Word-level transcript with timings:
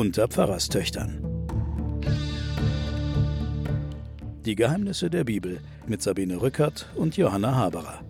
unter 0.00 0.28
Pfarrerstöchtern. 0.28 1.22
Die 4.46 4.54
Geheimnisse 4.54 5.10
der 5.10 5.24
Bibel 5.24 5.60
mit 5.86 6.00
Sabine 6.00 6.40
Rückert 6.40 6.88
und 6.94 7.18
Johanna 7.18 7.54
Haberer. 7.54 8.00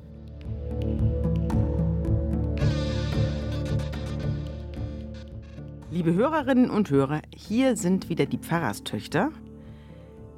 Liebe 5.91 6.14
Hörerinnen 6.14 6.70
und 6.70 6.91
Hörer, 6.91 7.23
hier 7.34 7.77
sind 7.77 8.09
wieder 8.09 8.27
die 8.27 8.38
Pfarrerstöchter 8.38 9.32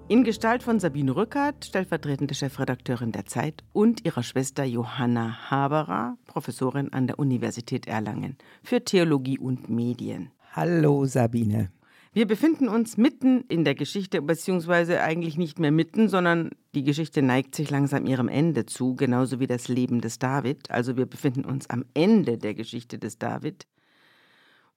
in 0.08 0.24
Gestalt 0.24 0.62
von 0.62 0.80
Sabine 0.80 1.14
Rückert, 1.14 1.66
stellvertretende 1.66 2.34
Chefredakteurin 2.34 3.12
der 3.12 3.26
Zeit, 3.26 3.62
und 3.74 4.06
ihrer 4.06 4.22
Schwester 4.22 4.64
Johanna 4.64 5.50
Haberer, 5.50 6.16
Professorin 6.24 6.94
an 6.94 7.06
der 7.06 7.18
Universität 7.18 7.86
Erlangen 7.86 8.38
für 8.62 8.82
Theologie 8.82 9.38
und 9.38 9.68
Medien. 9.68 10.30
Hallo 10.54 11.06
Sabine. 11.06 11.70
Wir 12.12 12.26
befinden 12.26 12.68
uns 12.68 12.98
mitten 12.98 13.40
in 13.48 13.64
der 13.64 13.74
Geschichte, 13.74 14.20
beziehungsweise 14.20 15.00
eigentlich 15.00 15.38
nicht 15.38 15.58
mehr 15.58 15.70
mitten, 15.70 16.10
sondern 16.10 16.50
die 16.74 16.84
Geschichte 16.84 17.22
neigt 17.22 17.54
sich 17.54 17.70
langsam 17.70 18.04
ihrem 18.04 18.28
Ende 18.28 18.66
zu, 18.66 18.94
genauso 18.94 19.40
wie 19.40 19.46
das 19.46 19.68
Leben 19.68 20.02
des 20.02 20.18
David. 20.18 20.70
Also 20.70 20.98
wir 20.98 21.06
befinden 21.06 21.46
uns 21.46 21.70
am 21.70 21.86
Ende 21.94 22.36
der 22.36 22.52
Geschichte 22.52 22.98
des 22.98 23.16
David. 23.18 23.66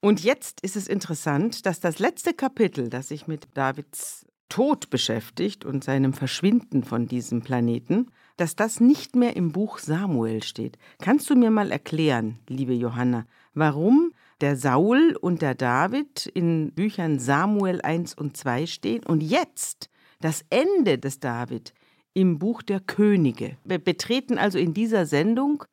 Und 0.00 0.24
jetzt 0.24 0.62
ist 0.62 0.76
es 0.76 0.88
interessant, 0.88 1.66
dass 1.66 1.78
das 1.78 1.98
letzte 1.98 2.32
Kapitel, 2.32 2.88
das 2.88 3.08
sich 3.08 3.26
mit 3.26 3.46
Davids 3.52 4.24
Tod 4.48 4.88
beschäftigt 4.88 5.66
und 5.66 5.84
seinem 5.84 6.14
Verschwinden 6.14 6.84
von 6.84 7.06
diesem 7.06 7.42
Planeten, 7.42 8.06
dass 8.38 8.56
das 8.56 8.80
nicht 8.80 9.14
mehr 9.14 9.36
im 9.36 9.52
Buch 9.52 9.78
Samuel 9.78 10.42
steht. 10.42 10.78
Kannst 11.02 11.28
du 11.28 11.34
mir 11.34 11.50
mal 11.50 11.70
erklären, 11.70 12.38
liebe 12.48 12.72
Johanna, 12.72 13.26
warum 13.52 14.12
der 14.40 14.56
Saul 14.56 15.16
und 15.20 15.42
der 15.42 15.54
David 15.54 16.26
in 16.26 16.72
Büchern 16.72 17.18
Samuel 17.18 17.80
1 17.82 18.14
und 18.14 18.36
2 18.36 18.66
stehen 18.66 19.04
und 19.04 19.22
jetzt 19.22 19.88
das 20.20 20.44
Ende 20.50 20.98
des 20.98 21.20
David 21.20 21.72
im 22.14 22.38
Buch 22.38 22.62
der 22.62 22.80
Könige. 22.80 23.56
Wir 23.64 23.78
betreten 23.78 24.38
also 24.38 24.58
in 24.58 24.74
dieser 24.74 25.06
Sendung 25.06 25.64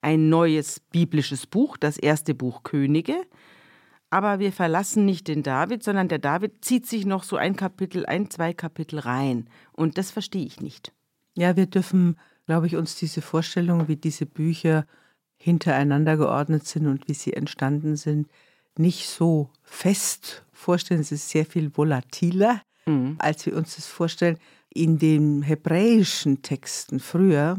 ein 0.00 0.28
neues 0.28 0.80
biblisches 0.80 1.46
Buch, 1.46 1.76
das 1.76 1.98
erste 1.98 2.34
Buch 2.34 2.62
Könige, 2.62 3.16
aber 4.10 4.40
wir 4.40 4.52
verlassen 4.52 5.04
nicht 5.04 5.28
den 5.28 5.42
David, 5.42 5.84
sondern 5.84 6.08
der 6.08 6.18
David 6.18 6.64
zieht 6.64 6.86
sich 6.86 7.06
noch 7.06 7.22
so 7.22 7.36
ein 7.36 7.54
Kapitel, 7.54 8.04
ein, 8.06 8.28
zwei 8.28 8.52
Kapitel 8.52 8.98
rein. 8.98 9.48
Und 9.72 9.98
das 9.98 10.10
verstehe 10.10 10.44
ich 10.44 10.60
nicht. 10.60 10.92
Ja, 11.36 11.56
wir 11.56 11.66
dürfen, 11.66 12.18
glaube 12.46 12.66
ich, 12.66 12.74
uns 12.74 12.96
diese 12.96 13.22
Vorstellung, 13.22 13.86
wie 13.86 13.96
diese 13.96 14.26
Bücher 14.26 14.84
hintereinander 15.42 16.18
geordnet 16.18 16.66
sind 16.66 16.86
und 16.86 17.08
wie 17.08 17.14
sie 17.14 17.32
entstanden 17.32 17.96
sind, 17.96 18.28
nicht 18.76 19.08
so 19.08 19.50
fest 19.62 20.44
vorstellen. 20.52 21.00
Es 21.00 21.12
ist 21.12 21.30
sehr 21.30 21.46
viel 21.46 21.74
volatiler, 21.74 22.60
mhm. 22.84 23.16
als 23.18 23.46
wir 23.46 23.56
uns 23.56 23.76
das 23.76 23.86
vorstellen. 23.86 24.36
In 24.68 24.98
den 24.98 25.42
hebräischen 25.42 26.42
Texten 26.42 27.00
früher, 27.00 27.58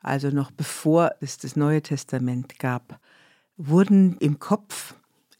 also 0.00 0.30
noch 0.30 0.50
bevor 0.50 1.12
es 1.20 1.36
das 1.36 1.54
Neue 1.54 1.82
Testament 1.82 2.58
gab, 2.58 2.98
wurden 3.58 4.16
im 4.20 4.38
Kopf 4.38 4.94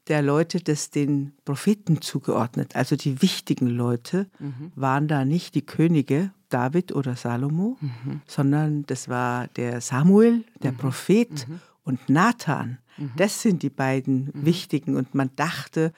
der 0.08 0.20
Leute 0.20 0.60
das 0.60 0.90
den 0.90 1.32
Propheten 1.46 2.02
zugeordnet. 2.02 2.76
Also 2.76 2.96
die 2.96 3.22
wichtigen 3.22 3.66
Leute 3.66 4.28
mhm. 4.38 4.72
waren 4.74 5.08
da 5.08 5.24
nicht 5.24 5.54
die 5.54 5.64
Könige, 5.64 6.32
David 6.50 6.92
oder 6.92 7.16
Salomo, 7.16 7.78
mhm. 7.80 8.20
sondern 8.26 8.84
das 8.86 9.08
war 9.08 9.48
der 9.48 9.80
Samuel, 9.80 10.44
der 10.62 10.72
mhm. 10.72 10.76
Prophet 10.76 11.48
mhm. 11.48 11.60
Und 11.88 12.08
Nathan. 12.08 12.78
Mhm. 12.98 13.12
Das 13.16 13.40
sind 13.42 13.62
die 13.62 13.70
beiden 13.70 14.26
mhm. 14.26 14.44
wichtigen. 14.44 14.96
Und 14.96 15.14
man 15.14 15.30
dachte, 15.34 15.92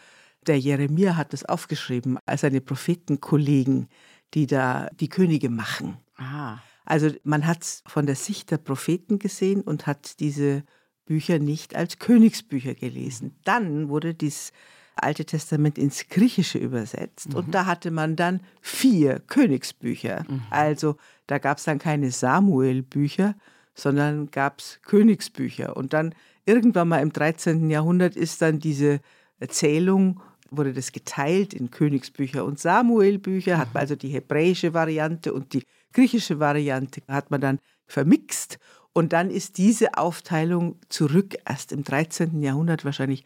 der 0.46 0.58
Jeremia 0.58 1.16
hat 1.16 1.32
das 1.32 1.44
aufgeschrieben 1.44 2.18
als 2.24 2.42
seine 2.42 2.60
Prophetenkollegen, 2.60 3.88
die 4.32 4.46
da 4.46 4.88
die 4.98 5.08
Könige 5.08 5.50
machen. 5.50 5.98
Aha. 6.16 6.62
Also 6.84 7.10
man 7.24 7.46
hat 7.46 7.62
es 7.62 7.82
von 7.86 8.06
der 8.06 8.16
Sicht 8.16 8.50
der 8.50 8.58
Propheten 8.58 9.18
gesehen 9.18 9.60
und 9.60 9.86
hat 9.86 10.20
diese 10.20 10.64
Bücher 11.04 11.38
nicht 11.38 11.74
als 11.74 11.98
Königsbücher 11.98 12.74
gelesen. 12.74 13.36
Dann 13.44 13.88
wurde 13.88 14.14
das 14.14 14.52
Alte 14.96 15.24
Testament 15.24 15.78
ins 15.78 16.08
Griechische 16.08 16.58
übersetzt 16.58 17.30
mhm. 17.30 17.36
und 17.36 17.54
da 17.54 17.64
hatte 17.66 17.90
man 17.90 18.16
dann 18.16 18.40
vier 18.60 19.20
Königsbücher. 19.20 20.24
Mhm. 20.28 20.42
Also 20.50 20.96
da 21.26 21.38
gab 21.38 21.58
es 21.58 21.64
dann 21.64 21.78
keine 21.78 22.10
Samuel-Bücher, 22.10 23.34
sondern 23.80 24.30
gab 24.30 24.60
es 24.60 24.80
Königsbücher. 24.82 25.76
Und 25.76 25.92
dann 25.92 26.14
irgendwann 26.44 26.88
mal 26.88 26.98
im 27.00 27.12
13. 27.12 27.70
Jahrhundert 27.70 28.16
ist 28.16 28.42
dann 28.42 28.58
diese 28.58 29.00
Erzählung 29.38 30.20
wurde 30.50 30.72
das 30.72 30.92
geteilt 30.92 31.54
in 31.54 31.70
Königsbücher 31.70 32.44
und 32.44 32.58
Samuelbücher, 32.58 33.56
hat 33.56 33.68
man 33.68 33.82
mhm. 33.82 33.82
also 33.82 33.96
die 33.96 34.08
hebräische 34.08 34.74
Variante 34.74 35.32
und 35.32 35.52
die 35.52 35.62
griechische 35.92 36.40
Variante 36.40 37.02
hat 37.08 37.30
man 37.30 37.40
dann 37.40 37.58
vermixt 37.86 38.58
und 38.92 39.12
dann 39.12 39.30
ist 39.30 39.58
diese 39.58 39.94
Aufteilung 39.94 40.76
zurück, 40.88 41.36
erst 41.46 41.72
im 41.72 41.84
13. 41.84 42.42
Jahrhundert 42.42 42.84
wahrscheinlich, 42.84 43.24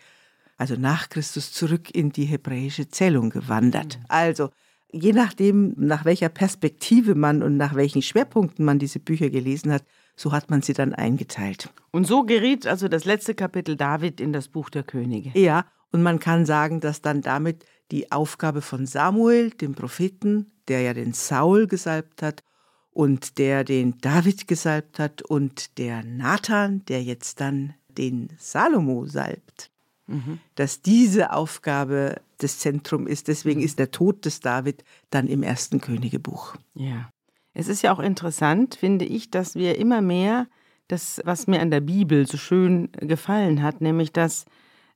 also 0.59 0.77
nach 0.77 1.09
Christus, 1.09 1.53
zurück 1.53 1.91
in 1.95 2.11
die 2.11 2.27
hebräische 2.27 2.89
Zählung 2.89 3.31
gewandert. 3.31 3.99
Mhm. 3.99 4.05
Also 4.09 4.51
je 4.93 5.13
nachdem, 5.13 5.75
nach 5.77 6.05
welcher 6.05 6.29
Perspektive 6.29 7.15
man 7.15 7.43
und 7.43 7.57
nach 7.57 7.75
welchen 7.75 8.03
Schwerpunkten 8.03 8.65
man 8.65 8.79
diese 8.79 9.01
Bücher 9.01 9.31
gelesen 9.31 9.73
hat, 9.73 9.85
so 10.17 10.33
hat 10.33 10.51
man 10.51 10.63
sie 10.63 10.73
dann 10.73 10.95
eingeteilt. 10.95 11.71
Und 11.91 12.07
so 12.07 12.25
geriet 12.25 12.67
also 12.67 12.89
das 12.89 13.05
letzte 13.05 13.35
Kapitel 13.35 13.77
David 13.77 14.21
in 14.21 14.33
das 14.33 14.49
Buch 14.49 14.71
der 14.71 14.83
Könige. 14.83 15.39
Ja, 15.39 15.67
und 15.91 16.03
man 16.03 16.19
kann 16.19 16.47
sagen, 16.47 16.81
dass 16.81 17.03
dann 17.03 17.21
damit 17.21 17.65
die 17.91 18.11
Aufgabe 18.11 18.63
von 18.63 18.87
Samuel, 18.87 19.51
dem 19.51 19.75
Propheten, 19.75 20.51
der 20.69 20.81
ja 20.81 20.95
den 20.95 21.13
Saul 21.13 21.67
gesalbt 21.67 22.23
hat, 22.23 22.43
und 22.91 23.39
der 23.39 23.65
den 23.65 23.99
David 23.99 24.47
gesalbt 24.47 24.99
hat 24.99 25.23
und 25.23 25.79
der 25.79 26.05
Nathan, 26.05 26.85
der 26.87 27.03
jetzt 27.03 27.41
dann 27.41 27.75
den 27.89 28.31
Salomo 28.39 29.07
salbt. 29.07 29.71
Mhm. 30.07 30.39
Dass 30.55 30.81
diese 30.81 31.33
Aufgabe 31.33 32.21
das 32.39 32.59
Zentrum 32.59 33.07
ist. 33.07 33.29
Deswegen 33.29 33.63
ist 33.63 33.79
der 33.79 33.91
Tod 33.91 34.25
des 34.25 34.41
David 34.41 34.85
dann 35.11 35.27
im 35.27 35.43
ersten 35.43 35.81
Königebuch. 35.81 36.57
Ja. 36.75 37.11
Es 37.55 37.69
ist 37.69 37.83
ja 37.83 37.93
auch 37.93 38.01
interessant, 38.01 38.75
finde 38.75 39.05
ich, 39.05 39.31
dass 39.31 39.55
wir 39.55 39.79
immer 39.79 40.01
mehr 40.03 40.47
das, 40.89 41.21
was 41.25 41.47
mir 41.47 41.61
an 41.61 41.71
der 41.71 41.81
Bibel 41.81 42.27
so 42.27 42.37
schön 42.37 42.91
gefallen 42.99 43.63
hat, 43.63 43.81
nämlich 43.81 44.13
dass 44.13 44.45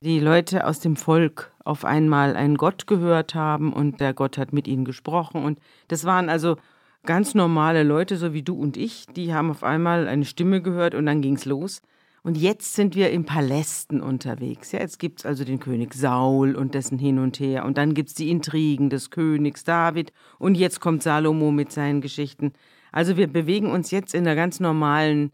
die 0.01 0.21
Leute 0.21 0.67
aus 0.67 0.81
dem 0.81 0.97
Volk 0.97 1.53
auf 1.65 1.85
einmal 1.85 2.37
einen 2.37 2.57
Gott 2.57 2.87
gehört 2.87 3.35
haben 3.35 3.73
und 3.73 4.01
der 4.01 4.13
Gott 4.13 4.39
hat 4.39 4.53
mit 4.53 4.69
ihnen 4.69 4.85
gesprochen. 4.85 5.45
Und 5.45 5.61
das 5.89 6.05
waren 6.05 6.29
also 6.29 6.57
ganz 7.05 7.35
normale 7.35 7.85
Leute, 7.85 8.17
so 8.17 8.33
wie 8.33 8.43
du 8.43 8.55
und 8.55 8.77
ich, 8.77 9.07
die 9.07 9.33
haben 9.33 9.51
auf 9.51 9.63
einmal 9.63 10.09
eine 10.09 10.25
Stimme 10.25 10.61
gehört 10.61 10.95
und 10.95 11.07
dann 11.07 11.23
ging's 11.23 11.45
los. 11.45 11.81
Und 12.29 12.37
jetzt 12.37 12.75
sind 12.75 12.95
wir 12.95 13.09
in 13.11 13.25
Palästen 13.25 14.03
unterwegs. 14.03 14.73
Ja, 14.73 14.81
jetzt 14.81 14.99
gibt 14.99 15.21
es 15.21 15.25
also 15.25 15.45
den 15.45 15.61
König 15.61 15.95
Saul 15.95 16.57
und 16.57 16.75
dessen 16.75 16.99
Hin 16.99 17.19
und 17.19 17.41
Her. 17.41 17.65
Und 17.65 17.79
dann 17.79 17.95
gibt 17.95 18.11
es 18.11 18.15
die 18.15 18.29
Intrigen 18.29 18.91
des 18.91 19.09
Königs 19.09 19.65
David. 19.65 20.13
Und 20.39 20.55
jetzt 20.55 20.79
kommt 20.79 21.03
Salomo 21.03 21.51
mit 21.53 21.73
seinen 21.73 22.03
Geschichten. 22.03 22.53
Also 22.93 23.17
wir 23.17 23.29
bewegen 23.29 23.71
uns 23.71 23.91
jetzt 23.91 24.13
in 24.13 24.25
der 24.25 24.37
ganz 24.37 24.61
normalen, 24.61 25.33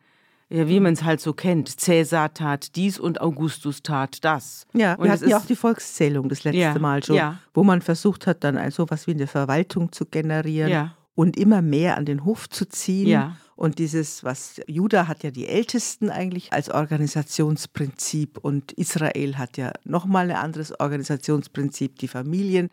ja, 0.51 0.69
wie 0.69 0.79
man 0.79 0.93
es 0.93 1.03
halt 1.03 1.21
so 1.21 1.33
kennt. 1.33 1.81
Cäsar 1.81 2.33
tat 2.33 2.77
dies 2.77 3.01
und 3.01 3.21
Augustus 3.21 3.83
tat 3.83 4.25
das. 4.25 4.69
Ja, 4.73 4.95
und 4.95 5.03
wir 5.03 5.11
hatten 5.11 5.29
ja 5.29 5.39
auch 5.39 5.47
die 5.47 5.57
Volkszählung 5.57 6.29
das 6.29 6.45
letzte 6.45 6.61
ja, 6.61 6.79
Mal 6.79 7.03
schon, 7.03 7.17
ja. 7.17 7.41
wo 7.55 7.65
man 7.65 7.83
versucht 7.83 8.29
hat, 8.29 8.45
dann 8.45 8.57
also 8.57 8.89
was 8.89 9.09
wie 9.09 9.15
eine 9.15 9.27
Verwaltung 9.27 9.91
zu 9.91 10.07
generieren. 10.07 10.71
Ja 10.71 10.95
und 11.15 11.37
immer 11.37 11.63
mehr 11.63 11.97
an 11.97 12.05
den 12.05 12.25
Hof 12.25 12.49
zu 12.49 12.67
ziehen. 12.69 13.09
Ja. 13.09 13.37
Und 13.57 13.79
dieses, 13.79 14.25
was 14.25 14.61
Juda 14.67 15.07
hat 15.07 15.23
ja 15.23 15.31
die 15.31 15.47
Ältesten 15.47 16.11
eigentlich 16.11 16.53
als 16.53 16.71
Organisationsprinzip 16.71 18.39
und 18.39 18.73
Israel 18.73 19.39
hat 19.39 19.57
ja 19.57 19.73
nochmal 19.85 20.31
ein 20.31 20.37
anderes 20.37 20.79
Organisationsprinzip, 20.81 21.99
die 21.99 22.09
Familien. 22.09 22.71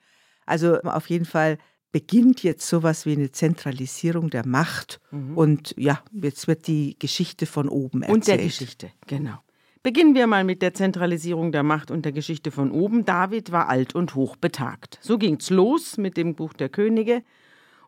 Also 0.48 0.82
auf 0.82 1.10
jeden 1.10 1.26
Fall 1.26 1.60
beginnt 1.92 2.42
jetzt 2.42 2.68
sowas 2.68 3.06
wie 3.06 3.14
eine 3.14 3.32
Zentralisierung 3.32 4.30
der 4.30 4.48
Macht. 4.48 5.00
Mhm. 5.12 5.38
Und 5.38 5.76
ja, 5.78 6.02
jetzt 6.12 6.48
wird 6.48 6.66
die 6.68 6.98
Geschichte 6.98 7.46
von 7.46 7.70
oben 7.70 8.02
erzählt. 8.02 8.16
Und 8.16 8.28
der 8.28 8.38
Geschichte, 8.38 8.92
genau. 9.06 9.38
Beginnen 9.84 10.14
wir 10.14 10.28
mal 10.28 10.44
mit 10.44 10.62
der 10.62 10.74
Zentralisierung 10.74 11.52
der 11.52 11.64
Macht 11.64 11.90
und 11.90 12.06
der 12.06 12.12
Geschichte 12.12 12.52
von 12.52 12.72
oben. 12.72 13.04
David 13.04 13.52
war 13.52 13.68
alt 13.68 13.96
und 13.96 14.14
hoch 14.14 14.36
betagt. 14.36 15.00
So 15.02 15.18
ging's 15.18 15.50
los 15.50 15.98
mit 15.98 16.18
dem 16.18 16.36
Buch 16.36 16.54
der 16.54 16.70
Könige. 16.70 17.24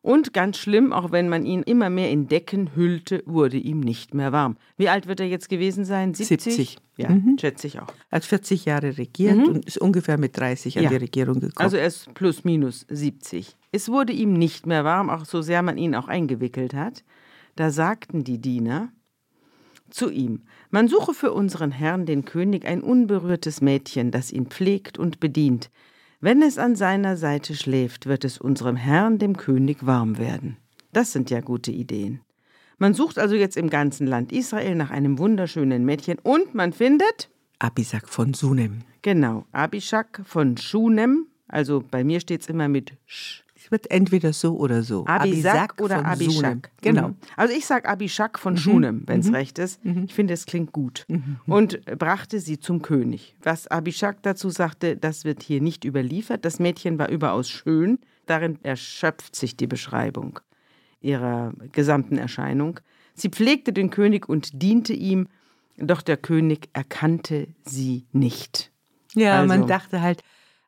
Und 0.04 0.34
ganz 0.34 0.58
schlimm, 0.58 0.92
auch 0.92 1.14
wenn 1.14 1.30
man 1.30 1.46
ihn 1.46 1.64
immer 1.64 1.90
mehr 1.90 2.12
in 2.12 2.28
Decken 2.28 2.76
hüllte, 2.76 3.24
wurde 3.26 3.56
ihm 3.56 3.80
nicht 3.80 4.14
mehr 4.14 4.34
warm. 4.34 4.58
Wie 4.76 4.90
alt 4.90 5.08
wird 5.08 5.22
er 5.22 5.28
jetzt 5.28 5.48
gewesen 5.48 5.86
sein? 5.86 6.14
70? 6.14 6.56
70. 6.56 6.78
Ja, 6.98 7.10
mhm. 7.10 7.38
schätze 7.40 7.68
ich 7.68 7.80
auch. 7.80 7.88
Er 8.10 8.18
hat 8.18 8.26
40 8.26 8.66
Jahre 8.66 8.98
regiert 8.98 9.38
mhm. 9.38 9.46
und 9.46 9.66
ist 9.66 9.78
ungefähr 9.78 10.18
mit 10.18 10.38
30 10.38 10.78
an 10.78 10.84
ja. 10.84 10.90
die 10.90 10.98
Regierung 10.98 11.36
gekommen. 11.36 11.54
Also 11.56 11.78
er 11.78 11.88
ist 11.88 12.14
plus 12.16 12.44
minus 12.44 12.86
70. 12.90 13.56
Es 13.72 13.88
wurde 13.88 14.12
ihm 14.12 14.34
nicht 14.34 14.68
mehr 14.68 14.84
warm, 14.84 15.10
auch 15.10 15.24
so 15.24 15.42
sehr 15.42 15.62
man 15.62 15.78
ihn 15.78 15.96
auch 15.96 16.10
eingewickelt 16.10 16.74
hat. 16.74 17.06
Da 17.56 17.72
sagten 17.72 18.26
die 18.26 18.40
Diener 18.40 18.92
zu 19.90 20.10
ihm, 20.10 20.42
man 20.70 20.90
suche 20.90 21.14
für 21.14 21.32
unseren 21.32 21.72
Herrn 21.72 22.06
den 22.06 22.26
König 22.26 22.66
ein 22.66 22.82
unberührtes 22.82 23.62
Mädchen, 23.62 24.12
das 24.12 24.34
ihn 24.34 24.48
pflegt 24.48 24.98
und 24.98 25.22
bedient, 25.22 25.70
Wenn 26.24 26.42
es 26.42 26.58
an 26.58 26.78
seiner 26.78 27.18
Seite 27.18 27.54
schläft, 27.54 28.06
wird 28.06 28.24
es 28.24 28.38
unserem 28.38 28.78
Herrn, 28.78 29.20
dem 29.20 29.36
König, 29.36 29.86
warm 29.86 30.18
werden. 30.18 30.56
Das 30.94 31.12
sind 31.12 31.30
ja 31.30 31.42
gute 31.42 31.70
Ideen. 31.70 32.22
Man 32.78 32.94
sucht 32.94 33.20
also 33.20 33.36
jetzt 33.36 33.58
im 33.58 33.70
ganzen 33.70 34.08
Land 34.08 34.32
Israel 34.32 34.76
nach 34.76 34.90
einem 34.90 35.20
wunderschönen 35.20 35.84
Mädchen 35.84 36.20
und 36.20 36.56
man 36.56 36.72
findet 36.72 37.30
Abisak 37.60 38.08
von 38.08 38.34
Sunem. 38.34 38.84
Genau, 39.02 39.46
Abishak 39.52 40.22
von 40.24 40.56
Schunem. 40.56 41.28
Also 41.50 41.84
bei 41.92 42.06
mir 42.06 42.22
steht 42.22 42.40
es 42.40 42.48
immer 42.48 42.70
mit 42.70 42.94
Sch. 43.06 43.43
Es 43.64 43.72
wird 43.72 43.90
entweder 43.92 44.34
so 44.34 44.58
oder 44.58 44.84
so. 44.84 45.06
Abisak, 45.06 45.82
oder 45.82 45.98
von 45.98 46.06
Abishak. 46.06 46.34
Sunem. 46.34 46.62
Genau. 46.82 47.08
Mhm. 47.10 47.16
Also 47.38 47.54
ich 47.56 47.66
sage 47.66 47.88
Abishak 47.88 48.38
von 48.38 48.58
Schunem, 48.58 49.04
wenn 49.06 49.22
es 49.22 49.32
recht 49.32 49.58
ist. 49.58 49.80
Ich 50.06 50.14
finde, 50.14 50.34
es 50.34 50.46
klingt 50.46 50.72
gut. 50.74 51.06
Und 51.48 51.84
brachte 51.98 52.40
sie 52.40 52.60
zum 52.60 52.82
König. 52.82 53.36
Was 53.42 53.68
Abishak 53.68 54.22
dazu 54.24 54.50
sagte, 54.50 54.98
das 54.98 55.24
wird 55.24 55.44
hier 55.44 55.62
nicht 55.62 55.86
überliefert. 55.86 56.44
Das 56.46 56.60
Mädchen 56.60 57.00
war 57.00 57.10
überaus 57.10 57.50
schön. 57.50 58.00
Darin 58.26 58.60
erschöpft 58.64 59.36
sich 59.36 59.56
die 59.58 59.68
Beschreibung 59.68 60.40
ihrer 61.02 61.54
gesamten 61.72 62.18
Erscheinung. 62.18 62.80
Sie 63.14 63.30
pflegte 63.30 63.74
den 63.74 63.90
König 63.90 64.28
und 64.28 64.62
diente 64.62 64.94
ihm, 64.94 65.28
doch 65.78 66.02
der 66.02 66.18
König 66.18 66.70
erkannte 66.74 67.48
sie 67.66 68.06
nicht. 68.12 68.72
Ja, 69.14 69.40
Also- 69.42 69.48
man 69.48 69.68
dachte 69.68 70.02
halt 70.02 70.22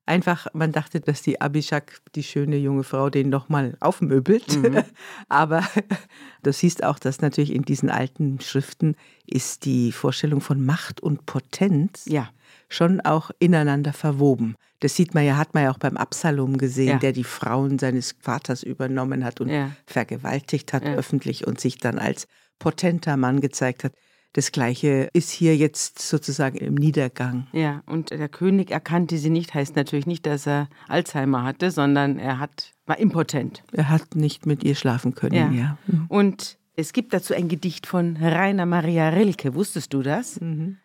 einfach, 0.06 0.48
man 0.54 0.72
dachte, 0.72 1.00
dass 1.00 1.22
die 1.22 1.42
Abishak, 1.42 2.00
die 2.16 2.24
schöne 2.24 2.58
junge 2.58 2.84
Frau, 2.84 3.10
den 3.10 3.30
nochmal 3.30 3.76
aufmöbelt. 3.80 4.58
Mhm. 4.58 4.84
Aber 5.30 5.64
du 6.44 6.54
siehst 6.54 6.84
auch, 6.84 7.00
dass 7.00 7.22
natürlich 7.22 7.54
in 7.54 7.64
diesen 7.64 7.90
alten 7.90 8.40
Schriften 8.42 8.96
ist 9.26 9.66
die 9.66 9.92
Vorstellung 9.92 10.42
von 10.42 10.64
Macht 10.66 11.02
und 11.02 11.26
Potenz 11.26 12.06
Ja. 12.08 12.30
schon 12.70 13.02
auch 13.02 13.32
ineinander 13.40 13.94
verwoben. 13.94 14.56
Das 14.82 14.96
sieht 14.96 15.14
man 15.14 15.26
ja, 15.26 15.38
hat 15.38 15.54
man 15.54 15.64
ja 15.64 15.72
auch 15.72 15.78
beim 15.80 15.98
Absalom 15.98 16.58
gesehen, 16.58 16.90
Ja. 16.90 16.98
der 16.98 17.12
die 17.14 17.24
Frauen 17.24 17.80
seines 17.80 18.16
Vaters 18.20 18.62
übernommen 18.62 19.24
hat 19.24 19.42
und 19.42 19.50
Ja. 19.50 19.72
vergewaltigt 19.88 20.74
hat 20.74 20.84
öffentlich 20.84 21.48
und 21.48 21.60
sich 21.60 21.78
dann 21.78 21.98
als 21.98 22.28
potenter 22.60 23.18
Mann 23.18 23.42
gezeigt 23.42 23.84
hat. 23.84 23.94
Das 24.36 24.52
Gleiche 24.52 25.10
ist 25.14 25.32
hier 25.32 25.56
jetzt 25.56 26.00
sozusagen 26.00 26.58
im 26.58 26.76
Niedergang. 26.76 27.48
Ja, 27.54 27.84
und 27.86 28.10
der 28.10 28.28
König 28.28 28.70
erkannte 28.70 29.18
sie 29.18 29.30
nicht, 29.30 29.54
heißt 29.54 29.78
natürlich 29.78 30.08
nicht, 30.08 30.26
dass 30.26 30.46
er 30.46 30.68
Alzheimer 30.90 31.44
hatte, 31.44 31.72
sondern 31.72 32.20
er 32.20 32.38
hat, 32.38 32.74
war 32.86 33.00
impotent. 33.00 33.64
Er 33.72 33.88
hat 33.88 34.18
nicht 34.18 34.46
mit 34.46 34.62
ihr 34.66 34.76
schlafen 34.76 35.16
können, 35.16 35.58
ja. 35.58 35.78
Und 36.10 36.58
es 36.76 36.92
gibt 36.92 37.14
dazu 37.14 37.34
ein 37.34 37.48
Gedicht 37.48 37.88
von 37.88 38.18
Rainer 38.18 38.66
Maria 38.66 39.08
Rilke. 39.08 39.56
Wusstest 39.56 39.94
du 39.94 40.02
das? 40.02 40.38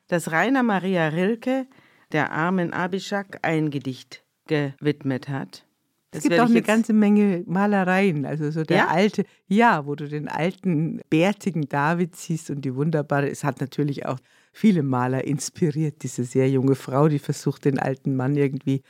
Dass 0.06 0.30
Rainer 0.30 0.62
Maria 0.62 1.08
Rilke 1.08 1.66
der 2.12 2.30
armen 2.30 2.72
Abishak 2.72 3.40
ein 3.42 3.70
Gedicht 3.70 4.22
gewidmet 4.46 5.28
hat. 5.28 5.64
Das 6.10 6.24
Es 6.24 6.28
gibt 6.28 6.40
auch 6.40 6.46
eine 6.46 6.62
ganze 6.62 6.92
Menge 6.92 7.44
Malereien, 7.46 8.26
also 8.26 8.50
so 8.50 8.64
der 8.64 8.76
Ja? 8.76 8.88
alte, 8.88 9.24
ja, 9.46 9.86
wo 9.86 9.94
du 9.94 10.08
den 10.08 10.28
alten, 10.28 11.00
bärtigen 11.08 11.68
David 11.68 12.16
siehst 12.16 12.50
und 12.50 12.62
die 12.62 12.74
wunderbare, 12.74 13.30
es 13.30 13.44
hat 13.44 13.60
natürlich 13.60 14.06
auch 14.06 14.18
viele 14.52 14.82
Maler 14.82 15.24
inspiriert, 15.24 16.02
diese 16.02 16.24
sehr 16.24 16.50
junge 16.50 16.74
Frau, 16.74 17.08
die 17.08 17.20
versucht, 17.20 17.64
den 17.64 17.78
alten 17.78 18.16
Mann 18.16 18.34
irgendwie 18.34 18.82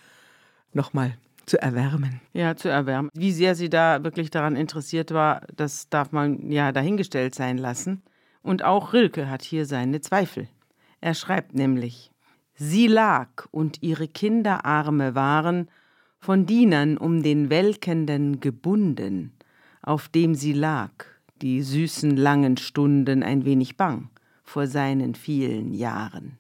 nochmal 0.72 1.18
zu 1.44 1.60
erwärmen. 1.60 2.20
Ja, 2.32 2.56
zu 2.56 2.68
erwärmen. 2.68 3.10
Wie 3.12 3.32
sehr 3.32 3.54
sie 3.54 3.68
da 3.68 4.02
wirklich 4.02 4.30
daran 4.30 4.56
interessiert 4.56 5.10
war, 5.10 5.42
das 5.54 5.88
darf 5.90 6.12
man 6.12 6.50
ja 6.50 6.72
dahingestellt 6.72 7.34
sein 7.34 7.58
lassen. 7.58 8.02
Und 8.42 8.64
auch 8.64 8.94
Rilke 8.94 9.28
hat 9.28 9.42
hier 9.42 9.66
seine 9.66 10.00
Zweifel. 10.00 10.48
Er 11.02 11.14
schreibt 11.14 11.54
nämlich: 11.54 12.12
Sie 12.54 12.86
lag 12.86 13.28
und 13.50 13.82
ihre 13.82 14.08
Kinderarme 14.08 15.14
waren 15.14 15.68
von 16.20 16.44
Dienern 16.44 16.98
um 16.98 17.22
den 17.22 17.48
Welkenden 17.48 18.40
gebunden, 18.40 19.32
auf 19.82 20.08
dem 20.08 20.34
sie 20.34 20.52
lag, 20.52 20.92
die 21.40 21.62
süßen 21.62 22.16
langen 22.16 22.58
Stunden 22.58 23.22
ein 23.22 23.46
wenig 23.46 23.78
bang 23.78 24.10
vor 24.44 24.66
seinen 24.66 25.14
vielen 25.14 25.72
Jahren. 25.72 26.38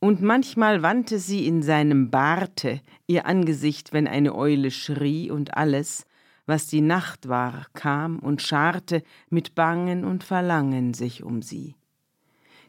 Und 0.00 0.22
manchmal 0.22 0.82
wandte 0.82 1.18
sie 1.18 1.46
in 1.46 1.62
seinem 1.62 2.10
Barte 2.10 2.80
ihr 3.06 3.26
Angesicht, 3.26 3.92
wenn 3.92 4.06
eine 4.06 4.34
Eule 4.34 4.70
schrie, 4.70 5.30
und 5.30 5.56
alles, 5.56 6.04
was 6.46 6.66
die 6.66 6.80
Nacht 6.80 7.28
war, 7.28 7.66
kam 7.74 8.18
und 8.18 8.42
scharte 8.42 9.02
mit 9.30 9.54
Bangen 9.54 10.04
und 10.04 10.24
Verlangen 10.24 10.94
sich 10.94 11.22
um 11.22 11.42
sie. 11.42 11.74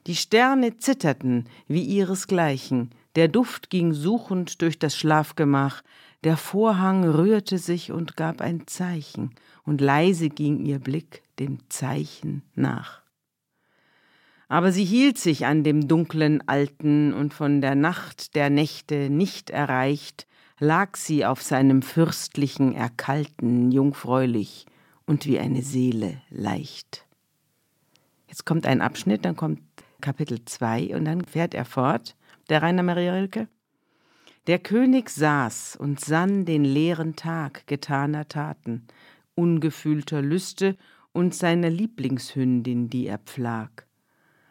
Die 0.08 0.16
Sterne 0.16 0.78
zitterten 0.78 1.46
wie 1.68 1.84
ihresgleichen, 1.84 2.92
der 3.16 3.28
Duft 3.28 3.70
ging 3.70 3.94
suchend 3.94 4.62
durch 4.62 4.80
das 4.80 4.96
Schlafgemach, 4.96 5.84
der 6.24 6.38
Vorhang 6.38 7.04
rührte 7.04 7.58
sich 7.58 7.92
und 7.92 8.16
gab 8.16 8.42
ein 8.42 8.68
Zeichen, 8.68 9.34
und 9.64 9.82
leise 9.82 10.30
ging 10.30 10.60
ihr 10.66 10.80
Blick 10.80 11.24
dem 11.40 11.60
Zeichen 11.70 12.44
nach. 12.56 13.02
Aber 14.48 14.72
sie 14.72 14.84
hielt 14.84 15.18
sich 15.18 15.46
an 15.46 15.64
dem 15.64 15.88
dunklen 15.88 16.48
Alten, 16.48 17.14
und 17.14 17.34
von 17.34 17.62
der 17.62 17.76
Nacht 17.76 18.36
der 18.36 18.50
Nächte 18.50 19.10
nicht 19.10 19.50
erreicht, 19.50 20.28
lag 20.60 20.96
sie 20.96 21.26
auf 21.26 21.42
seinem 21.42 21.82
fürstlichen 21.82 22.76
Erkalten 22.76 23.72
jungfräulich 23.72 24.68
und 25.06 25.26
wie 25.26 25.40
eine 25.40 25.64
Seele 25.64 26.22
leicht. 26.30 27.06
Jetzt 28.28 28.46
kommt 28.46 28.68
ein 28.68 28.82
Abschnitt, 28.82 29.26
dann 29.26 29.36
kommt 29.36 29.62
Kapitel 30.02 30.46
2 30.46 30.96
und 30.96 31.06
dann 31.06 31.26
fährt 31.26 31.54
er 31.54 31.66
fort, 31.66 32.16
der 32.50 32.62
Rainer 32.62 32.84
Maria 32.84 33.14
Rilke. 33.14 33.48
Der 34.48 34.58
König 34.58 35.12
saß 35.12 35.76
und 35.76 36.00
sann 36.00 36.46
den 36.46 36.66
leeren 36.66 37.16
Tag 37.16 37.68
getaner 37.68 38.28
Taten, 38.28 38.88
ungefühlter 39.36 40.24
Lüste 40.24 40.78
und 41.12 41.36
seiner 41.36 41.70
Lieblingshündin, 41.70 42.90
die 42.90 43.06
er 43.06 43.20
pflag. 43.20 43.86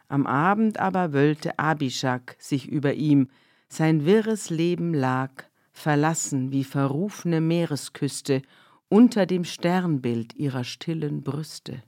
Am 0.07 0.29
Abend 0.29 0.79
aber 0.79 1.13
wöllte 1.13 1.59
Abishak 1.59 2.37
sich 2.39 2.69
über 2.69 2.95
ihm, 2.95 3.31
sein 3.69 4.05
wirres 4.05 4.49
Leben 4.49 4.95
lag, 4.95 5.31
verlassen 5.73 6.53
wie 6.53 6.65
verrufene 6.65 7.41
Meeresküste, 7.41 8.43
unter 8.89 9.27
dem 9.27 9.45
Sternbild 9.45 10.37
ihrer 10.37 10.63
stillen 10.63 11.23
Brüste. 11.23 11.83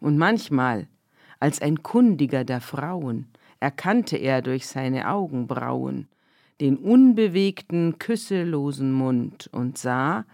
Und 0.00 0.16
manchmal, 0.16 0.88
als 1.40 1.60
ein 1.60 1.82
Kundiger 1.82 2.44
der 2.44 2.62
Frauen, 2.62 3.28
erkannte 3.60 4.16
er 4.16 4.40
durch 4.40 4.66
seine 4.66 5.10
Augenbrauen 5.10 6.08
den 6.60 6.76
unbewegten, 6.76 7.98
küsselosen 7.98 8.92
Mund 8.92 9.48
und 9.52 9.78
sah, 9.78 10.24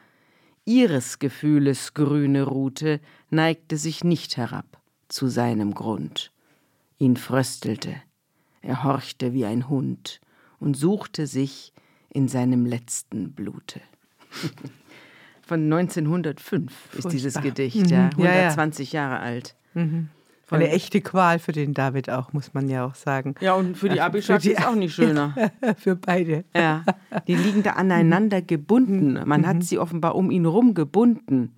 ihres 0.64 1.19
Gefühles 1.19 1.95
grüne 1.95 2.45
Rute 2.45 3.00
neigte 3.31 3.76
sich 3.76 4.04
nicht 4.04 4.37
herab 4.37 4.81
zu 5.09 5.28
seinem 5.28 5.75
Grund. 5.75 6.33
Ihn 6.99 7.16
fröstelte, 7.16 7.95
er 8.62 8.85
horchte 8.85 9.33
wie 9.35 9.45
ein 9.45 9.69
Hund 9.69 10.21
und 10.59 10.76
suchte 10.76 11.26
sich 11.26 11.73
in 12.09 12.28
seinem 12.28 12.64
letzten 12.64 13.33
Blute. 13.33 13.81
Von 15.43 15.71
1905 15.71 16.95
ist 16.97 17.12
dieses 17.12 17.35
Furchtbar. 17.35 17.43
Gedicht, 17.52 17.90
ja, 17.90 18.11
Mhm. 18.16 18.25
Ja, 18.25 18.25
ja. 18.26 18.31
120 18.49 18.93
Jahre 18.93 19.19
alt. 19.21 19.54
Eine 20.51 20.69
echte 20.71 21.01
Qual 21.01 21.39
für 21.39 21.53
den 21.53 21.75
David 21.75 22.11
auch, 22.11 22.33
muss 22.33 22.55
man 22.55 22.69
ja 22.69 22.85
auch 22.87 22.95
sagen. 22.95 23.35
Ja, 23.41 23.55
und 23.55 23.77
für 23.77 23.89
die 23.89 24.01
Ach, 24.01 24.07
Abishak 24.07 24.45
ist 24.45 24.59
es 24.59 24.65
auch 24.65 24.75
nicht 24.75 24.95
schöner. 24.97 25.35
für 25.79 25.97
beide. 25.97 26.45
Ja, 26.55 26.85
die 27.27 27.35
liegen 27.35 27.63
da 27.63 27.73
aneinander 27.73 28.43
gebunden. 28.43 29.19
Man 29.27 29.47
hat 29.47 29.63
sie 29.65 29.79
offenbar 29.79 30.15
um 30.15 30.31
ihn 30.31 30.47
rum 30.47 30.75
gebunden. 30.75 31.53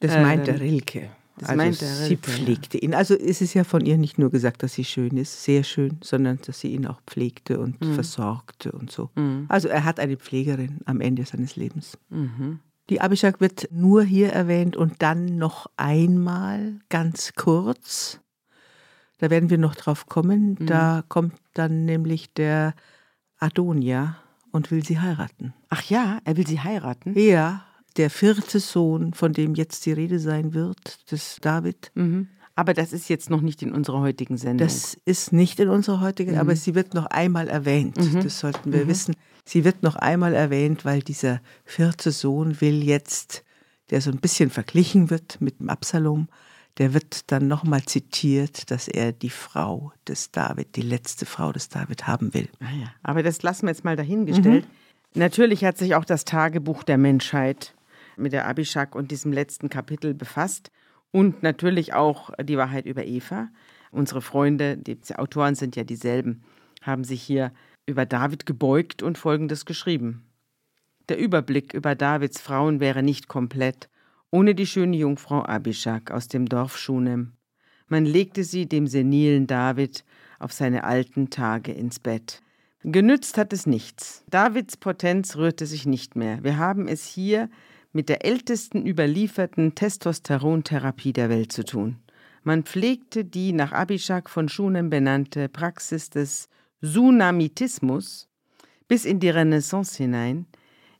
Das 0.00 0.14
Äh, 0.14 0.22
meint 0.22 0.46
der 0.46 0.60
Rilke. 0.60 1.10
das 1.38 1.50
also 1.50 1.56
meint 1.62 1.80
der 1.80 1.88
sie 1.88 2.14
Rilke, 2.14 2.30
ja. 2.30 2.36
pflegte 2.36 2.78
ihn. 2.78 2.94
Also 2.94 3.14
es 3.14 3.40
ist 3.42 3.52
ja 3.54 3.64
von 3.64 3.84
ihr 3.84 3.98
nicht 3.98 4.18
nur 4.18 4.30
gesagt, 4.30 4.62
dass 4.62 4.74
sie 4.74 4.84
schön 4.84 5.16
ist, 5.16 5.42
sehr 5.44 5.62
schön, 5.62 5.98
sondern 6.02 6.38
dass 6.46 6.60
sie 6.60 6.68
ihn 6.72 6.86
auch 6.86 7.00
pflegte 7.06 7.58
und 7.60 7.80
Mhm. 7.80 7.94
versorgte 7.94 8.72
und 8.72 8.90
so. 8.90 9.10
Also 9.48 9.68
er 9.68 9.84
hat 9.84 9.98
eine 10.00 10.16
Pflegerin 10.16 10.78
am 10.86 11.00
Ende 11.00 11.24
seines 11.26 11.56
Lebens. 11.56 11.98
Die 12.90 13.00
Abishak 13.00 13.40
wird 13.40 13.68
nur 13.70 14.02
hier 14.02 14.32
erwähnt 14.32 14.76
und 14.76 15.00
dann 15.00 15.38
noch 15.38 15.68
einmal 15.76 16.80
ganz 16.88 17.32
kurz. 17.36 18.18
Da 19.18 19.30
werden 19.30 19.48
wir 19.48 19.58
noch 19.58 19.76
drauf 19.76 20.06
kommen. 20.06 20.56
Mhm. 20.58 20.66
Da 20.66 21.04
kommt 21.08 21.34
dann 21.54 21.84
nämlich 21.84 22.34
der 22.34 22.74
Adonia 23.38 24.16
und 24.50 24.72
will 24.72 24.84
sie 24.84 24.98
heiraten. 24.98 25.54
Ach 25.68 25.84
ja, 25.84 26.18
er 26.24 26.36
will 26.36 26.46
sie 26.46 26.58
heiraten. 26.58 27.16
Ja, 27.16 27.64
der 27.96 28.10
vierte 28.10 28.58
Sohn, 28.58 29.14
von 29.14 29.32
dem 29.32 29.54
jetzt 29.54 29.86
die 29.86 29.92
Rede 29.92 30.18
sein 30.18 30.52
wird, 30.52 31.12
des 31.12 31.36
David. 31.40 31.92
Mhm. 31.94 32.28
Aber 32.56 32.74
das 32.74 32.92
ist 32.92 33.08
jetzt 33.08 33.30
noch 33.30 33.40
nicht 33.40 33.62
in 33.62 33.72
unserer 33.72 34.00
heutigen 34.00 34.36
Sendung. 34.36 34.66
Das 34.66 34.98
ist 35.04 35.32
nicht 35.32 35.60
in 35.60 35.68
unserer 35.68 36.00
heutigen, 36.00 36.38
aber 36.38 36.56
sie 36.56 36.74
wird 36.74 36.94
noch 36.94 37.06
einmal 37.06 37.48
erwähnt. 37.48 37.96
Das 37.96 38.40
sollten 38.40 38.72
wir 38.72 38.88
wissen. 38.88 39.14
Sie 39.50 39.64
wird 39.64 39.82
noch 39.82 39.96
einmal 39.96 40.32
erwähnt, 40.32 40.84
weil 40.84 41.00
dieser 41.00 41.40
vierte 41.64 42.12
Sohn 42.12 42.60
will 42.60 42.84
jetzt, 42.84 43.42
der 43.90 44.00
so 44.00 44.12
ein 44.12 44.20
bisschen 44.20 44.48
verglichen 44.48 45.10
wird 45.10 45.40
mit 45.40 45.58
dem 45.58 45.70
Absalom, 45.70 46.28
der 46.78 46.94
wird 46.94 47.32
dann 47.32 47.48
nochmal 47.48 47.82
zitiert, 47.82 48.70
dass 48.70 48.86
er 48.86 49.10
die 49.10 49.28
Frau 49.28 49.92
des 50.06 50.30
David, 50.30 50.76
die 50.76 50.82
letzte 50.82 51.26
Frau 51.26 51.50
des 51.50 51.68
David 51.68 52.06
haben 52.06 52.32
will. 52.32 52.48
Ah. 52.60 52.92
Aber 53.02 53.24
das 53.24 53.42
lassen 53.42 53.62
wir 53.66 53.70
jetzt 53.70 53.84
mal 53.84 53.96
dahingestellt. 53.96 54.68
Natürlich 55.14 55.64
hat 55.64 55.78
sich 55.78 55.96
auch 55.96 56.04
das 56.04 56.24
Tagebuch 56.24 56.84
der 56.84 56.96
Menschheit 56.96 57.74
mit 58.16 58.32
der 58.32 58.46
Abishak 58.46 58.94
und 58.94 59.10
diesem 59.10 59.32
letzten 59.32 59.68
Kapitel 59.68 60.14
befasst 60.14 60.70
und 61.10 61.42
natürlich 61.42 61.92
auch 61.92 62.30
die 62.40 62.56
Wahrheit 62.56 62.86
über 62.86 63.04
Eva. 63.04 63.48
Unsere 63.90 64.22
Freunde, 64.22 64.76
die 64.76 64.96
Autoren 65.16 65.56
sind 65.56 65.74
ja 65.74 65.82
dieselben, 65.82 66.44
haben 66.82 67.02
sich 67.02 67.20
hier 67.20 67.50
über 67.86 68.06
David 68.06 68.46
gebeugt 68.46 69.02
und 69.02 69.18
Folgendes 69.18 69.64
geschrieben. 69.64 70.24
Der 71.08 71.18
Überblick 71.18 71.74
über 71.74 71.94
Davids 71.94 72.40
Frauen 72.40 72.80
wäre 72.80 73.02
nicht 73.02 73.28
komplett 73.28 73.88
ohne 74.30 74.54
die 74.54 74.66
schöne 74.66 74.96
Jungfrau 74.96 75.42
Abishak 75.42 76.10
aus 76.10 76.28
dem 76.28 76.46
Dorf 76.46 76.78
Schunem. 76.78 77.32
Man 77.88 78.04
legte 78.04 78.44
sie 78.44 78.66
dem 78.66 78.86
senilen 78.86 79.46
David 79.46 80.04
auf 80.38 80.52
seine 80.52 80.84
alten 80.84 81.30
Tage 81.30 81.72
ins 81.72 81.98
Bett. 81.98 82.40
Genützt 82.82 83.36
hat 83.36 83.52
es 83.52 83.66
nichts. 83.66 84.24
Davids 84.30 84.76
Potenz 84.76 85.36
rührte 85.36 85.66
sich 85.66 85.84
nicht 85.86 86.16
mehr. 86.16 86.42
Wir 86.44 86.56
haben 86.56 86.88
es 86.88 87.04
hier 87.04 87.50
mit 87.92 88.08
der 88.08 88.24
ältesten 88.24 88.86
überlieferten 88.86 89.74
Testosterontherapie 89.74 91.12
der 91.12 91.28
Welt 91.28 91.52
zu 91.52 91.64
tun. 91.64 91.96
Man 92.42 92.62
pflegte 92.62 93.24
die 93.24 93.52
nach 93.52 93.72
Abishak 93.72 94.30
von 94.30 94.48
Schunem 94.48 94.88
benannte 94.88 95.48
Praxis 95.48 96.08
des 96.08 96.48
Sunamitismus 96.80 98.28
bis 98.88 99.04
in 99.04 99.20
die 99.20 99.30
Renaissance 99.30 99.96
hinein, 99.96 100.46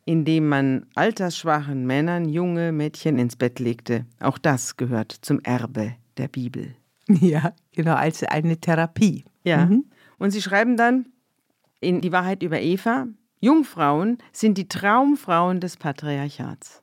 indem 0.05 0.49
man 0.49 0.87
altersschwachen 0.95 1.87
Männern 1.87 2.29
junge 2.29 2.73
Mädchen 2.73 3.19
ins 3.19 3.37
Bett 3.37 3.59
legte. 3.59 4.07
Auch 4.21 4.39
das 4.39 4.77
gehört 4.77 5.13
zum 5.13 5.41
Erbe 5.41 5.95
der 6.17 6.29
Bibel. 6.29 6.75
Ja, 7.09 7.55
genau, 7.73 7.95
als 7.95 8.23
eine 8.23 8.59
Therapie. 8.59 9.25
Ja. 9.43 9.67
Mhm. 9.67 9.87
Und 10.19 10.31
sie 10.31 10.43
schreiben 10.43 10.77
dann 10.77 11.07
in 11.81 12.01
Die 12.01 12.13
Wahrheit 12.13 12.43
über 12.43 12.61
Eva, 12.61 13.09
Jungfrauen 13.41 14.19
sind 14.33 14.59
die 14.59 14.69
Traumfrauen 14.69 15.61
des 15.61 15.77
Patriarchats. 15.77 16.83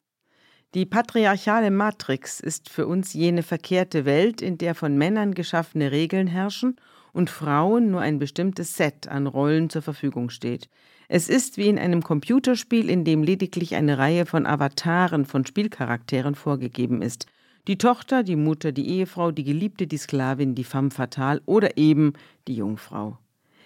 Die 0.73 0.85
patriarchale 0.85 1.71
Matrix 1.71 2.39
ist 2.39 2.69
für 2.69 2.87
uns 2.87 3.13
jene 3.13 3.43
verkehrte 3.43 4.05
Welt, 4.05 4.41
in 4.41 4.57
der 4.57 4.75
von 4.75 4.97
Männern 4.97 5.33
geschaffene 5.33 5.91
Regeln 5.91 6.27
herrschen 6.27 6.75
und 7.17 7.31
Frauen 7.31 7.89
nur 7.89 7.99
ein 7.99 8.19
bestimmtes 8.19 8.77
Set 8.77 9.07
an 9.07 9.25
Rollen 9.25 9.71
zur 9.71 9.81
Verfügung 9.81 10.29
steht. 10.29 10.69
Es 11.07 11.29
ist 11.29 11.57
wie 11.57 11.67
in 11.67 11.79
einem 11.79 12.03
Computerspiel, 12.03 12.91
in 12.91 13.05
dem 13.05 13.23
lediglich 13.23 13.75
eine 13.75 13.97
Reihe 13.97 14.27
von 14.27 14.45
Avataren 14.45 15.25
von 15.25 15.43
Spielcharakteren 15.43 16.35
vorgegeben 16.35 17.01
ist. 17.01 17.25
Die 17.67 17.79
Tochter, 17.79 18.21
die 18.21 18.35
Mutter, 18.35 18.71
die 18.71 18.87
Ehefrau, 18.87 19.31
die 19.31 19.43
Geliebte, 19.43 19.87
die 19.87 19.97
Sklavin, 19.97 20.53
die 20.53 20.63
femme 20.63 20.91
fatale 20.91 21.41
oder 21.47 21.75
eben 21.75 22.13
die 22.47 22.55
Jungfrau. 22.55 23.17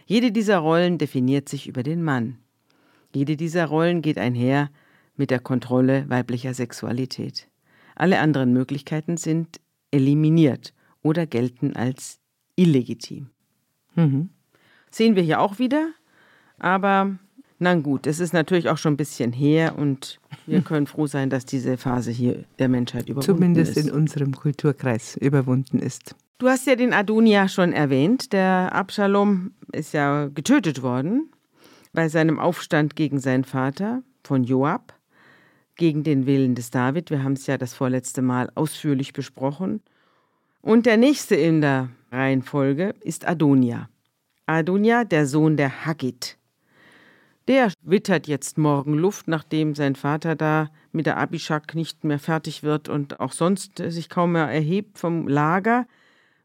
Jede 0.06 0.32
dieser 0.32 0.60
Rollen 0.60 0.98
definiert 0.98 1.50
sich 1.50 1.68
über 1.68 1.84
den 1.84 2.04
Mann. 2.04 2.38
Jede 3.14 3.36
dieser 3.36 3.66
Rollen 3.66 4.02
geht 4.02 4.18
einher 4.18 4.70
mit 5.18 5.30
der 5.30 5.40
Kontrolle 5.40 6.06
weiblicher 6.08 6.54
Sexualität. 6.54 7.50
Alle 7.96 8.20
anderen 8.20 8.54
Möglichkeiten 8.54 9.18
sind 9.18 9.60
eliminiert 9.92 10.74
oder 11.04 11.28
gelten 11.28 11.76
als 11.76 12.22
illegitim. 12.56 13.30
Mhm. 13.96 14.30
Sehen 14.90 15.16
wir 15.16 15.24
hier 15.24 15.40
auch 15.40 15.60
wieder, 15.60 15.90
aber 16.60 17.18
na 17.60 17.76
gut, 17.76 18.08
es 18.08 18.20
ist 18.20 18.34
natürlich 18.34 18.70
auch 18.70 18.78
schon 18.78 18.94
ein 18.94 18.98
bisschen 18.98 19.32
her 19.32 19.78
und 19.78 20.20
wir 20.48 20.62
können 20.64 20.88
froh 20.88 21.08
sein, 21.08 21.30
dass 21.30 21.46
diese 21.46 21.78
Phase 21.78 22.12
hier 22.12 22.44
der 22.60 22.70
Menschheit 22.70 23.04
überwunden 23.08 23.26
Zumindest 23.26 23.78
ist. 23.78 23.86
Zumindest 23.86 23.96
in 23.96 24.02
unserem 24.02 24.36
Kulturkreis 24.36 25.16
überwunden 25.18 25.80
ist. 25.80 26.16
Du 26.40 26.48
hast 26.50 26.66
ja 26.66 26.76
den 26.76 26.92
Adonia 26.92 27.48
schon 27.48 27.72
erwähnt. 27.72 28.34
Der 28.34 28.74
Abschalom 28.74 29.52
ist 29.74 29.94
ja 29.94 30.28
getötet 30.34 30.82
worden 30.82 31.30
bei 31.94 32.10
seinem 32.10 32.40
Aufstand 32.40 32.96
gegen 32.96 33.20
seinen 33.20 33.44
Vater 33.44 34.02
von 34.24 34.44
Joab, 34.44 34.96
gegen 35.76 36.04
den 36.04 36.26
Willen 36.26 36.56
des 36.56 36.72
David. 36.72 37.12
Wir 37.12 37.24
haben 37.24 37.34
es 37.34 37.46
ja 37.46 37.60
das 37.60 37.76
vorletzte 37.76 38.24
Mal 38.24 38.50
ausführlich 38.56 39.14
besprochen. 39.14 39.82
Und 40.62 40.88
der 40.88 40.98
nächste 40.98 41.36
in 41.36 41.62
der 41.62 41.90
Reihenfolge 42.12 42.94
ist 43.02 43.28
Adonia. 43.28 43.90
Adonia, 44.46 45.06
der 45.06 45.26
Sohn 45.26 45.56
der 45.56 45.86
Haggit. 45.86 46.38
Der 47.48 47.72
wittert 47.82 48.28
jetzt 48.28 48.58
morgen 48.58 48.94
Luft, 48.96 49.28
nachdem 49.28 49.76
sein 49.76 49.96
Vater 49.96 50.36
da 50.36 50.70
mit 50.92 51.06
der 51.06 51.18
Abishak 51.18 51.74
nicht 51.74 52.04
mehr 52.04 52.20
fertig 52.20 52.64
wird 52.64 52.90
und 52.90 53.20
auch 53.20 53.32
sonst 53.32 53.78
sich 53.78 54.10
kaum 54.10 54.34
mehr 54.34 54.48
erhebt 54.48 55.00
vom 55.00 55.28
Lager. 55.28 55.88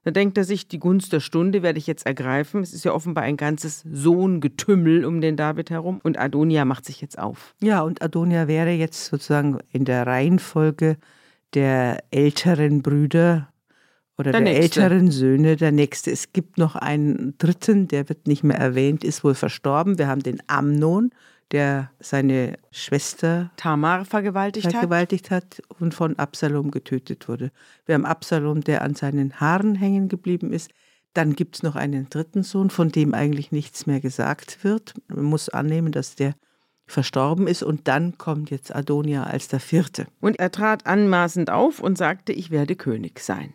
Da 0.04 0.12
denkt 0.12 0.38
er 0.38 0.44
sich, 0.44 0.68
die 0.68 0.78
Gunst 0.78 1.12
der 1.12 1.20
Stunde 1.20 1.64
werde 1.64 1.78
ich 1.78 1.88
jetzt 1.88 2.06
ergreifen. 2.06 2.62
Es 2.62 2.72
ist 2.72 2.84
ja 2.84 2.92
offenbar 2.92 3.24
ein 3.24 3.36
ganzes 3.36 3.82
Sohngetümmel 3.90 5.04
um 5.04 5.20
den 5.20 5.36
David 5.36 5.70
herum 5.70 6.00
und 6.02 6.16
Adonia 6.16 6.64
macht 6.64 6.84
sich 6.84 7.00
jetzt 7.00 7.18
auf. 7.18 7.56
Ja, 7.60 7.82
und 7.82 8.02
Adonia 8.02 8.46
wäre 8.46 8.70
jetzt 8.70 9.06
sozusagen 9.06 9.58
in 9.72 9.84
der 9.84 10.06
Reihenfolge 10.06 10.96
der 11.54 12.04
älteren 12.12 12.82
Brüder 12.82 13.48
oder 14.18 14.32
der, 14.32 14.40
der 14.40 14.56
älteren 14.56 15.10
Söhne 15.10 15.56
der 15.56 15.72
nächste. 15.72 16.10
Es 16.10 16.32
gibt 16.32 16.58
noch 16.58 16.74
einen 16.74 17.34
dritten, 17.38 17.88
der 17.88 18.08
wird 18.08 18.26
nicht 18.26 18.44
mehr 18.44 18.58
erwähnt, 18.58 19.04
ist 19.04 19.24
wohl 19.24 19.34
verstorben. 19.34 19.98
Wir 19.98 20.08
haben 20.08 20.22
den 20.22 20.42
Amnon, 20.46 21.10
der 21.52 21.90
seine 22.00 22.58
Schwester 22.70 23.50
Tamar 23.56 24.04
vergewaltigt, 24.04 24.70
vergewaltigt 24.70 25.30
hat. 25.30 25.58
hat 25.58 25.80
und 25.80 25.94
von 25.94 26.18
Absalom 26.18 26.70
getötet 26.70 27.28
wurde. 27.28 27.52
Wir 27.84 27.94
haben 27.94 28.06
Absalom, 28.06 28.62
der 28.62 28.82
an 28.82 28.94
seinen 28.94 29.38
Haaren 29.38 29.74
hängen 29.74 30.08
geblieben 30.08 30.52
ist. 30.52 30.70
Dann 31.12 31.34
gibt 31.34 31.56
es 31.56 31.62
noch 31.62 31.76
einen 31.76 32.08
dritten 32.10 32.42
Sohn, 32.42 32.68
von 32.68 32.90
dem 32.90 33.14
eigentlich 33.14 33.52
nichts 33.52 33.86
mehr 33.86 34.00
gesagt 34.00 34.64
wird. 34.64 34.94
Man 35.08 35.24
muss 35.24 35.48
annehmen, 35.48 35.92
dass 35.92 36.14
der 36.14 36.34
verstorben 36.86 37.46
ist 37.48 37.62
und 37.62 37.88
dann 37.88 38.16
kommt 38.16 38.50
jetzt 38.50 38.74
Adonia 38.74 39.24
als 39.24 39.48
der 39.48 39.60
vierte. 39.60 40.06
Und 40.20 40.38
er 40.38 40.52
trat 40.52 40.86
anmaßend 40.86 41.50
auf 41.50 41.80
und 41.80 41.98
sagte, 41.98 42.32
ich 42.32 42.50
werde 42.50 42.76
König 42.76 43.20
sein. 43.20 43.54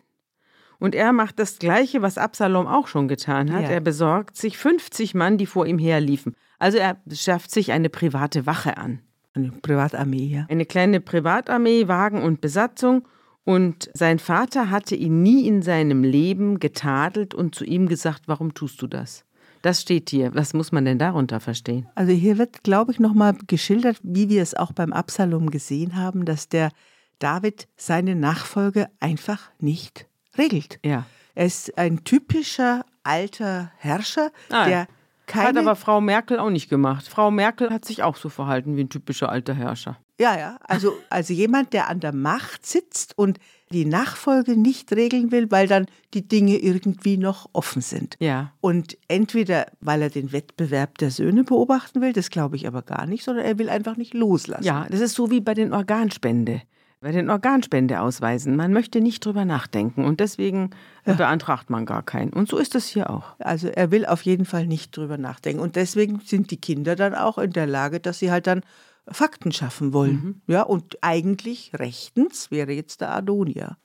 Und 0.82 0.96
er 0.96 1.12
macht 1.12 1.38
das 1.38 1.60
Gleiche, 1.60 2.02
was 2.02 2.18
Absalom 2.18 2.66
auch 2.66 2.88
schon 2.88 3.06
getan 3.06 3.52
hat. 3.52 3.62
Ja. 3.62 3.68
Er 3.68 3.80
besorgt 3.80 4.36
sich 4.36 4.58
50 4.58 5.14
Mann, 5.14 5.38
die 5.38 5.46
vor 5.46 5.64
ihm 5.64 5.78
herliefen. 5.78 6.34
Also 6.58 6.78
er 6.78 6.96
schafft 7.12 7.52
sich 7.52 7.70
eine 7.70 7.88
private 7.88 8.46
Wache 8.46 8.76
an. 8.78 8.98
Eine 9.32 9.52
Privatarmee, 9.52 10.26
ja. 10.26 10.46
Eine 10.48 10.66
kleine 10.66 10.98
Privatarmee, 10.98 11.86
Wagen 11.86 12.20
und 12.20 12.40
Besatzung. 12.40 13.06
Und 13.44 13.90
sein 13.94 14.18
Vater 14.18 14.70
hatte 14.70 14.96
ihn 14.96 15.22
nie 15.22 15.46
in 15.46 15.62
seinem 15.62 16.02
Leben 16.02 16.58
getadelt 16.58 17.32
und 17.32 17.54
zu 17.54 17.64
ihm 17.64 17.86
gesagt, 17.86 18.22
warum 18.26 18.52
tust 18.52 18.82
du 18.82 18.88
das? 18.88 19.24
Das 19.62 19.82
steht 19.82 20.10
hier. 20.10 20.34
Was 20.34 20.52
muss 20.52 20.72
man 20.72 20.84
denn 20.84 20.98
darunter 20.98 21.38
verstehen? 21.38 21.86
Also 21.94 22.10
hier 22.10 22.38
wird, 22.38 22.64
glaube 22.64 22.90
ich, 22.90 22.98
nochmal 22.98 23.36
geschildert, 23.46 24.00
wie 24.02 24.28
wir 24.28 24.42
es 24.42 24.54
auch 24.54 24.72
beim 24.72 24.92
Absalom 24.92 25.50
gesehen 25.50 25.94
haben, 25.94 26.24
dass 26.24 26.48
der 26.48 26.72
David 27.20 27.68
seine 27.76 28.16
Nachfolge 28.16 28.88
einfach 28.98 29.52
nicht 29.60 30.08
regelt. 30.38 30.78
Ja. 30.84 31.06
Er 31.34 31.46
ist 31.46 31.76
ein 31.78 32.04
typischer 32.04 32.84
alter 33.02 33.72
Herrscher, 33.78 34.30
ah, 34.50 34.66
der 34.66 34.86
keine. 35.26 35.48
Hat 35.48 35.56
aber 35.56 35.76
Frau 35.76 36.00
Merkel 36.00 36.38
auch 36.38 36.50
nicht 36.50 36.68
gemacht. 36.68 37.08
Frau 37.08 37.30
Merkel 37.30 37.70
hat 37.70 37.84
sich 37.84 38.02
auch 38.02 38.16
so 38.16 38.28
verhalten 38.28 38.76
wie 38.76 38.84
ein 38.84 38.88
typischer 38.88 39.30
alter 39.30 39.54
Herrscher. 39.54 39.98
Ja, 40.20 40.38
ja. 40.38 40.58
Also, 40.64 40.92
also 41.10 41.32
jemand, 41.32 41.72
der 41.72 41.88
an 41.88 42.00
der 42.00 42.14
Macht 42.14 42.66
sitzt 42.66 43.16
und 43.16 43.38
die 43.72 43.86
Nachfolge 43.86 44.56
nicht 44.56 44.92
regeln 44.92 45.32
will, 45.32 45.50
weil 45.50 45.66
dann 45.66 45.86
die 46.12 46.28
Dinge 46.28 46.58
irgendwie 46.58 47.16
noch 47.16 47.48
offen 47.52 47.80
sind. 47.80 48.16
Ja. 48.20 48.52
Und 48.60 48.98
entweder, 49.08 49.66
weil 49.80 50.02
er 50.02 50.10
den 50.10 50.32
Wettbewerb 50.32 50.98
der 50.98 51.10
Söhne 51.10 51.42
beobachten 51.42 52.02
will, 52.02 52.12
das 52.12 52.30
glaube 52.30 52.56
ich 52.56 52.66
aber 52.66 52.82
gar 52.82 53.06
nicht, 53.06 53.24
sondern 53.24 53.46
er 53.46 53.58
will 53.58 53.70
einfach 53.70 53.96
nicht 53.96 54.12
loslassen. 54.12 54.64
Ja, 54.64 54.86
das 54.90 55.00
ist 55.00 55.14
so 55.14 55.30
wie 55.30 55.40
bei 55.40 55.54
den 55.54 55.72
Organspende 55.72 56.62
bei 57.02 57.10
den 57.10 57.30
Organspendeausweisen. 57.30 58.54
Man 58.54 58.72
möchte 58.72 59.00
nicht 59.00 59.26
drüber 59.26 59.44
nachdenken 59.44 60.04
und 60.04 60.20
deswegen 60.20 60.70
ja. 61.04 61.14
beantragt 61.14 61.68
man 61.68 61.84
gar 61.84 62.04
keinen. 62.04 62.32
Und 62.32 62.48
so 62.48 62.58
ist 62.58 62.76
es 62.76 62.86
hier 62.86 63.10
auch. 63.10 63.34
Also 63.40 63.68
er 63.68 63.90
will 63.90 64.06
auf 64.06 64.22
jeden 64.22 64.44
Fall 64.44 64.68
nicht 64.68 64.96
drüber 64.96 65.18
nachdenken. 65.18 65.60
Und 65.60 65.74
deswegen 65.74 66.20
sind 66.20 66.52
die 66.52 66.60
Kinder 66.60 66.94
dann 66.94 67.14
auch 67.16 67.38
in 67.38 67.50
der 67.50 67.66
Lage, 67.66 67.98
dass 67.98 68.20
sie 68.20 68.30
halt 68.30 68.46
dann 68.46 68.62
Fakten 69.08 69.50
schaffen 69.50 69.92
wollen. 69.92 70.12
Mhm. 70.12 70.40
Ja, 70.46 70.62
und 70.62 70.98
eigentlich 71.00 71.72
rechtens 71.74 72.52
wäre 72.52 72.70
jetzt 72.70 73.00
der 73.00 73.12
Adonia. 73.12 73.76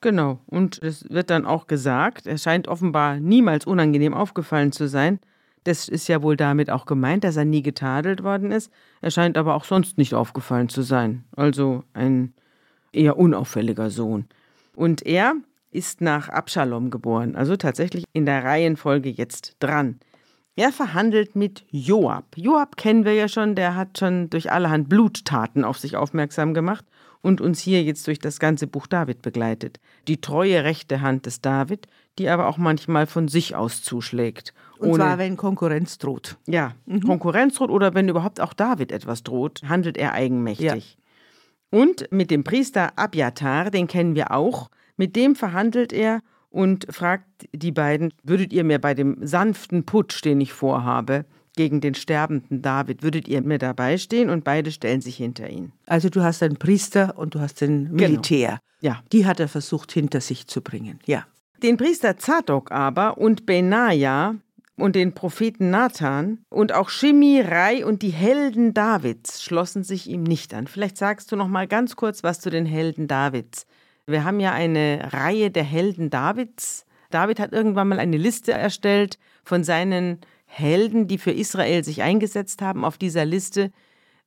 Genau. 0.00 0.38
Und 0.46 0.80
es 0.80 1.04
wird 1.10 1.30
dann 1.30 1.46
auch 1.46 1.66
gesagt, 1.66 2.28
er 2.28 2.38
scheint 2.38 2.68
offenbar 2.68 3.18
niemals 3.18 3.66
unangenehm 3.66 4.14
aufgefallen 4.14 4.70
zu 4.70 4.86
sein. 4.86 5.18
Das 5.64 5.88
ist 5.88 6.08
ja 6.08 6.22
wohl 6.22 6.36
damit 6.36 6.70
auch 6.70 6.86
gemeint, 6.86 7.24
dass 7.24 7.36
er 7.36 7.44
nie 7.44 7.62
getadelt 7.62 8.22
worden 8.22 8.52
ist. 8.52 8.70
Er 9.00 9.10
scheint 9.10 9.36
aber 9.36 9.56
auch 9.56 9.64
sonst 9.64 9.98
nicht 9.98 10.14
aufgefallen 10.14 10.68
zu 10.68 10.82
sein. 10.82 11.24
Also 11.36 11.82
ein 11.92 12.34
eher 12.92 13.18
unauffälliger 13.18 13.90
Sohn. 13.90 14.26
Und 14.74 15.04
er 15.04 15.34
ist 15.70 16.00
nach 16.00 16.28
Abschalom 16.28 16.90
geboren, 16.90 17.34
also 17.34 17.56
tatsächlich 17.56 18.04
in 18.12 18.26
der 18.26 18.44
Reihenfolge 18.44 19.08
jetzt 19.08 19.56
dran. 19.58 19.98
Er 20.54 20.70
verhandelt 20.70 21.34
mit 21.34 21.64
Joab. 21.70 22.36
Joab 22.36 22.76
kennen 22.76 23.06
wir 23.06 23.14
ja 23.14 23.26
schon, 23.26 23.54
der 23.54 23.74
hat 23.74 23.98
schon 23.98 24.28
durch 24.28 24.52
allerhand 24.52 24.90
Bluttaten 24.90 25.64
auf 25.64 25.78
sich 25.78 25.96
aufmerksam 25.96 26.52
gemacht 26.52 26.84
und 27.22 27.40
uns 27.40 27.60
hier 27.60 27.82
jetzt 27.82 28.06
durch 28.06 28.18
das 28.18 28.38
ganze 28.38 28.66
Buch 28.66 28.86
David 28.86 29.22
begleitet. 29.22 29.80
Die 30.08 30.20
treue 30.20 30.62
rechte 30.64 31.00
Hand 31.00 31.24
des 31.24 31.40
David, 31.40 31.86
die 32.18 32.28
aber 32.28 32.48
auch 32.48 32.58
manchmal 32.58 33.06
von 33.06 33.28
sich 33.28 33.54
aus 33.56 33.82
zuschlägt. 33.82 34.52
Und 34.78 34.96
zwar, 34.96 35.16
wenn 35.16 35.38
Konkurrenz 35.38 35.96
droht. 35.96 36.36
Ja, 36.46 36.74
mhm. 36.84 37.02
Konkurrenz 37.02 37.54
droht 37.54 37.70
oder 37.70 37.94
wenn 37.94 38.08
überhaupt 38.08 38.40
auch 38.40 38.52
David 38.52 38.92
etwas 38.92 39.22
droht, 39.22 39.62
handelt 39.66 39.96
er 39.96 40.12
eigenmächtig. 40.12 40.96
Ja. 40.98 41.01
Und 41.72 42.06
mit 42.12 42.30
dem 42.30 42.44
Priester 42.44 42.92
Abjatar, 42.96 43.70
den 43.70 43.86
kennen 43.86 44.14
wir 44.14 44.30
auch, 44.30 44.68
mit 44.98 45.16
dem 45.16 45.34
verhandelt 45.34 45.92
er 45.92 46.20
und 46.50 46.86
fragt 46.90 47.48
die 47.54 47.72
beiden, 47.72 48.12
würdet 48.22 48.52
ihr 48.52 48.62
mir 48.62 48.78
bei 48.78 48.92
dem 48.92 49.26
sanften 49.26 49.84
Putsch, 49.84 50.22
den 50.22 50.42
ich 50.42 50.52
vorhabe, 50.52 51.24
gegen 51.56 51.80
den 51.80 51.94
sterbenden 51.94 52.60
David, 52.60 53.02
würdet 53.02 53.26
ihr 53.26 53.42
mir 53.42 53.58
dabei 53.58 53.96
stehen? 53.96 54.28
Und 54.28 54.44
beide 54.44 54.70
stellen 54.70 55.00
sich 55.00 55.16
hinter 55.16 55.48
ihn. 55.48 55.72
Also 55.86 56.10
du 56.10 56.22
hast 56.22 56.42
einen 56.42 56.56
Priester 56.56 57.16
und 57.16 57.34
du 57.34 57.40
hast 57.40 57.62
den 57.62 57.84
genau. 57.84 58.02
Militär. 58.02 58.60
Genau. 58.80 58.94
Ja. 58.94 59.02
Die 59.12 59.26
hat 59.26 59.40
er 59.40 59.48
versucht 59.48 59.92
hinter 59.92 60.20
sich 60.20 60.46
zu 60.46 60.60
bringen. 60.60 60.98
Ja. 61.06 61.26
Den 61.62 61.78
Priester 61.78 62.18
Zadok 62.18 62.70
aber 62.70 63.16
und 63.18 63.46
Benaja 63.46 64.34
und 64.82 64.96
den 64.96 65.12
Propheten 65.12 65.70
Nathan 65.70 66.44
und 66.48 66.72
auch 66.72 66.88
Shimi, 66.88 67.40
Rai 67.40 67.86
und 67.86 68.02
die 68.02 68.10
Helden 68.10 68.74
Davids 68.74 69.40
schlossen 69.40 69.84
sich 69.84 70.10
ihm 70.10 70.24
nicht 70.24 70.52
an. 70.54 70.66
Vielleicht 70.66 70.96
sagst 70.96 71.30
du 71.30 71.36
noch 71.36 71.46
mal 71.46 71.68
ganz 71.68 71.94
kurz 71.94 72.24
was 72.24 72.40
zu 72.40 72.50
den 72.50 72.66
Helden 72.66 73.06
Davids. 73.06 73.64
Wir 74.06 74.24
haben 74.24 74.40
ja 74.40 74.50
eine 74.50 75.10
Reihe 75.12 75.52
der 75.52 75.62
Helden 75.62 76.10
Davids. 76.10 76.84
David 77.10 77.38
hat 77.38 77.52
irgendwann 77.52 77.86
mal 77.86 78.00
eine 78.00 78.16
Liste 78.16 78.50
erstellt 78.50 79.20
von 79.44 79.62
seinen 79.62 80.18
Helden, 80.46 81.06
die 81.06 81.18
für 81.18 81.30
Israel 81.30 81.84
sich 81.84 82.02
eingesetzt 82.02 82.60
haben. 82.60 82.84
Auf 82.84 82.98
dieser 82.98 83.24
Liste 83.24 83.70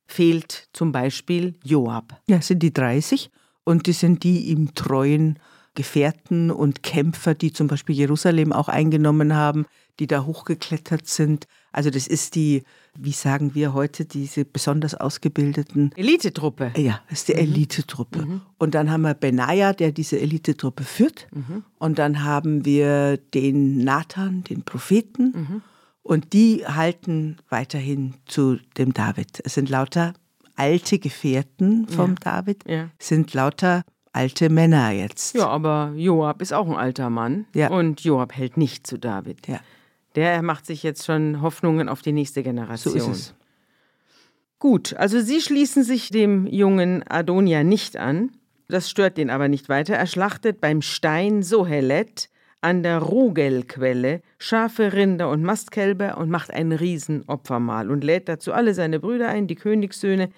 fehlt 0.06 0.70
zum 0.72 0.90
Beispiel 0.90 1.56
Joab. 1.64 2.18
Ja, 2.28 2.40
sind 2.40 2.62
die 2.62 2.72
30 2.72 3.30
und 3.64 3.86
die 3.86 3.92
sind 3.92 4.22
die 4.22 4.46
ihm 4.46 4.74
treuen 4.74 5.38
Gefährten 5.76 6.50
und 6.50 6.82
Kämpfer, 6.82 7.34
die 7.34 7.52
zum 7.52 7.68
Beispiel 7.68 7.94
Jerusalem 7.94 8.52
auch 8.54 8.68
eingenommen 8.68 9.36
haben, 9.36 9.66
die 9.98 10.06
da 10.06 10.24
hochgeklettert 10.24 11.06
sind. 11.06 11.46
Also 11.72 11.90
das 11.90 12.06
ist 12.06 12.34
die, 12.34 12.62
wie 12.98 13.12
sagen 13.12 13.54
wir 13.54 13.74
heute, 13.74 14.04
diese 14.04 14.44
besonders 14.44 14.94
ausgebildeten 14.94 15.92
Elitetruppe. 15.96 16.72
Ja, 16.76 17.00
das 17.08 17.20
ist 17.20 17.28
die 17.28 17.34
mhm. 17.34 17.40
Elitetruppe. 17.40 18.26
Mhm. 18.26 18.40
Und 18.58 18.74
dann 18.74 18.90
haben 18.90 19.02
wir 19.02 19.14
Benaja, 19.14 19.72
der 19.72 19.92
diese 19.92 20.18
Elitetruppe 20.18 20.84
führt. 20.84 21.26
Mhm. 21.32 21.64
Und 21.78 21.98
dann 21.98 22.24
haben 22.24 22.64
wir 22.64 23.16
den 23.16 23.84
Nathan, 23.84 24.44
den 24.44 24.62
Propheten. 24.62 25.32
Mhm. 25.34 25.62
Und 26.02 26.32
die 26.32 26.64
halten 26.66 27.38
weiterhin 27.48 28.14
zu 28.26 28.58
dem 28.78 28.94
David. 28.94 29.40
Es 29.44 29.54
sind 29.54 29.68
lauter 29.68 30.14
alte 30.54 30.98
Gefährten 30.98 31.88
vom 31.88 32.10
ja. 32.10 32.16
David, 32.20 32.64
ja. 32.66 32.88
sind 32.98 33.34
lauter 33.34 33.82
alte 34.12 34.48
Männer 34.48 34.90
jetzt. 34.90 35.34
Ja, 35.34 35.48
aber 35.48 35.92
Joab 35.94 36.40
ist 36.40 36.52
auch 36.52 36.66
ein 36.66 36.74
alter 36.74 37.10
Mann. 37.10 37.46
Ja. 37.54 37.68
Und 37.70 38.00
Joab 38.02 38.34
hält 38.34 38.56
nicht 38.56 38.86
zu 38.86 38.98
David. 38.98 39.46
Ja. 39.46 39.60
Der 40.16 40.42
macht 40.42 40.66
sich 40.66 40.82
jetzt 40.82 41.04
schon 41.04 41.42
Hoffnungen 41.42 41.88
auf 41.88 42.02
die 42.02 42.12
nächste 42.12 42.42
Generation. 42.42 42.98
So 42.98 43.10
ist 43.10 43.16
es. 43.16 43.34
Gut, 44.58 44.94
also 44.94 45.20
sie 45.20 45.40
schließen 45.40 45.84
sich 45.84 46.08
dem 46.08 46.46
jungen 46.46 47.04
Adonia 47.06 47.62
nicht 47.62 47.96
an. 47.96 48.32
Das 48.68 48.90
stört 48.90 49.18
den 49.18 49.30
aber 49.30 49.48
nicht 49.48 49.68
weiter. 49.68 49.94
Er 49.94 50.06
schlachtet 50.06 50.60
beim 50.60 50.80
Stein 50.82 51.42
Sohelet 51.42 52.30
an 52.62 52.82
der 52.82 52.98
Rugelquelle 52.98 54.22
Schafe, 54.38 54.94
Rinder 54.94 55.30
und 55.30 55.42
Mastkälber 55.42 56.16
und 56.16 56.30
macht 56.30 56.50
ein 56.50 56.72
Riesenopfermahl 56.72 57.90
und 57.90 58.02
lädt 58.02 58.28
dazu 58.28 58.52
alle 58.52 58.74
seine 58.74 58.98
Brüder 58.98 59.28
ein, 59.28 59.46
die 59.46 59.54
Königssöhne, 59.54 60.30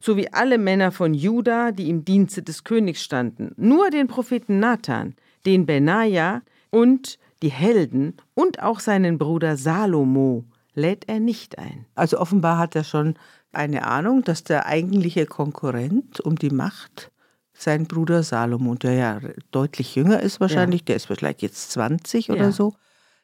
sowie 0.00 0.28
alle 0.32 0.58
Männer 0.58 0.92
von 0.92 1.14
Juda, 1.14 1.72
die 1.72 1.88
im 1.88 2.04
Dienste 2.04 2.42
des 2.42 2.64
Königs 2.64 3.02
standen. 3.02 3.52
Nur 3.56 3.90
den 3.90 4.08
Propheten 4.08 4.58
Nathan, 4.58 5.14
den 5.46 5.64
Benaja 5.64 6.42
und 6.70 7.18
die 7.42 7.50
Helden 7.50 8.16
und 8.34 8.62
auch 8.62 8.80
seinen 8.80 9.18
Bruder 9.18 9.56
Salomo 9.56 10.44
lädt 10.74 11.08
er 11.08 11.20
nicht 11.20 11.58
ein. 11.58 11.86
Also 11.94 12.18
offenbar 12.18 12.58
hat 12.58 12.76
er 12.76 12.84
schon 12.84 13.14
eine 13.52 13.86
Ahnung, 13.86 14.22
dass 14.22 14.44
der 14.44 14.66
eigentliche 14.66 15.26
Konkurrent 15.26 16.20
um 16.20 16.36
die 16.36 16.50
Macht 16.50 17.10
sein 17.52 17.86
Bruder 17.86 18.22
Salomo, 18.22 18.74
der 18.74 18.92
ja 18.92 19.20
deutlich 19.50 19.94
jünger 19.94 20.20
ist 20.20 20.40
wahrscheinlich, 20.40 20.82
ja. 20.82 20.86
der 20.86 20.96
ist 20.96 21.06
vielleicht 21.06 21.42
jetzt 21.42 21.72
20 21.72 22.28
ja. 22.28 22.34
oder 22.34 22.52
so, 22.52 22.74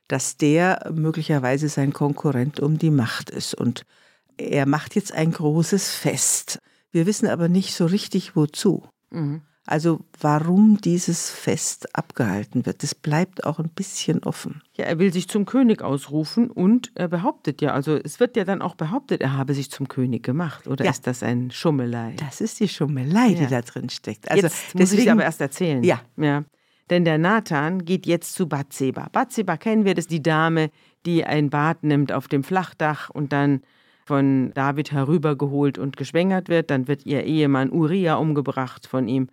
dass 0.09 0.37
der 0.37 0.91
möglicherweise 0.95 1.69
sein 1.69 1.93
Konkurrent 1.93 2.61
um 2.61 2.79
die 2.79 2.91
Macht 2.91 3.31
ist. 3.31 3.55
Und 3.55 3.85
er 4.37 4.67
macht 4.67 4.95
jetzt 4.95 5.13
ein 5.13 5.33
großes 5.33 5.95
Fest. 5.95 6.59
Wir 6.91 7.07
wissen 7.07 7.29
aber 7.29 7.49
nicht 7.49 7.75
so 7.75 7.87
richtig 7.87 8.37
wozu. 8.37 8.87
Mhm. 9.11 9.43
Also 9.67 10.01
warum 10.21 10.81
dieses 10.81 11.29
Fest 11.29 11.95
abgehalten 11.97 12.67
wird, 12.67 12.85
das 12.85 12.95
bleibt 12.95 13.45
auch 13.45 13.59
ein 13.59 13.69
bisschen 13.69 14.23
offen. 14.23 14.63
Ja, 14.77 14.85
er 14.85 15.01
will 15.01 15.13
sich 15.13 15.29
zum 15.29 15.45
König 15.45 15.83
ausrufen 15.83 16.51
und 16.51 16.93
er 16.95 17.09
behauptet 17.09 17.61
ja, 17.61 17.73
also 17.73 17.97
es 17.97 18.21
wird 18.21 18.37
ja 18.37 18.45
dann 18.45 18.63
auch 18.63 18.77
behauptet, 18.77 19.21
er 19.21 19.33
habe 19.37 19.55
sich 19.55 19.71
zum 19.71 19.89
König 19.89 20.23
gemacht. 20.23 20.69
Oder 20.69 20.85
ja. 20.85 20.93
ist 20.93 21.07
das 21.09 21.25
ein 21.25 21.51
Schummelei? 21.51 22.15
Das 22.19 22.41
ist 22.41 22.61
die 22.61 22.69
Schummelei, 22.69 23.29
ja. 23.29 23.41
die 23.41 23.47
da 23.49 23.61
drin 23.63 23.89
steckt. 23.89 24.31
Also 24.31 24.45
jetzt 24.45 24.75
muss 24.75 24.91
deswegen, 24.91 25.03
ich 25.03 25.11
aber 25.11 25.25
erst 25.25 25.41
erzählen. 25.41 25.83
Ja. 25.83 26.01
ja. 26.17 26.45
Denn 26.89 27.05
der 27.05 27.19
Nathan 27.19 27.85
geht 27.85 28.07
jetzt 28.07 28.35
zu 28.35 28.49
Bathseba. 28.49 29.09
Bathseba 29.11 29.57
kennen 29.57 29.85
wir, 29.85 29.95
das 29.95 30.05
ist 30.05 30.13
die 30.13 30.23
Dame, 30.23 30.71
die 31.05 31.25
ein 31.25 31.51
Bad 31.51 31.83
nimmt 31.83 32.13
auf 32.13 32.29
dem 32.29 32.45
Flachdach 32.45 33.11
und 33.11 33.33
dann 33.33 33.63
von 34.05 34.53
David 34.55 34.93
herübergeholt 34.93 35.79
und 35.79 35.97
geschwängert 35.97 36.49
wird. 36.49 36.71
Dann 36.71 36.87
wird 36.87 37.05
ihr 37.05 37.25
Ehemann 37.25 37.73
Uriah 37.73 38.15
umgebracht 38.15 38.87
von 38.87 39.09
ihm. 39.09 39.29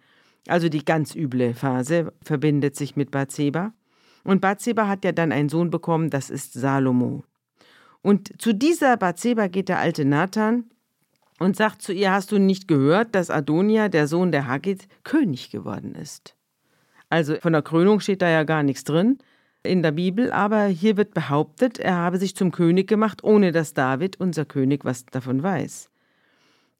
Also 0.47 0.69
die 0.69 0.83
ganz 0.83 1.15
üble 1.15 1.53
Phase 1.53 2.13
verbindet 2.21 2.75
sich 2.75 2.95
mit 2.95 3.11
Bathseba. 3.11 3.73
Und 4.23 4.41
Bathseba 4.41 4.87
hat 4.87 5.05
ja 5.05 5.11
dann 5.11 5.31
einen 5.31 5.49
Sohn 5.49 5.69
bekommen, 5.69 6.09
das 6.09 6.29
ist 6.29 6.53
Salomo. 6.53 7.23
Und 8.01 8.41
zu 8.41 8.53
dieser 8.53 8.97
Bathseba 8.97 9.47
geht 9.47 9.69
der 9.69 9.79
alte 9.79 10.05
Nathan 10.05 10.65
und 11.39 11.55
sagt 11.55 11.81
zu 11.81 11.93
ihr, 11.93 12.11
hast 12.11 12.31
du 12.31 12.37
nicht 12.37 12.67
gehört, 12.67 13.15
dass 13.15 13.29
Adonia, 13.29 13.89
der 13.89 14.07
Sohn 14.07 14.31
der 14.31 14.47
Haggit, 14.47 14.87
König 15.03 15.49
geworden 15.49 15.95
ist? 15.95 16.35
Also 17.09 17.35
von 17.35 17.53
der 17.53 17.61
Krönung 17.61 17.99
steht 17.99 18.21
da 18.21 18.29
ja 18.29 18.43
gar 18.43 18.63
nichts 18.63 18.83
drin 18.83 19.19
in 19.63 19.81
der 19.81 19.91
Bibel, 19.91 20.31
aber 20.31 20.65
hier 20.65 20.97
wird 20.97 21.13
behauptet, 21.13 21.79
er 21.79 21.95
habe 21.95 22.17
sich 22.17 22.35
zum 22.35 22.51
König 22.51 22.87
gemacht, 22.87 23.23
ohne 23.23 23.51
dass 23.51 23.73
David, 23.73 24.19
unser 24.19 24.45
König, 24.45 24.83
was 24.83 25.05
davon 25.05 25.41
weiß. 25.41 25.89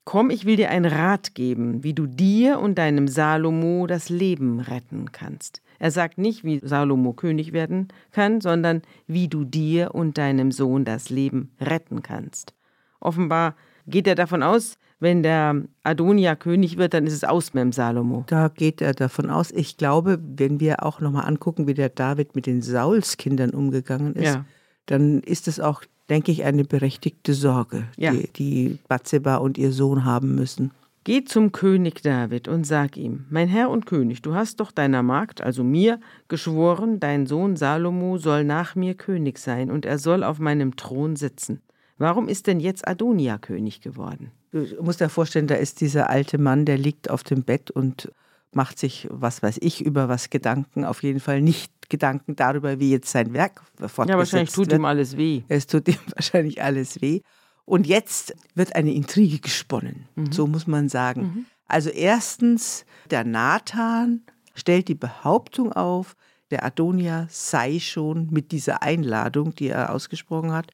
Komm, 0.05 0.29
ich 0.29 0.45
will 0.45 0.57
dir 0.57 0.69
einen 0.69 0.91
Rat 0.91 1.33
geben, 1.33 1.83
wie 1.83 1.93
du 1.93 2.07
dir 2.07 2.59
und 2.59 2.77
deinem 2.77 3.07
Salomo 3.07 3.87
das 3.87 4.09
Leben 4.09 4.59
retten 4.59 5.11
kannst. 5.11 5.61
Er 5.79 5.91
sagt 5.91 6.17
nicht, 6.17 6.43
wie 6.43 6.59
Salomo 6.63 7.13
König 7.13 7.53
werden 7.53 7.87
kann, 8.11 8.41
sondern 8.41 8.81
wie 9.07 9.27
du 9.27 9.43
dir 9.43 9.95
und 9.95 10.17
deinem 10.17 10.51
Sohn 10.51 10.85
das 10.85 11.09
Leben 11.09 11.51
retten 11.59 12.03
kannst. 12.03 12.53
Offenbar 12.99 13.55
geht 13.87 14.07
er 14.07 14.15
davon 14.15 14.43
aus, 14.43 14.77
wenn 15.03 15.21
der 15.21 15.61
Adonia 15.83 16.35
König 16.35 16.77
wird, 16.77 16.93
dann 16.93 17.05
ist 17.05 17.13
es 17.13 17.25
aus 17.25 17.53
mit 17.53 17.61
dem 17.61 17.73
Salomo. 17.73 18.23
Da 18.27 18.47
geht 18.47 18.81
er 18.81 18.93
davon 18.93 19.29
aus. 19.29 19.51
Ich 19.51 19.75
glaube, 19.75 20.17
wenn 20.21 20.61
wir 20.61 20.83
auch 20.83 21.01
nochmal 21.01 21.27
angucken, 21.27 21.67
wie 21.67 21.73
der 21.73 21.89
David 21.89 22.35
mit 22.35 22.45
den 22.45 22.61
Saulskindern 22.61 23.49
umgegangen 23.49 24.15
ist, 24.15 24.35
ja. 24.35 24.45
Dann 24.85 25.21
ist 25.21 25.47
es 25.47 25.59
auch 25.59 25.83
denke 26.09 26.31
ich, 26.31 26.43
eine 26.43 26.63
berechtigte 26.63 27.33
Sorge, 27.33 27.85
ja. 27.97 28.11
die, 28.11 28.29
die 28.33 28.79
Bathseba 28.87 29.37
und 29.37 29.57
ihr 29.57 29.71
Sohn 29.71 30.05
haben 30.05 30.35
müssen. 30.35 30.71
Geh 31.05 31.25
zum 31.25 31.51
König 31.51 32.01
David 32.01 32.47
und 32.47 32.65
sag 32.65 32.95
ihm, 32.95 33.25
mein 33.29 33.49
Herr 33.49 33.69
und 33.69 33.85
König, 33.85 34.21
du 34.21 34.35
hast 34.35 34.61
doch 34.61 34.71
deiner 34.71 35.03
Magd, 35.03 35.41
also 35.41 35.63
mir, 35.63 35.99
geschworen, 36.29 37.01
dein 37.01 37.25
Sohn 37.25 37.57
Salomo 37.57 38.17
soll 38.17 38.45
nach 38.45 38.75
mir 38.75 38.93
König 38.93 39.37
sein 39.37 39.69
und 39.69 39.85
er 39.85 39.97
soll 39.97 40.23
auf 40.23 40.39
meinem 40.39 40.77
Thron 40.77 41.17
sitzen. 41.17 41.61
Warum 41.97 42.29
ist 42.29 42.47
denn 42.47 42.61
jetzt 42.61 42.87
Adonia 42.87 43.37
König 43.37 43.81
geworden? 43.81 44.31
Du 44.51 44.65
musst 44.81 45.01
dir 45.01 45.09
vorstellen, 45.09 45.47
da 45.47 45.55
ist 45.55 45.81
dieser 45.81 46.09
alte 46.09 46.37
Mann, 46.37 46.63
der 46.63 46.77
liegt 46.77 47.09
auf 47.09 47.23
dem 47.23 47.43
Bett 47.43 47.69
und 47.69 48.09
macht 48.55 48.79
sich, 48.79 49.07
was 49.09 49.43
weiß 49.43 49.59
ich, 49.61 49.83
über 49.85 50.09
was 50.09 50.29
Gedanken, 50.29 50.85
auf 50.85 51.03
jeden 51.03 51.19
Fall 51.19 51.41
nicht 51.41 51.71
Gedanken 51.89 52.35
darüber, 52.35 52.79
wie 52.79 52.91
jetzt 52.91 53.11
sein 53.11 53.33
Werk 53.33 53.61
fortgesetzt 53.77 54.09
Ja, 54.09 54.17
wahrscheinlich 54.17 54.51
tut 54.51 54.69
wird. 54.69 54.79
ihm 54.79 54.85
alles 54.85 55.17
weh. 55.17 55.43
Es 55.47 55.67
tut 55.67 55.87
ihm 55.87 55.97
wahrscheinlich 56.15 56.63
alles 56.63 57.01
weh. 57.01 57.21
Und 57.65 57.87
jetzt 57.87 58.35
wird 58.55 58.75
eine 58.75 58.93
Intrige 58.93 59.39
gesponnen, 59.39 60.07
mhm. 60.15 60.31
so 60.31 60.47
muss 60.47 60.67
man 60.67 60.89
sagen. 60.89 61.21
Mhm. 61.21 61.45
Also 61.67 61.89
erstens, 61.89 62.85
der 63.09 63.23
Nathan 63.23 64.21
stellt 64.53 64.87
die 64.87 64.95
Behauptung 64.95 65.71
auf, 65.71 66.15
der 66.51 66.65
Adonia 66.65 67.27
sei 67.29 67.79
schon 67.79 68.27
mit 68.31 68.51
dieser 68.51 68.83
Einladung, 68.83 69.55
die 69.55 69.69
er 69.69 69.93
ausgesprochen 69.93 70.51
hat, 70.51 70.71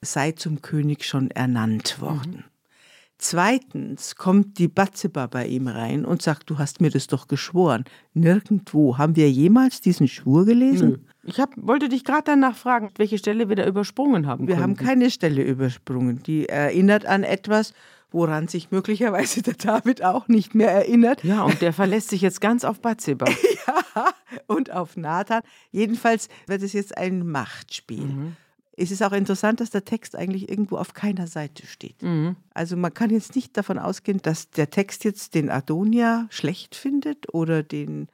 sei 0.00 0.32
zum 0.32 0.62
König 0.62 1.04
schon 1.04 1.30
ernannt 1.30 2.00
worden. 2.00 2.44
Mhm. 2.46 2.57
Zweitens 3.20 4.14
kommt 4.14 4.58
die 4.58 4.68
Batzeba 4.68 5.26
bei 5.26 5.46
ihm 5.46 5.66
rein 5.66 6.04
und 6.04 6.22
sagt, 6.22 6.48
du 6.50 6.58
hast 6.58 6.80
mir 6.80 6.90
das 6.90 7.08
doch 7.08 7.26
geschworen. 7.26 7.84
Nirgendwo. 8.14 8.96
Haben 8.96 9.16
wir 9.16 9.28
jemals 9.28 9.80
diesen 9.80 10.06
Schwur 10.06 10.44
gelesen? 10.44 10.88
Nö. 10.88 10.98
Ich 11.24 11.40
hab, 11.40 11.50
wollte 11.56 11.88
dich 11.88 12.04
gerade 12.04 12.22
danach 12.26 12.56
fragen, 12.56 12.90
welche 12.96 13.18
Stelle 13.18 13.48
wir 13.48 13.56
da 13.56 13.66
übersprungen 13.66 14.28
haben. 14.28 14.46
Wir 14.46 14.54
konnten. 14.54 14.62
haben 14.62 14.76
keine 14.76 15.10
Stelle 15.10 15.42
übersprungen. 15.42 16.22
Die 16.22 16.48
erinnert 16.48 17.06
an 17.06 17.24
etwas, 17.24 17.74
woran 18.12 18.46
sich 18.46 18.70
möglicherweise 18.70 19.42
der 19.42 19.54
David 19.54 20.04
auch 20.04 20.28
nicht 20.28 20.54
mehr 20.54 20.70
erinnert. 20.70 21.24
Ja, 21.24 21.42
und 21.42 21.60
der 21.60 21.72
verlässt 21.72 22.10
sich 22.10 22.22
jetzt 22.22 22.40
ganz 22.40 22.64
auf 22.64 22.80
Bathseba. 22.80 23.26
ja, 23.66 24.12
und 24.46 24.70
auf 24.70 24.96
Nathan. 24.96 25.42
Jedenfalls 25.72 26.28
wird 26.46 26.62
es 26.62 26.72
jetzt 26.72 26.96
ein 26.96 27.26
Machtspiel. 27.26 28.04
Mhm. 28.04 28.36
Es 28.78 28.90
ist 28.90 29.02
auch 29.02 29.12
interessant, 29.12 29.60
dass 29.60 29.70
der 29.70 29.84
Text 29.84 30.14
eigentlich 30.14 30.48
irgendwo 30.48 30.76
auf 30.76 30.94
keiner 30.94 31.26
Seite 31.26 31.66
steht. 31.66 32.02
Mhm. 32.02 32.36
Also 32.54 32.76
man 32.76 32.94
kann 32.94 33.10
jetzt 33.10 33.34
nicht 33.34 33.56
davon 33.56 33.78
ausgehen, 33.78 34.20
dass 34.22 34.50
der 34.50 34.70
Text 34.70 35.04
jetzt 35.04 35.34
den 35.34 35.50
Adonia 35.50 36.26
schlecht 36.30 36.74
findet 36.74 37.32
oder 37.34 37.62
den 37.62 38.08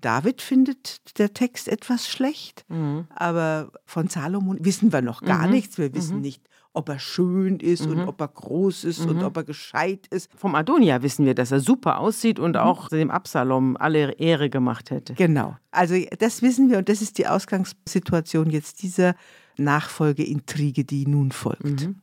David 0.00 0.42
findet 0.42 1.18
der 1.18 1.32
Text 1.32 1.66
etwas 1.66 2.08
schlecht. 2.08 2.64
Mhm. 2.68 3.06
Aber 3.14 3.70
von 3.86 4.08
Salomon 4.08 4.58
wissen 4.60 4.92
wir 4.92 5.02
noch 5.02 5.22
gar 5.22 5.46
mhm. 5.46 5.52
nichts. 5.52 5.78
Wir 5.78 5.94
wissen 5.94 6.16
mhm. 6.16 6.22
nicht, 6.22 6.42
ob 6.74 6.88
er 6.88 6.98
schön 6.98 7.58
ist 7.58 7.86
und 7.86 7.98
mhm. 7.98 8.08
ob 8.08 8.20
er 8.20 8.28
groß 8.28 8.84
ist 8.84 9.00
und 9.06 9.18
mhm. 9.18 9.24
ob 9.24 9.36
er 9.36 9.44
gescheit 9.44 10.06
ist. 10.10 10.30
Vom 10.36 10.54
Adonia 10.54 11.02
wissen 11.02 11.24
wir, 11.24 11.34
dass 11.34 11.52
er 11.52 11.60
super 11.60 11.98
aussieht 12.00 12.38
und 12.38 12.56
auch 12.56 12.88
dem 12.88 13.10
Absalom 13.10 13.76
alle 13.78 14.12
Ehre 14.12 14.50
gemacht 14.50 14.90
hätte. 14.90 15.14
Genau. 15.14 15.56
Also 15.70 15.94
das 16.18 16.42
wissen 16.42 16.70
wir 16.70 16.78
und 16.78 16.88
das 16.88 17.00
ist 17.00 17.16
die 17.18 17.26
Ausgangssituation 17.26 18.50
jetzt 18.50 18.82
dieser 18.82 19.14
Nachfolgeintrige, 19.56 20.84
die 20.84 21.06
nun 21.06 21.32
folgt. 21.32 21.82
Mhm. 21.82 21.96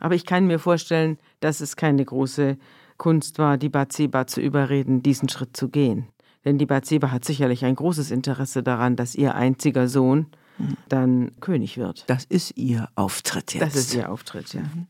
Aber 0.00 0.14
ich 0.14 0.26
kann 0.26 0.46
mir 0.46 0.58
vorstellen, 0.58 1.18
dass 1.40 1.60
es 1.60 1.76
keine 1.76 2.04
große 2.04 2.56
Kunst 2.96 3.38
war, 3.38 3.58
die 3.58 3.68
Bathseba 3.68 4.26
zu 4.26 4.40
überreden, 4.40 5.02
diesen 5.02 5.28
Schritt 5.28 5.56
zu 5.56 5.68
gehen. 5.68 6.06
Denn 6.44 6.58
die 6.58 6.66
Bathseba 6.66 7.10
hat 7.10 7.24
sicherlich 7.24 7.64
ein 7.64 7.74
großes 7.74 8.10
Interesse 8.10 8.62
daran, 8.62 8.96
dass 8.96 9.14
ihr 9.14 9.34
einziger 9.34 9.88
Sohn 9.88 10.26
mhm. 10.58 10.76
dann 10.88 11.32
König 11.40 11.78
wird. 11.78 12.04
Das 12.06 12.24
ist 12.24 12.56
ihr 12.56 12.88
Auftritt 12.94 13.54
jetzt. 13.54 13.62
Das 13.62 13.76
ist 13.76 13.94
ihr 13.94 14.10
Auftritt, 14.10 14.54
ja. 14.54 14.62
Mhm. 14.62 14.86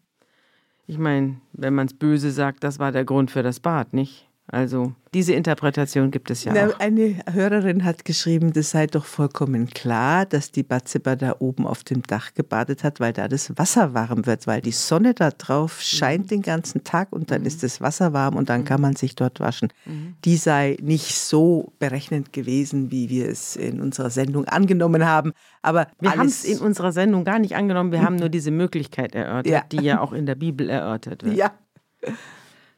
Ich 0.86 0.98
meine, 0.98 1.40
wenn 1.52 1.74
man 1.74 1.86
es 1.86 1.94
böse 1.94 2.30
sagt, 2.30 2.64
das 2.64 2.78
war 2.78 2.92
der 2.92 3.04
Grund 3.04 3.30
für 3.30 3.42
das 3.42 3.60
Bad, 3.60 3.92
nicht? 3.92 4.27
Also 4.50 4.94
diese 5.12 5.34
Interpretation 5.34 6.10
gibt 6.10 6.30
es 6.30 6.44
ja 6.44 6.52
Na, 6.54 6.68
auch. 6.68 6.80
Eine 6.80 7.16
Hörerin 7.30 7.84
hat 7.84 8.06
geschrieben, 8.06 8.54
das 8.54 8.70
sei 8.70 8.86
doch 8.86 9.04
vollkommen 9.04 9.68
klar, 9.68 10.24
dass 10.24 10.52
die 10.52 10.62
Batzeba 10.62 11.16
da 11.16 11.36
oben 11.38 11.66
auf 11.66 11.84
dem 11.84 12.02
Dach 12.02 12.32
gebadet 12.32 12.82
hat, 12.82 12.98
weil 12.98 13.12
da 13.12 13.28
das 13.28 13.56
Wasser 13.58 13.92
warm 13.92 14.24
wird, 14.24 14.46
weil 14.46 14.62
die 14.62 14.72
Sonne 14.72 15.12
da 15.12 15.30
drauf 15.30 15.82
scheint 15.82 16.24
mhm. 16.24 16.28
den 16.28 16.42
ganzen 16.42 16.82
Tag 16.82 17.12
und 17.12 17.30
dann 17.30 17.42
mhm. 17.42 17.46
ist 17.46 17.62
das 17.62 17.82
Wasser 17.82 18.14
warm 18.14 18.36
und 18.36 18.48
dann 18.48 18.62
mhm. 18.62 18.64
kann 18.64 18.80
man 18.80 18.96
sich 18.96 19.14
dort 19.14 19.38
waschen. 19.38 19.68
Mhm. 19.84 20.16
Die 20.24 20.38
sei 20.38 20.78
nicht 20.80 21.14
so 21.14 21.72
berechnend 21.78 22.32
gewesen, 22.32 22.90
wie 22.90 23.10
wir 23.10 23.28
es 23.28 23.54
in 23.54 23.82
unserer 23.82 24.10
Sendung 24.10 24.46
angenommen 24.46 25.04
haben. 25.04 25.32
Aber 25.60 25.88
wir 26.00 26.16
haben 26.16 26.26
es 26.26 26.44
in 26.44 26.58
unserer 26.58 26.92
Sendung 26.92 27.24
gar 27.24 27.38
nicht 27.38 27.54
angenommen, 27.54 27.92
wir 27.92 28.02
haben 28.02 28.16
nur 28.16 28.30
diese 28.30 28.50
Möglichkeit 28.50 29.14
erörtert, 29.14 29.52
ja. 29.52 29.64
die 29.70 29.84
ja 29.84 30.00
auch 30.00 30.14
in 30.14 30.24
der 30.24 30.36
Bibel 30.36 30.70
erörtert 30.70 31.22
wird. 31.22 31.36
Ja. 31.38 31.52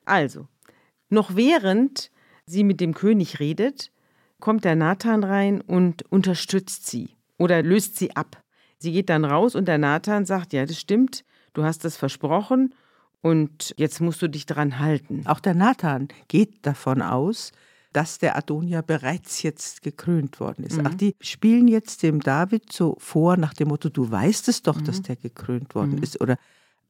Also, 0.05 0.49
noch 1.11 1.37
während 1.37 2.11
sie 2.47 2.65
mit 2.65 2.81
dem 2.81 2.95
König 2.95 3.41
redet, 3.41 3.93
kommt 4.41 4.65
der 4.65 4.77
Nathan 4.77 5.23
rein 5.23 5.61
und 5.61 6.03
unterstützt 6.11 6.87
sie 6.87 7.17
oder 7.39 7.63
löst 7.63 7.97
sie 7.97 8.17
ab. 8.17 8.43
Sie 8.79 8.93
geht 8.93 9.11
dann 9.11 9.25
raus 9.25 9.55
und 9.55 9.67
der 9.67 9.79
Nathan 9.79 10.25
sagt, 10.25 10.53
ja, 10.53 10.65
das 10.65 10.79
stimmt, 10.79 11.25
du 11.53 11.65
hast 11.65 11.85
das 11.85 11.97
versprochen 11.97 12.75
und 13.21 13.75
jetzt 13.77 14.01
musst 14.01 14.23
du 14.23 14.29
dich 14.29 14.47
dran 14.47 14.79
halten. 14.79 15.23
Auch 15.27 15.41
der 15.41 15.55
Nathan 15.55 16.09
geht 16.29 16.65
davon 16.67 17.03
aus, 17.03 17.53
dass 17.93 18.19
der 18.19 18.37
Adonia 18.37 18.83
bereits 18.83 19.43
jetzt 19.43 19.83
gekrönt 19.83 20.41
worden 20.41 20.65
ist. 20.65 20.79
Mhm. 20.79 20.87
Ach, 20.87 20.95
die 20.95 21.17
spielen 21.21 21.69
jetzt 21.69 22.03
dem 22.03 22.21
David 22.21 22.73
so 22.73 22.97
vor 22.99 23.37
nach 23.37 23.53
dem 23.53 23.69
Motto, 23.69 23.89
du 23.89 24.11
weißt 24.11 24.49
es 24.49 24.63
doch, 24.63 24.77
mhm. 24.77 24.85
dass 24.85 25.03
der 25.03 25.17
gekrönt 25.17 25.75
worden 25.75 25.97
mhm. 25.97 26.03
ist 26.03 26.21
oder 26.21 26.39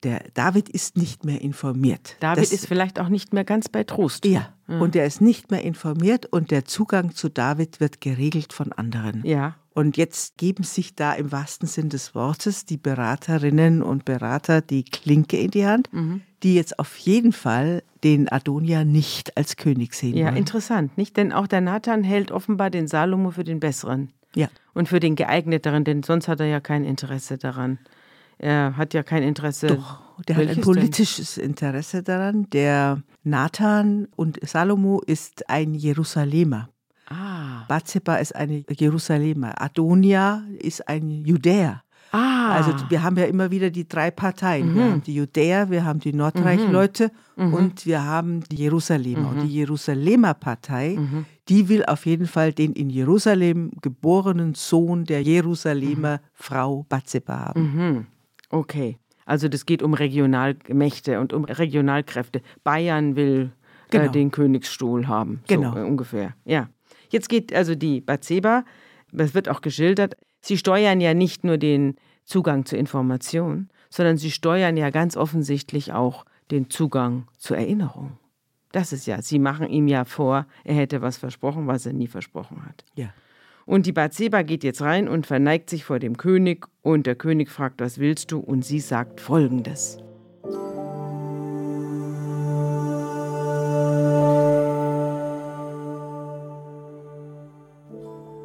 der 0.02 0.24
David 0.34 0.68
ist 0.68 0.96
nicht 0.96 1.24
mehr 1.24 1.40
informiert. 1.40 2.16
David 2.20 2.44
das, 2.44 2.52
ist 2.52 2.66
vielleicht 2.66 2.98
auch 2.98 3.08
nicht 3.08 3.32
mehr 3.32 3.44
ganz 3.44 3.68
bei 3.68 3.84
Trost. 3.84 4.24
Ja, 4.24 4.48
mhm. 4.66 4.80
und 4.80 4.96
er 4.96 5.06
ist 5.06 5.20
nicht 5.20 5.50
mehr 5.50 5.62
informiert 5.62 6.26
und 6.26 6.50
der 6.50 6.64
Zugang 6.64 7.14
zu 7.14 7.28
David 7.28 7.80
wird 7.80 8.00
geregelt 8.00 8.52
von 8.52 8.72
anderen. 8.72 9.22
Ja. 9.24 9.56
Und 9.72 9.96
jetzt 9.96 10.36
geben 10.36 10.64
sich 10.64 10.96
da 10.96 11.12
im 11.12 11.30
wahrsten 11.30 11.68
Sinn 11.68 11.90
des 11.90 12.14
Wortes 12.14 12.64
die 12.64 12.76
Beraterinnen 12.76 13.82
und 13.82 14.04
Berater 14.04 14.62
die 14.62 14.84
Klinke 14.84 15.38
in 15.38 15.50
die 15.52 15.66
Hand, 15.66 15.92
mhm. 15.92 16.22
die 16.42 16.54
jetzt 16.54 16.78
auf 16.78 16.96
jeden 16.96 17.32
Fall 17.32 17.82
den 18.02 18.30
Adonia 18.30 18.84
nicht 18.84 19.36
als 19.36 19.56
König 19.56 19.94
sehen 19.94 20.16
ja, 20.16 20.26
wollen. 20.26 20.34
Ja, 20.34 20.38
interessant, 20.38 20.98
nicht? 20.98 21.16
Denn 21.16 21.32
auch 21.32 21.46
der 21.46 21.60
Nathan 21.60 22.02
hält 22.02 22.32
offenbar 22.32 22.70
den 22.70 22.88
Salomo 22.88 23.30
für 23.30 23.44
den 23.44 23.60
Besseren. 23.60 24.10
Ja. 24.34 24.48
Und 24.74 24.88
für 24.88 25.00
den 25.00 25.16
geeigneteren, 25.16 25.84
denn 25.84 26.02
sonst 26.02 26.28
hat 26.28 26.40
er 26.40 26.46
ja 26.46 26.60
kein 26.60 26.84
Interesse 26.84 27.38
daran. 27.38 27.78
Er 28.42 28.76
hat 28.76 28.94
ja 28.94 29.02
kein 29.02 29.22
Interesse. 29.22 29.66
Doch, 29.66 30.00
der 30.26 30.36
hat 30.36 30.48
ein 30.48 30.60
politisches 30.62 31.34
denn? 31.34 31.50
Interesse 31.50 32.02
daran. 32.02 32.48
Der 32.50 33.02
Nathan 33.22 34.08
und 34.16 34.38
Salomo 34.48 35.02
ist 35.06 35.48
ein 35.50 35.74
Jerusalemer. 35.74 36.70
Ah. 37.06 37.64
Bathseba 37.68 38.16
ist 38.16 38.34
eine 38.34 38.64
Jerusalemer. 38.70 39.60
Adonia 39.60 40.42
ist 40.58 40.88
ein 40.88 41.24
Judäer. 41.26 41.82
Ah. 42.12 42.54
Also 42.54 42.72
wir 42.88 43.02
haben 43.02 43.16
ja 43.18 43.26
immer 43.26 43.50
wieder 43.50 43.68
die 43.68 43.86
drei 43.86 44.10
Parteien. 44.10 44.70
Mhm. 44.70 44.74
Wir 44.74 44.84
haben 44.84 45.02
die 45.02 45.14
Judäer, 45.14 45.70
wir 45.70 45.84
haben 45.84 46.00
die 46.00 46.14
Nordreichleute 46.14 47.12
mhm. 47.36 47.54
und 47.54 47.86
wir 47.86 48.04
haben 48.04 48.42
die 48.50 48.56
Jerusalemer. 48.56 49.20
Mhm. 49.20 49.26
Und 49.28 49.42
die 49.42 49.54
Jerusalemer 49.54 50.32
Partei, 50.32 50.96
mhm. 50.98 51.26
die 51.48 51.68
will 51.68 51.84
auf 51.84 52.06
jeden 52.06 52.26
Fall 52.26 52.54
den 52.54 52.72
in 52.72 52.88
Jerusalem 52.88 53.70
geborenen 53.82 54.54
Sohn 54.54 55.04
der 55.04 55.22
Jerusalemer 55.22 56.16
mhm. 56.16 56.20
Frau 56.32 56.86
Bathseba 56.88 57.38
haben. 57.38 58.06
Okay, 58.50 58.98
also 59.24 59.48
das 59.48 59.64
geht 59.64 59.82
um 59.82 59.94
Regionalmächte 59.94 61.20
und 61.20 61.32
um 61.32 61.44
Regionalkräfte. 61.44 62.42
Bayern 62.64 63.16
will 63.16 63.52
äh, 63.88 63.90
genau. 63.90 64.04
äh, 64.06 64.12
den 64.12 64.30
Königsstuhl 64.30 65.08
haben, 65.08 65.42
so 65.48 65.56
genau. 65.56 65.76
Äh, 65.76 65.82
ungefähr. 65.82 66.34
Ja. 66.44 66.68
Jetzt 67.10 67.28
geht 67.28 67.54
also 67.54 67.74
die 67.74 68.00
Bathseba, 68.00 68.64
das 69.12 69.34
wird 69.34 69.48
auch 69.48 69.62
geschildert, 69.62 70.16
sie 70.40 70.56
steuern 70.56 71.00
ja 71.00 71.14
nicht 71.14 71.44
nur 71.44 71.58
den 71.58 71.96
Zugang 72.24 72.64
zur 72.64 72.78
Information, 72.78 73.68
sondern 73.88 74.16
sie 74.16 74.30
steuern 74.30 74.76
ja 74.76 74.90
ganz 74.90 75.16
offensichtlich 75.16 75.92
auch 75.92 76.24
den 76.50 76.70
Zugang 76.70 77.26
zur 77.38 77.56
Erinnerung. 77.56 78.18
Das 78.72 78.92
ist 78.92 79.06
ja, 79.06 79.20
sie 79.20 79.40
machen 79.40 79.68
ihm 79.68 79.88
ja 79.88 80.04
vor, 80.04 80.46
er 80.62 80.74
hätte 80.74 81.02
was 81.02 81.16
versprochen, 81.16 81.66
was 81.66 81.86
er 81.86 81.92
nie 81.92 82.06
versprochen 82.06 82.64
hat. 82.64 82.84
Ja. 82.94 83.12
Und 83.70 83.86
die 83.86 83.92
Bathseba 83.92 84.42
geht 84.42 84.64
jetzt 84.64 84.82
rein 84.82 85.06
und 85.06 85.28
verneigt 85.28 85.70
sich 85.70 85.84
vor 85.84 86.00
dem 86.00 86.16
König 86.16 86.66
und 86.82 87.06
der 87.06 87.14
König 87.14 87.50
fragt, 87.50 87.80
was 87.80 88.00
willst 88.00 88.32
du? 88.32 88.40
Und 88.40 88.64
sie 88.64 88.80
sagt 88.80 89.20
folgendes. 89.20 89.98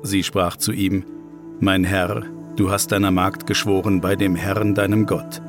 Sie 0.03 0.21
sprach 0.21 0.57
zu 0.57 0.71
ihm, 0.71 1.03
Mein 1.59 1.83
Herr, 1.83 2.21
du 2.55 2.69
hast 2.69 2.91
deiner 2.91 3.09
Magd 3.09 3.47
geschworen 3.47 4.01
bei 4.01 4.15
dem 4.15 4.35
Herrn 4.35 4.75
deinem 4.75 5.07
Gott. 5.07 5.41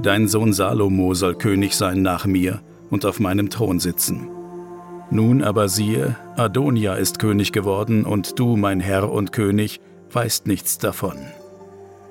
Dein 0.00 0.28
Sohn 0.28 0.54
Salomo 0.54 1.12
soll 1.12 1.34
König 1.34 1.76
sein 1.76 2.00
nach 2.00 2.24
mir 2.24 2.62
und 2.88 3.04
auf 3.04 3.20
meinem 3.20 3.50
Thron 3.50 3.80
sitzen. 3.80 4.39
Nun 5.10 5.42
aber 5.42 5.68
siehe, 5.68 6.16
Adonia 6.36 6.94
ist 6.94 7.18
König 7.18 7.52
geworden 7.52 8.04
und 8.04 8.38
du, 8.38 8.56
mein 8.56 8.78
Herr 8.78 9.10
und 9.10 9.32
König, 9.32 9.80
weißt 10.12 10.46
nichts 10.46 10.78
davon. 10.78 11.18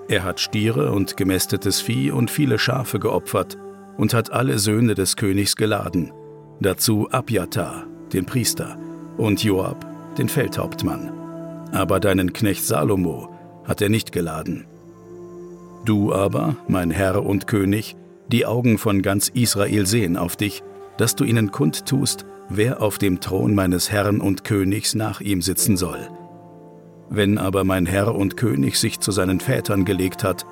Er 0.09 0.23
hat 0.23 0.39
Stiere 0.39 0.91
und 0.91 1.15
gemästetes 1.15 1.81
Vieh 1.81 2.11
und 2.11 2.29
viele 2.29 2.59
Schafe 2.59 2.99
geopfert 2.99 3.57
und 3.97 4.13
hat 4.13 4.31
alle 4.31 4.59
Söhne 4.59 4.95
des 4.95 5.15
Königs 5.15 5.55
geladen, 5.55 6.11
dazu 6.59 7.07
Abjatar, 7.11 7.85
den 8.11 8.25
Priester, 8.25 8.77
und 9.17 9.43
Joab, 9.43 9.85
den 10.17 10.27
Feldhauptmann. 10.27 11.11
Aber 11.71 11.99
deinen 11.99 12.33
Knecht 12.33 12.65
Salomo 12.65 13.29
hat 13.65 13.81
er 13.81 13.89
nicht 13.89 14.11
geladen. 14.11 14.65
Du 15.85 16.13
aber, 16.13 16.55
mein 16.67 16.91
Herr 16.91 17.23
und 17.23 17.47
König, 17.47 17.95
die 18.29 18.45
Augen 18.45 18.77
von 18.77 19.01
ganz 19.01 19.29
Israel 19.29 19.85
sehen 19.85 20.17
auf 20.17 20.35
dich, 20.35 20.63
dass 20.97 21.15
du 21.15 21.23
ihnen 21.23 21.51
kundtust, 21.51 22.25
wer 22.49 22.81
auf 22.81 22.97
dem 22.97 23.19
Thron 23.19 23.53
meines 23.53 23.91
Herrn 23.91 24.19
und 24.21 24.43
Königs 24.43 24.95
nach 24.95 25.21
ihm 25.21 25.41
sitzen 25.41 25.77
soll. 25.77 26.09
Wenn 27.09 27.37
aber 27.37 27.63
mein 27.63 27.85
Herr 27.85 28.15
und 28.15 28.37
König 28.37 28.77
sich 28.77 28.99
zu 28.99 29.11
seinen 29.11 29.39
Vätern 29.39 29.85
gelegt 29.85 30.23
hat, 30.23 30.45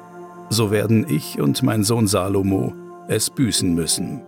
so 0.50 0.72
werden 0.72 1.06
ich 1.10 1.40
und 1.40 1.62
mein 1.64 1.84
Sohn 1.84 2.08
Salomo 2.08 2.74
es 3.08 3.30
büßen 3.30 3.74
müssen. 3.74 4.22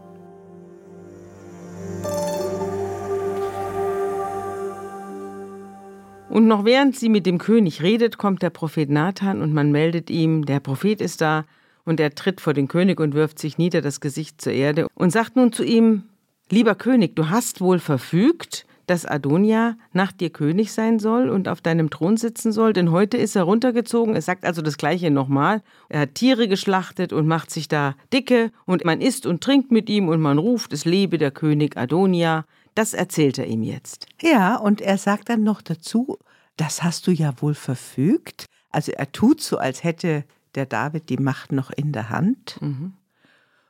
Und 6.30 6.48
noch 6.48 6.64
während 6.64 6.96
sie 6.96 7.10
mit 7.10 7.26
dem 7.26 7.40
König 7.40 7.82
redet, 7.82 8.18
kommt 8.18 8.42
der 8.44 8.52
Prophet 8.52 8.90
Nathan 8.90 9.42
und 9.42 9.54
man 9.54 9.72
meldet 9.72 10.10
ihm, 10.10 10.46
der 10.46 10.60
Prophet 10.60 11.02
ist 11.02 11.22
da, 11.22 11.46
und 11.86 12.00
er 12.00 12.14
tritt 12.14 12.40
vor 12.40 12.54
den 12.54 12.68
König 12.68 13.00
und 13.00 13.16
wirft 13.16 13.40
sich 13.40 13.58
nieder 13.58 13.82
das 13.82 14.00
Gesicht 14.00 14.40
zur 14.40 14.54
Erde 14.54 14.88
und 14.94 15.12
sagt 15.12 15.36
nun 15.36 15.52
zu 15.52 15.64
ihm, 15.64 16.04
Lieber 16.52 16.74
König, 16.74 17.16
du 17.16 17.30
hast 17.30 17.62
wohl 17.62 17.78
verfügt, 17.78 18.66
dass 18.88 19.06
Adonia 19.06 19.78
nach 19.94 20.12
dir 20.12 20.32
König 20.32 20.72
sein 20.74 20.98
soll 20.98 21.30
und 21.30 21.48
auf 21.48 21.62
deinem 21.62 21.92
Thron 21.92 22.18
sitzen 22.18 22.52
soll, 22.52 22.74
denn 22.74 22.90
heute 22.90 23.18
ist 23.18 23.36
er 23.36 23.44
runtergezogen. 23.44 24.16
Er 24.16 24.24
sagt 24.24 24.46
also 24.46 24.64
das 24.64 24.78
Gleiche 24.78 25.12
nochmal. 25.12 25.62
Er 25.90 26.02
hat 26.02 26.16
Tiere 26.16 26.48
geschlachtet 26.48 27.14
und 27.14 27.28
macht 27.28 27.52
sich 27.52 27.68
da 27.68 27.94
dicke 28.12 28.52
und 28.66 28.86
man 28.86 29.00
isst 29.00 29.28
und 29.28 29.44
trinkt 29.44 29.72
mit 29.72 29.90
ihm 29.90 30.08
und 30.08 30.22
man 30.22 30.40
ruft, 30.40 30.74
es 30.74 30.86
lebe 30.86 31.20
der 31.20 31.30
König 31.30 31.78
Adonia. 31.78 32.46
Das 32.74 32.96
erzählt 32.96 33.38
er 33.38 33.46
ihm 33.46 33.62
jetzt. 33.62 34.08
Ja, 34.20 34.56
und 34.56 34.82
er 34.82 34.98
sagt 34.98 35.30
dann 35.30 35.44
noch 35.44 35.62
dazu, 35.62 36.18
das 36.58 36.82
hast 36.82 37.06
du 37.06 37.12
ja 37.12 37.34
wohl 37.42 37.54
verfügt. 37.54 38.46
Also 38.72 38.92
er 38.92 39.12
tut 39.12 39.40
so, 39.42 39.60
als 39.60 39.84
hätte 39.84 40.24
der 40.56 40.66
David 40.66 41.10
die 41.10 41.18
Macht 41.18 41.52
noch 41.52 41.70
in 41.70 41.92
der 41.92 42.10
Hand. 42.10 42.58
Mhm 42.60 42.94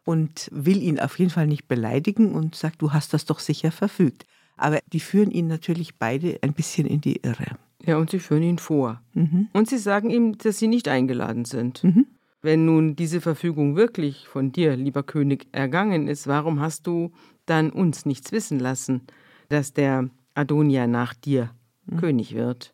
und 0.10 0.50
will 0.52 0.82
ihn 0.82 1.00
auf 1.00 1.19
jeden 1.19 1.30
Fall 1.30 1.45
nicht 1.45 1.67
beleidigen 1.67 2.34
und 2.34 2.56
sagt, 2.56 2.82
du 2.82 2.93
hast 2.93 3.13
das 3.13 3.26
doch 3.26 3.38
sicher 3.38 3.72
verfügt. 3.72 4.26
Aber 4.58 4.80
die 4.91 5.00
führen 5.00 5.30
ihn 5.30 5.45
natürlich 5.45 6.00
beide 6.00 6.39
ein 6.41 6.54
bisschen 6.54 6.88
in 6.88 7.00
die 7.00 7.17
Irre. 7.17 7.45
Ja, 7.86 7.98
und 7.98 8.10
sie 8.10 8.17
führen 8.17 8.41
ihn 8.41 8.58
vor. 8.58 9.04
Mhm. 9.13 9.50
Und 9.54 9.69
sie 9.69 9.78
sagen 9.78 10.10
ihm, 10.10 10.36
dass 10.39 10.58
sie 10.58 10.67
nicht 10.67 10.88
eingeladen 10.88 11.45
sind. 11.45 11.84
Mhm. 11.84 12.08
Wenn 12.41 12.65
nun 12.65 12.95
diese 12.95 13.22
Verfügung 13.22 13.76
wirklich 13.76 14.28
von 14.28 14.52
dir, 14.52 14.76
lieber 14.76 15.04
König, 15.04 15.45
ergangen 15.52 16.08
ist, 16.08 16.26
warum 16.26 16.60
hast 16.60 16.88
du 16.88 17.12
dann 17.45 17.69
uns 17.69 18.08
nichts 18.08 18.32
wissen 18.32 18.58
lassen, 18.58 19.02
dass 19.50 19.74
der 19.74 20.10
Adonia 20.34 20.88
nach 20.88 21.13
dir 21.13 21.52
mhm. 21.86 21.98
König 21.98 22.34
wird? 22.34 22.74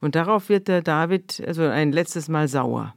Und 0.00 0.14
darauf 0.14 0.48
wird 0.48 0.66
der 0.66 0.80
David 0.80 1.42
also 1.46 1.64
ein 1.64 1.92
letztes 1.92 2.28
Mal 2.28 2.48
sauer. 2.48 2.94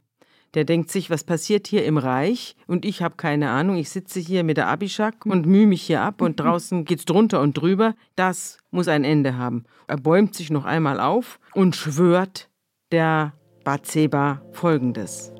Der 0.54 0.64
denkt 0.64 0.90
sich, 0.90 1.10
was 1.10 1.24
passiert 1.24 1.66
hier 1.66 1.84
im 1.84 1.98
Reich? 1.98 2.54
Und 2.68 2.84
ich 2.84 3.02
habe 3.02 3.16
keine 3.16 3.50
Ahnung. 3.50 3.76
Ich 3.76 3.90
sitze 3.90 4.20
hier 4.20 4.44
mit 4.44 4.56
der 4.56 4.68
Abishak 4.68 5.26
und 5.26 5.46
mühe 5.46 5.66
mich 5.66 5.82
hier 5.82 6.02
ab 6.02 6.22
und 6.22 6.38
draußen 6.38 6.84
geht's 6.86 7.04
drunter 7.04 7.40
und 7.40 7.54
drüber. 7.54 7.94
Das 8.14 8.58
muss 8.70 8.86
ein 8.86 9.02
Ende 9.02 9.36
haben. 9.36 9.64
Er 9.88 9.96
bäumt 9.96 10.34
sich 10.34 10.50
noch 10.50 10.64
einmal 10.64 11.00
auf 11.00 11.40
und 11.54 11.74
schwört 11.74 12.48
der 12.92 13.34
Bathseba 13.64 14.42
folgendes. 14.52 15.32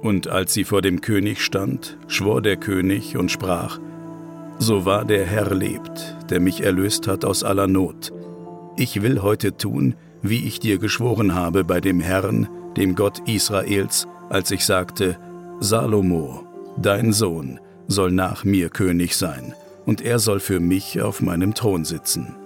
Und 0.00 0.28
als 0.28 0.54
sie 0.54 0.62
vor 0.62 0.80
dem 0.80 1.00
König 1.00 1.44
stand, 1.44 1.98
schwor 2.06 2.40
der 2.40 2.56
König 2.56 3.16
und 3.16 3.32
sprach, 3.32 3.80
so 4.58 4.84
wahr 4.84 5.04
der 5.04 5.24
Herr 5.24 5.54
lebt, 5.54 6.16
der 6.30 6.40
mich 6.40 6.62
erlöst 6.62 7.06
hat 7.06 7.24
aus 7.24 7.44
aller 7.44 7.66
Not. 7.66 8.12
Ich 8.76 9.02
will 9.02 9.22
heute 9.22 9.56
tun, 9.56 9.94
wie 10.22 10.46
ich 10.46 10.60
dir 10.60 10.78
geschworen 10.78 11.34
habe 11.34 11.64
bei 11.64 11.80
dem 11.80 12.00
Herrn, 12.00 12.48
dem 12.76 12.94
Gott 12.94 13.20
Israels, 13.28 14.06
als 14.28 14.50
ich 14.50 14.64
sagte, 14.64 15.16
Salomo, 15.60 16.44
dein 16.76 17.12
Sohn, 17.12 17.60
soll 17.86 18.12
nach 18.12 18.44
mir 18.44 18.68
König 18.68 19.16
sein, 19.16 19.54
und 19.86 20.00
er 20.00 20.18
soll 20.18 20.40
für 20.40 20.60
mich 20.60 21.00
auf 21.00 21.20
meinem 21.20 21.54
Thron 21.54 21.84
sitzen. 21.84 22.36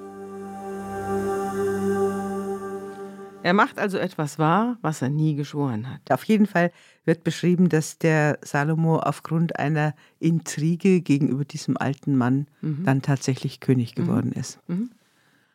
Er 3.42 3.54
macht 3.54 3.78
also 3.78 3.98
etwas 3.98 4.38
wahr, 4.38 4.78
was 4.82 5.02
er 5.02 5.08
nie 5.08 5.34
geschworen 5.34 5.88
hat. 5.90 6.00
Auf 6.10 6.24
jeden 6.24 6.46
Fall 6.46 6.70
wird 7.04 7.24
beschrieben, 7.24 7.68
dass 7.68 7.98
der 7.98 8.38
Salomo 8.42 8.98
aufgrund 8.98 9.58
einer 9.58 9.94
Intrige 10.20 11.00
gegenüber 11.00 11.44
diesem 11.44 11.76
alten 11.76 12.16
Mann 12.16 12.46
mhm. 12.60 12.84
dann 12.84 13.02
tatsächlich 13.02 13.60
König 13.60 13.96
mhm. 13.96 14.02
geworden 14.02 14.32
mhm. 14.34 14.40
ist. 14.40 14.58
Mhm. 14.68 14.90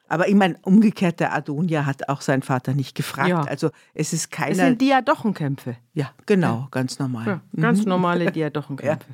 Aber 0.10 0.28
ich 0.30 0.36
meine, 0.36 0.58
umgekehrt, 0.62 1.20
der 1.20 1.34
Adonia 1.34 1.86
hat 1.86 2.08
auch 2.08 2.22
seinen 2.22 2.42
Vater 2.42 2.74
nicht 2.74 2.96
gefragt. 2.96 3.30
Ja. 3.30 3.42
Also 3.42 3.72
es 3.94 4.14
ist 4.14 4.32
keine. 4.32 4.52
Es 4.52 4.58
sind 4.58 4.82
Diadochenkämpfe. 4.82 5.76
Ja, 5.94 6.12
genau, 6.26 6.60
ja. 6.62 6.68
ganz 6.72 7.00
normal. 7.00 7.26
Ja, 7.26 7.42
ganz 7.62 7.82
mhm. 7.82 7.90
normale 7.90 8.32
Diadochenkämpfe. 8.32 9.12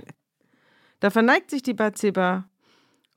Da 1.00 1.10
verneigt 1.10 1.50
sich 1.50 1.64
die 1.64 1.74
Bathseba 1.74 2.46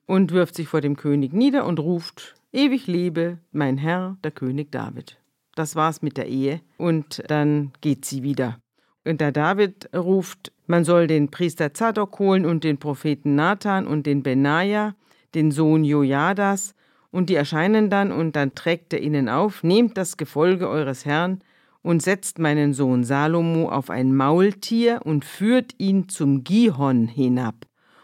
und 0.07 0.33
wirft 0.33 0.55
sich 0.55 0.69
vor 0.69 0.81
dem 0.81 0.97
König 0.97 1.35
nieder 1.35 1.67
und 1.67 1.79
ruft: 1.79 2.35
Ewig 2.53 2.87
lebe 2.87 3.39
mein 3.53 3.77
Herr, 3.77 4.17
der 4.25 4.31
König 4.31 4.73
David. 4.73 5.19
Das 5.57 5.75
war's 5.75 6.03
mit 6.03 6.17
der 6.17 6.29
Ehe. 6.29 6.61
Und 6.77 7.25
dann 7.27 7.73
geht 7.81 8.05
sie 8.05 8.23
wieder. 8.23 8.59
Und 9.05 9.21
der 9.21 9.33
David 9.33 9.89
ruft, 9.95 10.53
man 10.67 10.85
soll 10.85 11.07
den 11.07 11.31
Priester 11.31 11.75
Zadok 11.75 12.19
holen 12.19 12.45
und 12.45 12.63
den 12.63 12.79
Propheten 12.79 13.35
Nathan 13.35 13.87
und 13.87 14.07
den 14.07 14.23
Benaja, 14.23 14.95
den 15.35 15.51
Sohn 15.51 15.83
Jojadas, 15.83 16.75
und 17.11 17.31
die 17.31 17.35
erscheinen 17.35 17.89
dann, 17.89 18.13
und 18.13 18.37
dann 18.37 18.55
trägt 18.55 18.93
er 18.93 19.01
ihnen 19.01 19.29
auf, 19.29 19.63
nehmt 19.63 19.97
das 19.97 20.17
Gefolge 20.17 20.69
eures 20.69 21.07
Herrn 21.07 21.41
und 21.83 22.03
setzt 22.03 22.39
meinen 22.39 22.75
Sohn 22.75 23.05
Salomo 23.05 23.71
auf 23.71 23.89
ein 23.89 24.15
Maultier 24.15 25.01
und 25.05 25.25
führt 25.25 25.75
ihn 25.79 26.09
zum 26.09 26.45
Gihon 26.45 27.07
hinab. 27.07 27.55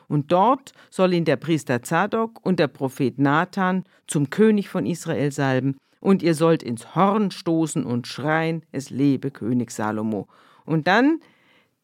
Und 0.09 0.31
dort 0.33 0.73
soll 0.89 1.13
ihn 1.13 1.25
der 1.25 1.37
Priester 1.37 1.83
Zadok 1.83 2.45
und 2.47 2.59
der 2.59 2.69
Prophet 2.69 3.19
Nathan 3.19 3.85
zum 4.07 4.31
König 4.31 4.69
von 4.69 4.87
Israel 4.87 5.33
salben, 5.33 5.77
und 6.03 6.23
ihr 6.23 6.35
sollt 6.35 6.63
ins 6.63 6.95
Horn 6.97 7.31
stoßen 7.31 7.85
und 7.85 8.09
schreien, 8.09 8.65
es 8.73 8.91
lebe 8.91 9.31
König 9.31 9.71
Salomo. 9.71 10.27
Und 10.65 10.89
dann 10.89 11.21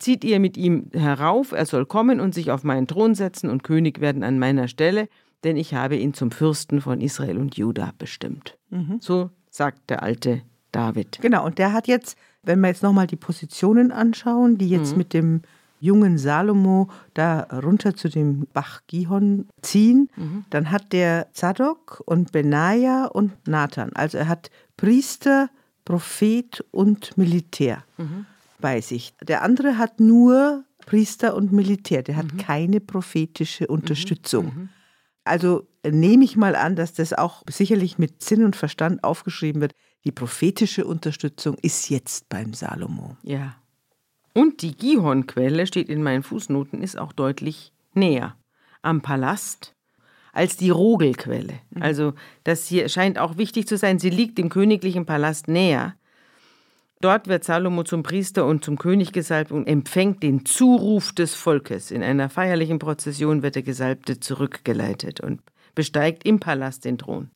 zieht 0.00 0.24
ihr 0.24 0.40
mit 0.40 0.56
ihm 0.56 0.90
herauf, 0.92 1.52
er 1.52 1.66
soll 1.66 1.86
kommen 1.86 2.20
und 2.20 2.34
sich 2.34 2.50
auf 2.50 2.64
meinen 2.64 2.88
Thron 2.88 3.14
setzen 3.14 3.48
und 3.48 3.62
König 3.62 4.00
werden 4.00 4.24
an 4.24 4.38
meiner 4.38 4.66
Stelle, 4.66 5.08
denn 5.44 5.56
ich 5.56 5.72
habe 5.74 5.96
ihn 5.96 6.14
zum 6.14 6.32
Fürsten 6.32 6.80
von 6.80 7.00
Israel 7.00 7.38
und 7.38 7.56
Juda 7.56 7.92
bestimmt. 7.96 8.58
Mhm. 8.70 8.98
So 9.00 9.30
sagt 9.50 9.88
der 9.88 10.02
alte 10.02 10.42
David. 10.72 11.18
Genau, 11.22 11.46
und 11.46 11.58
der 11.58 11.72
hat 11.72 11.86
jetzt, 11.86 12.18
wenn 12.42 12.60
wir 12.60 12.68
jetzt 12.68 12.82
nochmal 12.82 13.06
die 13.06 13.16
Positionen 13.16 13.92
anschauen, 13.92 14.58
die 14.58 14.68
jetzt 14.68 14.92
mhm. 14.92 14.98
mit 14.98 15.14
dem 15.14 15.42
jungen 15.80 16.18
Salomo 16.18 16.88
da 17.14 17.40
runter 17.40 17.94
zu 17.94 18.08
dem 18.08 18.46
Bach 18.52 18.82
Gihon 18.86 19.48
ziehen, 19.62 20.10
mhm. 20.16 20.44
dann 20.50 20.70
hat 20.70 20.92
der 20.92 21.28
Zadok 21.32 22.02
und 22.06 22.32
Benaja 22.32 23.06
und 23.06 23.32
Nathan. 23.46 23.92
Also 23.94 24.18
er 24.18 24.28
hat 24.28 24.50
Priester, 24.76 25.50
Prophet 25.84 26.64
und 26.70 27.16
Militär 27.16 27.84
mhm. 27.96 28.26
bei 28.60 28.80
sich. 28.80 29.14
Der 29.22 29.42
andere 29.42 29.78
hat 29.78 30.00
nur 30.00 30.64
Priester 30.86 31.34
und 31.34 31.52
Militär, 31.52 32.02
der 32.02 32.16
hat 32.16 32.32
mhm. 32.32 32.38
keine 32.38 32.80
prophetische 32.80 33.64
mhm. 33.64 33.70
Unterstützung. 33.70 34.46
Mhm. 34.46 34.68
Also 35.24 35.66
nehme 35.86 36.24
ich 36.24 36.36
mal 36.36 36.56
an, 36.56 36.76
dass 36.76 36.94
das 36.94 37.12
auch 37.12 37.42
sicherlich 37.48 37.98
mit 37.98 38.22
Sinn 38.22 38.44
und 38.44 38.56
Verstand 38.56 39.04
aufgeschrieben 39.04 39.60
wird. 39.60 39.74
Die 40.04 40.12
prophetische 40.12 40.86
Unterstützung 40.86 41.56
ist 41.60 41.90
jetzt 41.90 42.28
beim 42.28 42.54
Salomo. 42.54 43.16
Ja. 43.22 43.56
Und 44.38 44.62
die 44.62 44.76
Gihon-Quelle, 44.76 45.66
steht 45.66 45.88
in 45.88 46.00
meinen 46.00 46.22
Fußnoten, 46.22 46.80
ist 46.80 46.96
auch 46.96 47.12
deutlich 47.12 47.72
näher 47.92 48.36
am 48.82 49.02
Palast 49.02 49.74
als 50.32 50.56
die 50.56 50.70
Rogelquelle. 50.70 51.54
Mhm. 51.70 51.82
Also 51.82 52.12
das 52.44 52.68
hier 52.68 52.88
scheint 52.88 53.18
auch 53.18 53.36
wichtig 53.36 53.66
zu 53.66 53.76
sein. 53.76 53.98
Sie 53.98 54.10
liegt 54.10 54.38
dem 54.38 54.48
königlichen 54.48 55.06
Palast 55.06 55.48
näher. 55.48 55.96
Dort 57.00 57.26
wird 57.26 57.42
Salomo 57.42 57.82
zum 57.82 58.04
Priester 58.04 58.46
und 58.46 58.64
zum 58.64 58.78
König 58.78 59.10
gesalbt 59.10 59.50
und 59.50 59.66
empfängt 59.66 60.22
den 60.22 60.44
Zuruf 60.44 61.12
des 61.12 61.34
Volkes. 61.34 61.90
In 61.90 62.04
einer 62.04 62.30
feierlichen 62.30 62.78
Prozession 62.78 63.42
wird 63.42 63.56
der 63.56 63.64
Gesalbte 63.64 64.20
zurückgeleitet 64.20 65.18
und 65.20 65.42
besteigt 65.74 66.24
im 66.24 66.38
Palast 66.38 66.84
den 66.84 66.98
Thron. 66.98 67.32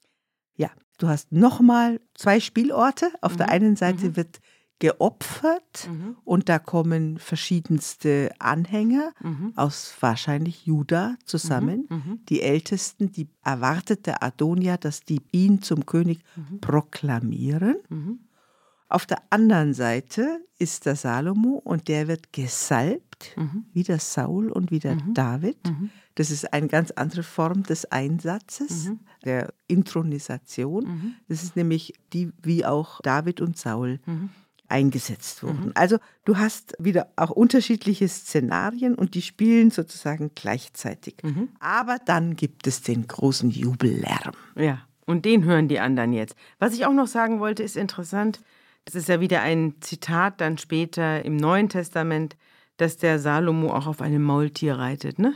Ja, 0.55 0.71
du 0.99 1.09
hast 1.09 1.33
nochmal 1.33 1.99
zwei 2.15 2.39
Spielorte. 2.39 3.11
Auf 3.23 3.33
mhm. 3.33 3.39
der 3.39 3.49
einen 3.49 3.75
Seite 3.75 4.11
mhm. 4.11 4.17
wird 4.17 4.39
geopfert 4.83 5.89
mhm. 5.89 6.17
und 6.25 6.49
da 6.49 6.59
kommen 6.59 7.17
verschiedenste 7.17 8.33
Anhänger 8.41 9.13
mhm. 9.21 9.53
aus 9.55 9.95
wahrscheinlich 10.01 10.67
Juda 10.67 11.15
zusammen. 11.25 11.87
Mhm. 11.89 11.97
mhm. 11.97 12.21
Die 12.29 12.43
Ältesten, 12.43 13.13
die 13.13 13.29
erwartete 13.45 14.23
Adonia, 14.23 14.77
dass 14.77 15.05
die 15.05 15.23
ihn 15.31 15.63
zum 15.63 15.87
König 15.87 16.25
mhm. 16.35 16.61
proklamieren. 16.61 17.77
Mhm. 17.91 18.19
Auf 18.89 19.07
der 19.07 19.23
anderen 19.31 19.73
Seite 19.73 20.45
ist 20.59 20.85
der 20.85 20.97
Salomo 20.97 21.61
und 21.63 21.87
der 21.87 22.09
wird 22.09 22.33
gesalbt, 22.33 23.37
wie 23.73 23.85
der 23.85 24.01
Saul 24.01 24.51
und 24.51 24.71
wie 24.71 24.81
der 24.81 24.97
David. 25.15 25.57
Das 26.15 26.31
ist 26.31 26.53
eine 26.53 26.69
ganz 26.69 26.91
andere 26.91 27.23
Form 27.23 27.63
des 27.63 27.91
Einsatzes, 27.91 28.91
der 29.25 29.55
Intronisation. 29.67 31.15
Das 31.27 31.43
ist 31.43 31.57
nämlich 31.57 31.95
die, 32.13 32.33
wie 32.43 32.67
auch 32.67 33.01
David 33.01 33.41
und 33.41 33.57
Saul 33.57 33.99
eingesetzt 34.73 35.43
wurden. 35.43 35.67
Mhm. 35.67 35.73
Also 35.75 35.99
du 36.25 36.39
hast 36.39 36.75
wieder 36.79 37.09
auch 37.17 37.31
unterschiedliche 37.31 38.09
Szenarien 38.09 38.95
und 38.95 39.15
die 39.15 39.23
spielen 39.23 39.71
sozusagen 39.71 40.33
gleichzeitig. 40.35 41.17
Mhm. 41.23 41.51
Aber 41.61 41.99
dann 42.05 42.35
gibt 42.35 42.67
es 42.67 42.83
den 42.83 43.07
großen 43.07 43.51
Jubellärm. 43.51 44.33
Ja, 44.57 44.81
und 45.07 45.25
den 45.25 45.45
hören 45.45 45.69
die 45.69 45.79
anderen 45.79 46.13
jetzt. 46.13 46.35
Was 46.59 46.75
ich 46.75 46.87
auch 46.87 46.93
noch 46.93 47.07
sagen 47.07 47.39
wollte, 47.39 47.63
ist 47.63 47.77
interessant. 47.77 48.41
Das 48.85 48.95
ist 48.95 49.09
ja 49.09 49.21
wieder 49.21 49.43
ein 49.43 49.75
Zitat 49.81 50.41
dann 50.41 50.59
später 50.59 51.25
im 51.25 51.37
Neuen 51.37 51.69
Testament, 51.69 52.37
dass 52.79 52.97
der 52.97 53.19
Salomo 53.19 53.73
auch 53.73 53.87
auf 53.87 54.01
einem 54.01 54.23
Maultier 54.23 54.75
reitet. 54.75 55.19
Ne? 55.19 55.35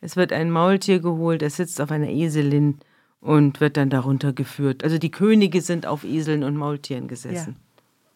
Es 0.00 0.16
wird 0.16 0.32
ein 0.32 0.50
Maultier 0.50 1.00
geholt, 1.00 1.42
er 1.42 1.50
sitzt 1.50 1.80
auf 1.80 1.90
einer 1.90 2.08
Eselin 2.08 2.78
und 3.20 3.60
wird 3.60 3.76
dann 3.76 3.90
darunter 3.90 4.32
geführt. 4.32 4.82
Also 4.82 4.96
die 4.96 5.10
Könige 5.10 5.60
sind 5.60 5.86
auf 5.86 6.04
Eseln 6.04 6.42
und 6.42 6.56
Maultieren 6.56 7.06
gesessen. 7.06 7.56
Ja. 7.58 7.69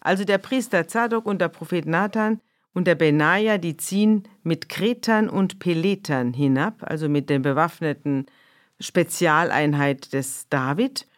Also 0.05 0.25
der 0.25 0.39
Priester 0.39 0.87
Zadok 0.87 1.27
und 1.27 1.41
der 1.41 1.49
Prophet 1.49 1.87
Nathan 1.87 2.41
und 2.75 2.87
der 2.87 2.95
Benaja, 2.95 3.59
die 3.59 3.77
ziehen 3.77 4.25
mit 4.43 4.69
Kretern 4.69 5.29
und 5.29 5.59
Peletern 5.59 6.35
hinab, 6.35 6.83
also 6.83 7.09
mit 7.09 7.31
der 7.31 7.39
bewaffneten 7.41 8.27
Spezialeinheit 8.79 10.13
des 10.13 10.47
David, 10.51 11.09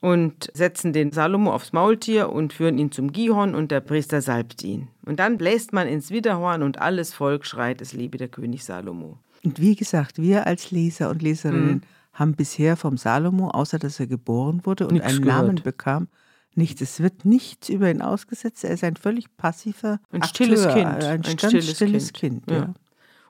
und 0.00 0.50
setzen 0.52 0.92
den 0.92 1.12
Salomo 1.12 1.52
aufs 1.52 1.72
Maultier 1.72 2.30
und 2.30 2.52
führen 2.52 2.76
ihn 2.76 2.90
zum 2.90 3.12
Gihon 3.12 3.54
und 3.54 3.70
der 3.70 3.78
Priester 3.78 4.20
salbt 4.20 4.64
ihn. 4.64 4.88
Und 5.06 5.20
dann 5.20 5.38
bläst 5.38 5.72
man 5.72 5.86
ins 5.86 6.10
Widerhorn 6.10 6.64
und 6.64 6.80
alles 6.80 7.14
Volk 7.14 7.46
schreit, 7.46 7.80
es 7.80 7.92
lebe 7.92 8.18
der 8.18 8.26
König 8.26 8.64
Salomo. 8.64 9.18
Und 9.44 9.60
wie 9.60 9.76
gesagt, 9.76 10.20
wir 10.20 10.48
als 10.48 10.72
Leser 10.72 11.08
und 11.10 11.22
Leserinnen 11.22 11.74
mhm. 11.74 11.82
haben 12.14 12.34
bisher 12.34 12.76
vom 12.76 12.96
Salomo, 12.96 13.50
außer 13.50 13.78
dass 13.78 14.00
er 14.00 14.08
geboren 14.08 14.62
wurde 14.64 14.88
und 14.88 14.94
Nichts 14.94 15.08
einen 15.08 15.22
gehört. 15.22 15.46
Namen 15.46 15.62
bekam, 15.62 16.08
nichts. 16.56 16.80
Es 16.80 17.00
wird 17.00 17.24
nichts 17.24 17.68
über 17.68 17.90
ihn 17.90 18.02
ausgesetzt. 18.02 18.64
Er 18.64 18.70
ist 18.70 18.84
ein 18.84 18.96
völlig 18.96 19.36
passiver 19.36 20.00
ein 20.10 20.22
stilles 20.22 20.66
Kind. 20.68 20.86
Ein, 20.86 21.24
ein 21.24 21.38
stilles, 21.38 21.70
stilles, 21.70 22.12
Kind. 22.12 22.46
kind 22.46 22.50
ja. 22.50 22.56
Ja. 22.56 22.74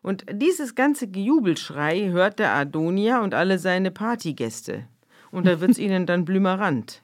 Und 0.03 0.25
dieses 0.33 0.75
ganze 0.75 1.07
Gejubelschrei 1.07 2.09
hört 2.11 2.41
der 2.41 2.55
Adonia 2.55 3.23
und 3.23 3.35
alle 3.35 3.59
seine 3.59 3.91
Partygäste 3.91 4.87
und 5.33 5.47
da 5.47 5.61
wird 5.61 5.73
es 5.73 5.79
ihnen 5.79 6.07
dann 6.07 6.25
blümerant. 6.25 7.03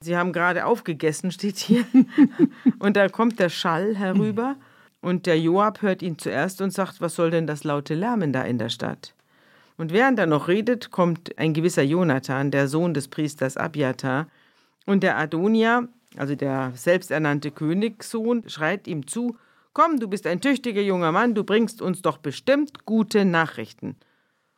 Sie 0.00 0.16
haben 0.16 0.32
gerade 0.32 0.66
aufgegessen, 0.66 1.32
steht 1.32 1.56
hier. 1.56 1.84
und 2.78 2.96
da 2.96 3.08
kommt 3.08 3.40
der 3.40 3.48
Schall 3.48 3.96
herüber 3.96 4.56
und 5.00 5.26
der 5.26 5.40
Joab 5.40 5.82
hört 5.82 6.02
ihn 6.02 6.18
zuerst 6.18 6.60
und 6.60 6.70
sagt, 6.70 7.00
was 7.00 7.14
soll 7.14 7.30
denn 7.30 7.46
das 7.46 7.64
laute 7.64 7.94
Lärmen 7.94 8.32
da 8.32 8.42
in 8.42 8.58
der 8.58 8.68
Stadt? 8.68 9.14
Und 9.78 9.92
während 9.92 10.18
er 10.18 10.26
noch 10.26 10.48
redet, 10.48 10.90
kommt 10.90 11.36
ein 11.38 11.54
gewisser 11.54 11.82
Jonathan, 11.82 12.50
der 12.50 12.68
Sohn 12.68 12.94
des 12.94 13.08
Priesters 13.08 13.56
Abiatar, 13.56 14.26
und 14.86 15.02
der 15.02 15.18
Adonia, 15.18 15.88
also 16.16 16.34
der 16.34 16.72
selbsternannte 16.74 17.50
Königssohn, 17.50 18.48
schreit 18.48 18.86
ihm 18.86 19.06
zu, 19.06 19.36
Komm, 19.76 20.00
du 20.00 20.08
bist 20.08 20.26
ein 20.26 20.40
tüchtiger 20.40 20.80
junger 20.80 21.12
Mann, 21.12 21.34
du 21.34 21.44
bringst 21.44 21.82
uns 21.82 22.00
doch 22.00 22.16
bestimmt 22.16 22.86
gute 22.86 23.26
Nachrichten. 23.26 23.96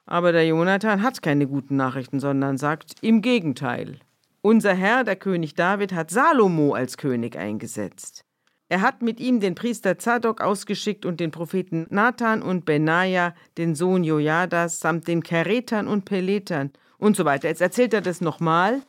Aber 0.06 0.30
der 0.30 0.46
Jonathan 0.46 1.02
hat 1.02 1.22
keine 1.22 1.48
guten 1.48 1.74
Nachrichten, 1.74 2.20
sondern 2.20 2.56
sagt 2.56 2.94
im 3.00 3.20
Gegenteil. 3.20 3.98
Unser 4.42 4.74
Herr, 4.74 5.02
der 5.02 5.16
König 5.16 5.56
David, 5.56 5.92
hat 5.92 6.12
Salomo 6.12 6.72
als 6.72 6.96
König 6.96 7.36
eingesetzt. 7.36 8.24
Er 8.68 8.80
hat 8.80 9.02
mit 9.02 9.18
ihm 9.18 9.40
den 9.40 9.56
Priester 9.56 9.98
Zadok 9.98 10.40
ausgeschickt 10.40 11.04
und 11.04 11.18
den 11.18 11.32
Propheten 11.32 11.86
Nathan 11.90 12.40
und 12.40 12.64
Benaja, 12.64 13.34
den 13.56 13.74
Sohn 13.74 14.04
Jojadas, 14.04 14.78
samt 14.78 15.08
den 15.08 15.24
Keretern 15.24 15.88
und 15.88 16.04
Peletern 16.04 16.70
und 16.98 17.16
so 17.16 17.24
weiter. 17.24 17.48
Jetzt 17.48 17.60
erzählt 17.60 17.92
er 17.92 18.02
das 18.02 18.20
nochmal. 18.20 18.82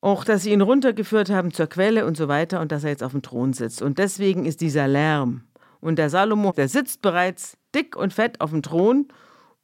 Auch, 0.00 0.24
dass 0.24 0.42
sie 0.42 0.52
ihn 0.52 0.60
runtergeführt 0.60 1.30
haben 1.30 1.52
zur 1.52 1.66
Quelle 1.66 2.06
und 2.06 2.16
so 2.16 2.28
weiter 2.28 2.60
und 2.60 2.70
dass 2.70 2.84
er 2.84 2.90
jetzt 2.90 3.02
auf 3.02 3.12
dem 3.12 3.22
Thron 3.22 3.52
sitzt. 3.52 3.82
Und 3.82 3.98
deswegen 3.98 4.44
ist 4.44 4.60
dieser 4.60 4.86
Lärm. 4.86 5.42
Und 5.80 5.98
der 5.98 6.10
Salomo, 6.10 6.52
der 6.52 6.68
sitzt 6.68 7.02
bereits 7.02 7.56
dick 7.74 7.96
und 7.96 8.12
fett 8.12 8.40
auf 8.40 8.50
dem 8.50 8.62
Thron 8.62 9.08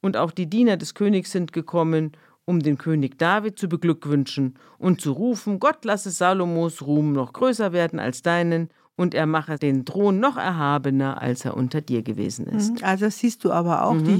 und 0.01 0.17
auch 0.17 0.31
die 0.31 0.47
Diener 0.49 0.77
des 0.77 0.93
Königs 0.93 1.31
sind 1.31 1.53
gekommen, 1.53 2.11
um 2.45 2.59
den 2.59 2.77
König 2.77 3.17
David 3.17 3.57
zu 3.57 3.67
beglückwünschen 3.67 4.55
und 4.77 5.01
zu 5.01 5.11
rufen, 5.11 5.59
Gott 5.59 5.83
lasse 5.83 6.11
Salomos 6.11 6.83
Ruhm 6.83 7.11
noch 7.11 7.33
größer 7.33 7.73
werden 7.73 7.99
als 7.99 8.21
deinen 8.21 8.69
und 8.95 9.13
er 9.13 9.25
mache 9.25 9.57
den 9.57 9.83
Thron 9.85 10.19
noch 10.19 10.37
erhabener, 10.37 11.21
als 11.21 11.43
er 11.43 11.57
unter 11.57 11.81
dir 11.81 12.03
gewesen 12.03 12.45
ist. 12.45 12.79
Mhm. 12.79 12.83
Also 12.83 13.09
siehst 13.09 13.43
du 13.43 13.51
aber 13.51 13.83
auch, 13.83 13.95
mhm. 13.95 14.05
die 14.05 14.15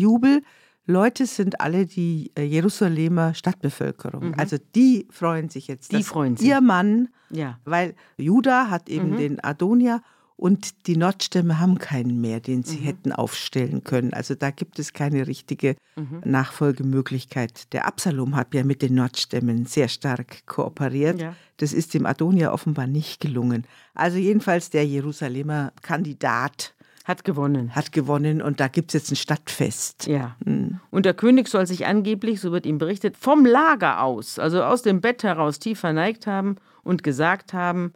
Jubelleute 0.85 1.25
sind 1.25 1.61
alle 1.61 1.85
die 1.85 2.31
äh, 2.35 2.43
Jerusalemer 2.43 3.33
Stadtbevölkerung. 3.33 4.29
Mhm. 4.29 4.33
Also 4.37 4.57
die 4.75 5.07
freuen 5.09 5.49
sich 5.49 5.67
jetzt. 5.67 5.91
Die 5.91 6.03
freuen 6.03 6.37
sich. 6.37 6.47
Ihr 6.47 6.61
Mann, 6.61 7.09
ja. 7.29 7.59
weil 7.65 7.95
Juda 8.17 8.69
hat 8.69 8.89
eben 8.89 9.11
mhm. 9.11 9.17
den 9.17 9.43
Adonia 9.43 10.01
und 10.37 10.87
die 10.87 10.97
Nordstämme 10.97 11.59
haben 11.59 11.79
keinen 11.79 12.19
mehr, 12.19 12.39
den 12.41 12.63
sie 12.63 12.79
mhm. 12.79 12.83
hätten 12.83 13.11
aufstellen 13.13 13.83
können. 13.83 14.13
Also 14.13 14.35
da 14.35 14.51
gibt 14.51 14.79
es 14.79 14.93
keine 14.93 15.27
richtige 15.27 15.75
mhm. 15.95 16.21
Nachfolgemöglichkeit. 16.25 17.73
Der 17.73 17.87
Absalom 17.87 18.35
hat 18.35 18.53
ja 18.53 18.63
mit 18.63 18.81
den 18.81 18.95
Nordstämmen 18.95 19.65
sehr 19.65 19.87
stark 19.87 20.45
kooperiert. 20.45 21.19
Ja. 21.21 21.35
Das 21.57 21.71
ist 21.73 21.93
dem 21.93 22.05
Adonia 22.05 22.51
offenbar 22.51 22.85
nicht 22.85 23.21
gelungen. 23.21 23.65
Also 23.93 24.17
jedenfalls 24.17 24.69
der 24.69 24.85
Jerusalemer 24.85 25.71
Kandidat 25.81 26.74
hat 27.05 27.23
gewonnen. 27.23 27.73
Hat 27.73 27.91
gewonnen 27.91 28.41
und 28.41 28.59
da 28.59 28.67
gibt 28.67 28.89
es 28.89 28.93
jetzt 28.93 29.11
ein 29.11 29.15
Stadtfest. 29.15 30.07
Ja. 30.07 30.35
Mhm. 30.43 30.81
Und 30.91 31.05
der 31.05 31.13
König 31.13 31.47
soll 31.47 31.65
sich 31.65 31.85
angeblich, 31.85 32.41
so 32.41 32.51
wird 32.51 32.65
ihm 32.65 32.77
berichtet, 32.77 33.15
vom 33.15 33.45
Lager 33.45 34.03
aus, 34.03 34.37
also 34.39 34.63
aus 34.63 34.81
dem 34.81 34.99
Bett 34.99 35.23
heraus 35.23 35.59
tief 35.59 35.79
verneigt 35.79 36.27
haben 36.27 36.57
und 36.83 37.03
gesagt 37.03 37.53
haben, 37.53 37.93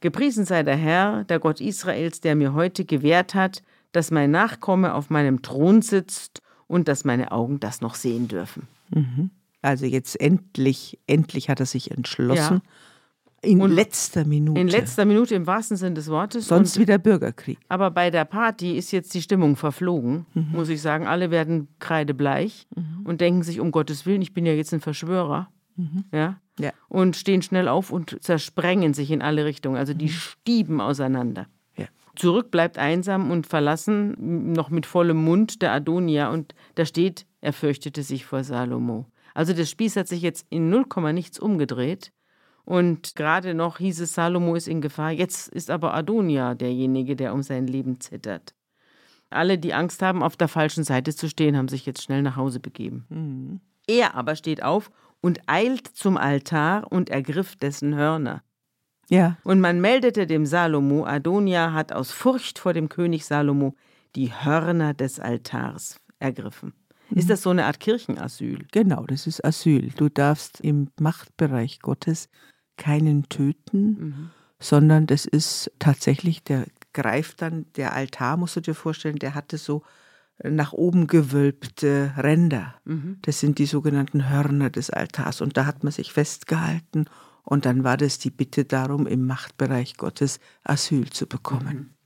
Gepriesen 0.00 0.44
sei 0.44 0.62
der 0.62 0.76
Herr, 0.76 1.24
der 1.24 1.40
Gott 1.40 1.60
Israels, 1.60 2.20
der 2.20 2.36
mir 2.36 2.52
heute 2.52 2.84
gewährt 2.84 3.34
hat, 3.34 3.62
dass 3.92 4.10
mein 4.10 4.30
Nachkomme 4.30 4.94
auf 4.94 5.10
meinem 5.10 5.42
Thron 5.42 5.82
sitzt 5.82 6.40
und 6.66 6.86
dass 6.86 7.04
meine 7.04 7.32
Augen 7.32 7.58
das 7.58 7.80
noch 7.80 7.94
sehen 7.94 8.28
dürfen. 8.28 8.68
Mhm. 8.90 9.30
Also 9.60 9.86
jetzt 9.86 10.20
endlich, 10.20 11.00
endlich 11.06 11.48
hat 11.48 11.58
er 11.58 11.66
sich 11.66 11.90
entschlossen. 11.90 12.62
Ja. 12.64 12.70
In 13.40 13.60
und 13.60 13.70
letzter 13.70 14.24
Minute. 14.24 14.60
In 14.60 14.68
letzter 14.68 15.04
Minute 15.04 15.34
im 15.34 15.46
wahrsten 15.46 15.76
Sinne 15.76 15.94
des 15.94 16.08
Wortes. 16.08 16.48
Sonst 16.48 16.76
und, 16.76 16.82
wieder 16.82 16.98
Bürgerkrieg. 16.98 17.58
Aber 17.68 17.90
bei 17.90 18.10
der 18.10 18.24
Party 18.24 18.76
ist 18.76 18.90
jetzt 18.90 19.14
die 19.14 19.22
Stimmung 19.22 19.54
verflogen, 19.54 20.26
mhm. 20.34 20.48
muss 20.52 20.68
ich 20.68 20.82
sagen. 20.82 21.06
Alle 21.06 21.30
werden 21.30 21.68
kreidebleich 21.78 22.66
mhm. 22.74 23.06
und 23.06 23.20
denken 23.20 23.44
sich, 23.44 23.60
um 23.60 23.70
Gottes 23.70 24.06
Willen, 24.06 24.22
ich 24.22 24.34
bin 24.34 24.44
ja 24.44 24.52
jetzt 24.52 24.74
ein 24.74 24.80
Verschwörer. 24.80 25.48
Mhm. 25.76 26.04
Ja? 26.12 26.40
ja? 26.58 26.72
Und 26.88 27.16
stehen 27.16 27.42
schnell 27.42 27.68
auf 27.68 27.92
und 27.92 28.22
zersprengen 28.22 28.92
sich 28.92 29.12
in 29.12 29.22
alle 29.22 29.44
Richtungen. 29.44 29.76
Also 29.76 29.94
die 29.94 30.06
mhm. 30.06 30.10
stieben 30.10 30.80
auseinander. 30.80 31.46
Ja. 31.76 31.86
Zurück 32.16 32.50
bleibt 32.50 32.76
einsam 32.76 33.30
und 33.30 33.46
verlassen, 33.46 34.52
noch 34.52 34.70
mit 34.70 34.84
vollem 34.84 35.22
Mund, 35.22 35.62
der 35.62 35.72
Adonia. 35.72 36.30
Und 36.30 36.56
da 36.74 36.84
steht, 36.84 37.24
er 37.40 37.52
fürchtete 37.52 38.02
sich 38.02 38.26
vor 38.26 38.42
Salomo. 38.42 39.06
Also 39.32 39.52
das 39.52 39.70
Spieß 39.70 39.94
hat 39.94 40.08
sich 40.08 40.22
jetzt 40.22 40.44
in 40.50 40.70
0, 40.70 40.86
nichts 41.12 41.38
umgedreht. 41.38 42.10
Und 42.68 43.16
gerade 43.16 43.54
noch 43.54 43.78
hieß 43.78 44.00
es, 44.00 44.12
Salomo 44.12 44.54
ist 44.54 44.68
in 44.68 44.82
Gefahr. 44.82 45.10
Jetzt 45.10 45.48
ist 45.48 45.70
aber 45.70 45.94
Adonia 45.94 46.54
derjenige, 46.54 47.16
der 47.16 47.32
um 47.32 47.42
sein 47.42 47.66
Leben 47.66 47.98
zittert. 47.98 48.54
Alle, 49.30 49.56
die 49.56 49.72
Angst 49.72 50.02
haben, 50.02 50.22
auf 50.22 50.36
der 50.36 50.48
falschen 50.48 50.84
Seite 50.84 51.14
zu 51.14 51.30
stehen, 51.30 51.56
haben 51.56 51.68
sich 51.68 51.86
jetzt 51.86 52.02
schnell 52.02 52.20
nach 52.20 52.36
Hause 52.36 52.60
begeben. 52.60 53.06
Mhm. 53.08 53.60
Er 53.86 54.14
aber 54.16 54.36
steht 54.36 54.62
auf 54.62 54.90
und 55.22 55.40
eilt 55.46 55.86
zum 55.86 56.18
Altar 56.18 56.92
und 56.92 57.08
ergriff 57.08 57.56
dessen 57.56 57.94
Hörner. 57.94 58.42
Ja. 59.08 59.38
Und 59.44 59.60
man 59.60 59.80
meldete 59.80 60.26
dem 60.26 60.44
Salomo, 60.44 61.06
Adonia 61.06 61.72
hat 61.72 61.94
aus 61.94 62.10
Furcht 62.10 62.58
vor 62.58 62.74
dem 62.74 62.90
König 62.90 63.24
Salomo 63.24 63.76
die 64.14 64.30
Hörner 64.30 64.92
des 64.92 65.18
Altars 65.18 66.02
ergriffen. 66.18 66.74
Ist 67.12 67.24
mhm. 67.24 67.28
das 67.28 67.40
so 67.40 67.48
eine 67.48 67.64
Art 67.64 67.80
Kirchenasyl? 67.80 68.66
Genau, 68.72 69.04
das 69.06 69.26
ist 69.26 69.42
Asyl. 69.42 69.88
Du 69.96 70.10
darfst 70.10 70.60
im 70.60 70.90
Machtbereich 71.00 71.80
Gottes 71.80 72.28
keinen 72.78 73.28
töten, 73.28 73.82
mhm. 73.82 74.30
sondern 74.58 75.06
das 75.06 75.26
ist 75.26 75.70
tatsächlich, 75.78 76.42
der 76.42 76.66
greift 76.94 77.42
dann, 77.42 77.66
der 77.76 77.92
Altar, 77.92 78.38
musst 78.38 78.56
du 78.56 78.60
dir 78.60 78.74
vorstellen, 78.74 79.16
der 79.16 79.34
hatte 79.34 79.58
so 79.58 79.82
nach 80.42 80.72
oben 80.72 81.06
gewölbte 81.06 82.12
Ränder. 82.16 82.74
Mhm. 82.84 83.18
Das 83.22 83.40
sind 83.40 83.58
die 83.58 83.66
sogenannten 83.66 84.30
Hörner 84.30 84.70
des 84.70 84.90
Altars. 84.90 85.40
Und 85.40 85.56
da 85.56 85.66
hat 85.66 85.82
man 85.82 85.92
sich 85.92 86.12
festgehalten. 86.12 87.06
Und 87.42 87.66
dann 87.66 87.82
war 87.82 87.96
das 87.96 88.18
die 88.18 88.30
Bitte 88.30 88.64
darum, 88.64 89.06
im 89.06 89.26
Machtbereich 89.26 89.96
Gottes 89.96 90.38
Asyl 90.62 91.10
zu 91.10 91.26
bekommen. 91.26 91.96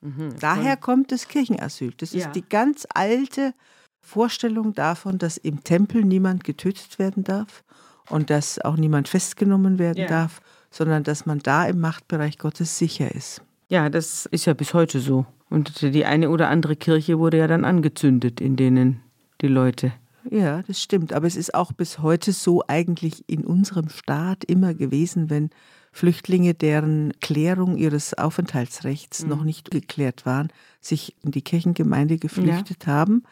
Mhm. 0.00 0.16
Mhm. 0.16 0.38
Daher 0.40 0.76
kommt 0.76 1.12
das 1.12 1.28
Kirchenasyl. 1.28 1.92
Das 1.96 2.12
ja. 2.12 2.26
ist 2.26 2.32
die 2.32 2.48
ganz 2.48 2.86
alte 2.92 3.54
Vorstellung 4.00 4.72
davon, 4.74 5.18
dass 5.18 5.36
im 5.36 5.62
Tempel 5.62 6.04
niemand 6.04 6.44
getötet 6.44 6.98
werden 6.98 7.24
darf 7.24 7.62
und 8.08 8.30
dass 8.30 8.58
auch 8.60 8.76
niemand 8.76 9.08
festgenommen 9.08 9.78
werden 9.78 10.02
ja. 10.02 10.06
darf, 10.06 10.40
sondern 10.70 11.04
dass 11.04 11.26
man 11.26 11.38
da 11.38 11.66
im 11.66 11.80
Machtbereich 11.80 12.38
Gottes 12.38 12.78
sicher 12.78 13.14
ist. 13.14 13.42
Ja, 13.68 13.88
das 13.88 14.26
ist 14.26 14.44
ja 14.46 14.54
bis 14.54 14.74
heute 14.74 15.00
so. 15.00 15.26
Und 15.48 15.82
die 15.82 16.04
eine 16.04 16.30
oder 16.30 16.48
andere 16.48 16.76
Kirche 16.76 17.18
wurde 17.18 17.38
ja 17.38 17.46
dann 17.46 17.64
angezündet, 17.64 18.40
in 18.40 18.56
denen 18.56 19.00
die 19.40 19.48
Leute. 19.48 19.92
Ja, 20.30 20.62
das 20.62 20.80
stimmt. 20.80 21.12
Aber 21.12 21.26
es 21.26 21.36
ist 21.36 21.54
auch 21.54 21.72
bis 21.72 21.98
heute 21.98 22.32
so 22.32 22.62
eigentlich 22.68 23.28
in 23.28 23.44
unserem 23.44 23.88
Staat 23.88 24.44
immer 24.44 24.74
gewesen, 24.74 25.30
wenn 25.30 25.50
Flüchtlinge, 25.92 26.54
deren 26.54 27.12
Klärung 27.20 27.76
ihres 27.76 28.14
Aufenthaltsrechts 28.14 29.22
mhm. 29.22 29.28
noch 29.28 29.44
nicht 29.44 29.70
geklärt 29.70 30.24
waren, 30.24 30.48
sich 30.80 31.14
in 31.22 31.32
die 31.32 31.42
Kirchengemeinde 31.42 32.16
geflüchtet 32.16 32.86
ja. 32.86 32.92
haben, 32.92 33.24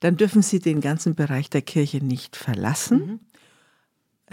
dann 0.00 0.16
dürfen 0.16 0.42
sie 0.42 0.60
den 0.60 0.80
ganzen 0.80 1.14
Bereich 1.14 1.50
der 1.50 1.62
Kirche 1.62 2.04
nicht 2.04 2.36
verlassen. 2.36 2.98
Mhm. 2.98 3.20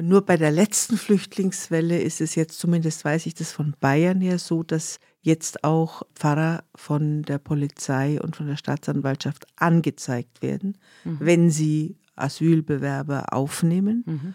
Nur 0.01 0.25
bei 0.25 0.37
der 0.37 0.51
letzten 0.51 0.97
Flüchtlingswelle 0.97 2.01
ist 2.01 2.19
es 2.19 2.33
jetzt, 2.33 2.57
zumindest 2.57 3.05
weiß 3.05 3.27
ich 3.27 3.35
das 3.35 3.51
von 3.51 3.75
Bayern 3.79 4.21
her, 4.21 4.39
so, 4.39 4.63
dass 4.63 4.99
jetzt 5.21 5.63
auch 5.63 6.01
Pfarrer 6.15 6.63
von 6.75 7.21
der 7.21 7.37
Polizei 7.37 8.19
und 8.19 8.35
von 8.35 8.47
der 8.47 8.57
Staatsanwaltschaft 8.57 9.45
angezeigt 9.55 10.41
werden, 10.41 10.77
mhm. 11.03 11.17
wenn 11.19 11.49
sie 11.51 11.97
Asylbewerber 12.15 13.33
aufnehmen. 13.33 14.03
Mhm. 14.05 14.33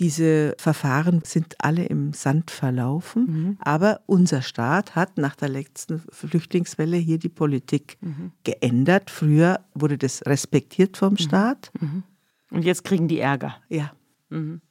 Diese 0.00 0.54
Verfahren 0.58 1.22
sind 1.24 1.56
alle 1.58 1.84
im 1.84 2.14
Sand 2.14 2.50
verlaufen, 2.50 3.26
mhm. 3.26 3.58
aber 3.60 4.00
unser 4.06 4.42
Staat 4.42 4.96
hat 4.96 5.18
nach 5.18 5.36
der 5.36 5.50
letzten 5.50 6.02
Flüchtlingswelle 6.10 6.96
hier 6.96 7.18
die 7.18 7.28
Politik 7.28 7.98
mhm. 8.00 8.32
geändert. 8.42 9.10
Früher 9.10 9.60
wurde 9.74 9.98
das 9.98 10.24
respektiert 10.26 10.96
vom 10.96 11.12
mhm. 11.12 11.18
Staat. 11.18 11.70
Mhm. 11.78 12.02
Und 12.50 12.64
jetzt 12.64 12.82
kriegen 12.82 13.08
die 13.08 13.20
Ärger. 13.20 13.56
Ja. 13.68 13.92
Mhm. 14.30 14.62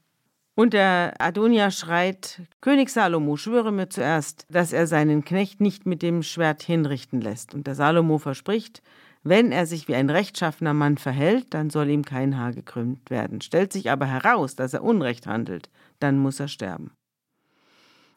Und 0.60 0.74
der 0.74 1.14
Adonia 1.20 1.72
schreit, 1.72 2.42
König 2.60 2.90
Salomo, 2.90 3.38
schwöre 3.38 3.72
mir 3.72 3.88
zuerst, 3.88 4.46
dass 4.50 4.74
er 4.74 4.88
seinen 4.88 5.24
Knecht 5.24 5.62
nicht 5.62 5.86
mit 5.86 6.02
dem 6.02 6.22
Schwert 6.22 6.64
hinrichten 6.64 7.22
lässt. 7.22 7.54
Und 7.54 7.66
der 7.66 7.76
Salomo 7.76 8.18
verspricht, 8.18 8.82
wenn 9.24 9.54
er 9.54 9.66
sich 9.66 9.88
wie 9.88 9.96
ein 9.96 10.10
rechtschaffener 10.10 10.74
Mann 10.74 10.98
verhält, 10.98 11.54
dann 11.54 11.70
soll 11.70 11.88
ihm 11.88 12.04
kein 12.04 12.38
Haar 12.38 12.52
gekrümmt 12.52 13.10
werden. 13.10 13.40
Stellt 13.40 13.72
sich 13.72 13.90
aber 13.90 14.06
heraus, 14.06 14.58
dass 14.58 14.74
er 14.74 14.84
Unrecht 14.84 15.28
handelt, 15.28 15.70
dann 16.02 16.20
muss 16.20 16.42
er 16.42 16.50
sterben. 16.50 16.92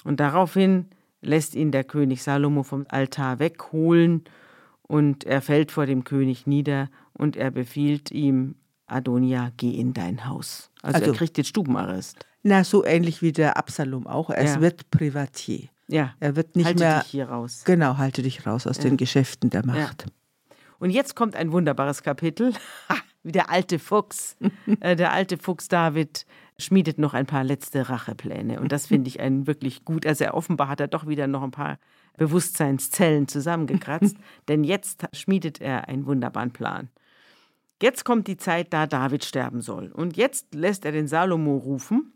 Und 0.03 0.19
daraufhin 0.19 0.87
lässt 1.21 1.55
ihn 1.55 1.71
der 1.71 1.85
König 1.85 2.25
Salomo 2.25 2.65
vom 2.65 2.87
Altar 2.89 3.39
wegholen 3.39 4.25
und 4.83 5.23
er 5.23 5.43
fällt 5.43 5.71
vor 5.71 5.87
dem 5.87 6.03
König 6.03 6.49
nieder 6.49 6.91
und 7.13 7.37
er 7.37 7.53
befiehlt 7.53 8.11
ihm, 8.11 8.57
Adonia, 8.89 9.53
geh 9.57 9.71
in 9.71 9.95
dein 9.95 10.27
Haus. 10.27 10.73
Also, 10.83 10.97
also 10.97 11.13
er 11.13 11.17
kriegt 11.17 11.39
jetzt 11.39 11.51
Stubenarrest. 11.51 12.27
Na, 12.43 12.65
so 12.65 12.85
ähnlich 12.85 13.23
wie 13.23 13.33
der 13.33 13.57
Absalom 13.57 14.07
auch. 14.07 14.31
Es 14.31 14.57
ja. 14.57 14.61
wird 14.61 14.91
Privatier. 14.91 15.69
Ja. 15.87 16.15
Er 16.21 16.37
wird 16.37 16.57
nicht 16.57 16.67
halte 16.67 16.81
mehr. 16.81 16.95
Halte 16.95 17.05
dich 17.05 17.11
hier 17.13 17.29
raus. 17.29 17.63
Genau, 17.65 17.99
halte 17.99 18.23
dich 18.23 18.47
raus 18.47 18.67
aus 18.67 18.79
ja. 18.79 18.85
den 18.85 18.97
Geschäften 18.97 19.51
der 19.51 19.65
Macht. 19.65 20.07
Ja. 20.07 20.57
Und 20.79 20.91
jetzt 20.91 21.15
kommt 21.15 21.37
ein 21.37 21.53
wunderbares 21.53 22.03
Kapitel. 22.03 22.53
Wie 23.23 23.31
der 23.31 23.51
alte 23.51 23.79
Fuchs. 23.79 24.37
Äh, 24.81 24.97
der 24.97 25.13
alte 25.13 25.39
Fuchs 25.39 25.69
David 25.69 26.27
schmiedet 26.59 26.99
noch 26.99 27.15
ein 27.15 27.27
paar 27.27 27.45
letzte 27.45 27.89
Rachepläne. 27.89 28.61
Und 28.61 28.73
das 28.73 28.87
finde 28.87 29.09
ich 29.09 29.21
einen 29.21 29.47
wirklich 29.47 29.85
gut. 29.85 30.07
Also 30.07 30.25
er 30.25 30.35
offenbar 30.35 30.69
hat 30.69 30.81
er 30.81 30.89
doch 30.89 31.07
wieder 31.07 31.27
noch 31.27 31.43
ein 31.43 31.51
paar 31.51 31.79
Bewusstseinszellen 32.17 33.29
zusammengekratzt. 33.29 34.17
denn 34.49 34.65
jetzt 34.65 35.07
schmiedet 35.13 35.61
er 35.61 35.89
einen 35.89 36.07
wunderbaren 36.07 36.53
Plan. 36.53 36.89
Jetzt 37.81 38.05
kommt 38.05 38.27
die 38.29 38.37
Zeit, 38.37 38.73
da 38.73 38.87
David 38.87 39.25
sterben 39.25 39.61
soll. 39.61 39.93
Und 39.93 40.17
jetzt 40.17 40.55
lässt 40.55 40.85
er 40.85 40.93
den 40.93 41.07
Salomo 41.07 41.57
rufen 41.57 42.13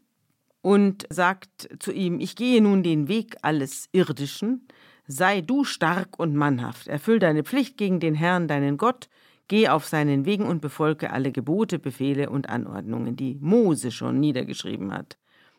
und 0.67 1.07
sagt 1.11 1.69
zu 1.79 1.93
ihm, 1.93 2.19
ich 2.19 2.35
gehe 2.35 2.61
nun 2.61 2.83
den 2.83 3.07
Weg 3.07 3.37
alles 3.43 3.89
Irdischen, 3.93 4.67
Sei 5.09 5.41
du 5.41 5.63
stark 5.63 6.19
und 6.19 6.35
mannhaft, 6.35 6.89
erfüll 6.89 7.21
deine 7.21 7.45
Pflicht 7.45 7.77
gegen 7.77 8.01
den 8.01 8.17
Herrn, 8.17 8.49
deinen 8.49 8.77
Gott, 8.77 9.09
geh 9.47 9.69
auf 9.69 9.87
seinen 9.87 10.25
Wegen 10.25 10.45
und 10.45 10.61
befolge 10.61 11.13
alle 11.13 11.31
Gebote, 11.31 11.79
Befehle 11.79 12.29
und 12.29 12.49
Anordnungen, 12.49 13.15
die 13.15 13.39
Mose 13.41 13.93
schon 13.93 14.19
niedergeschrieben 14.19 14.93
hat. 14.93 15.17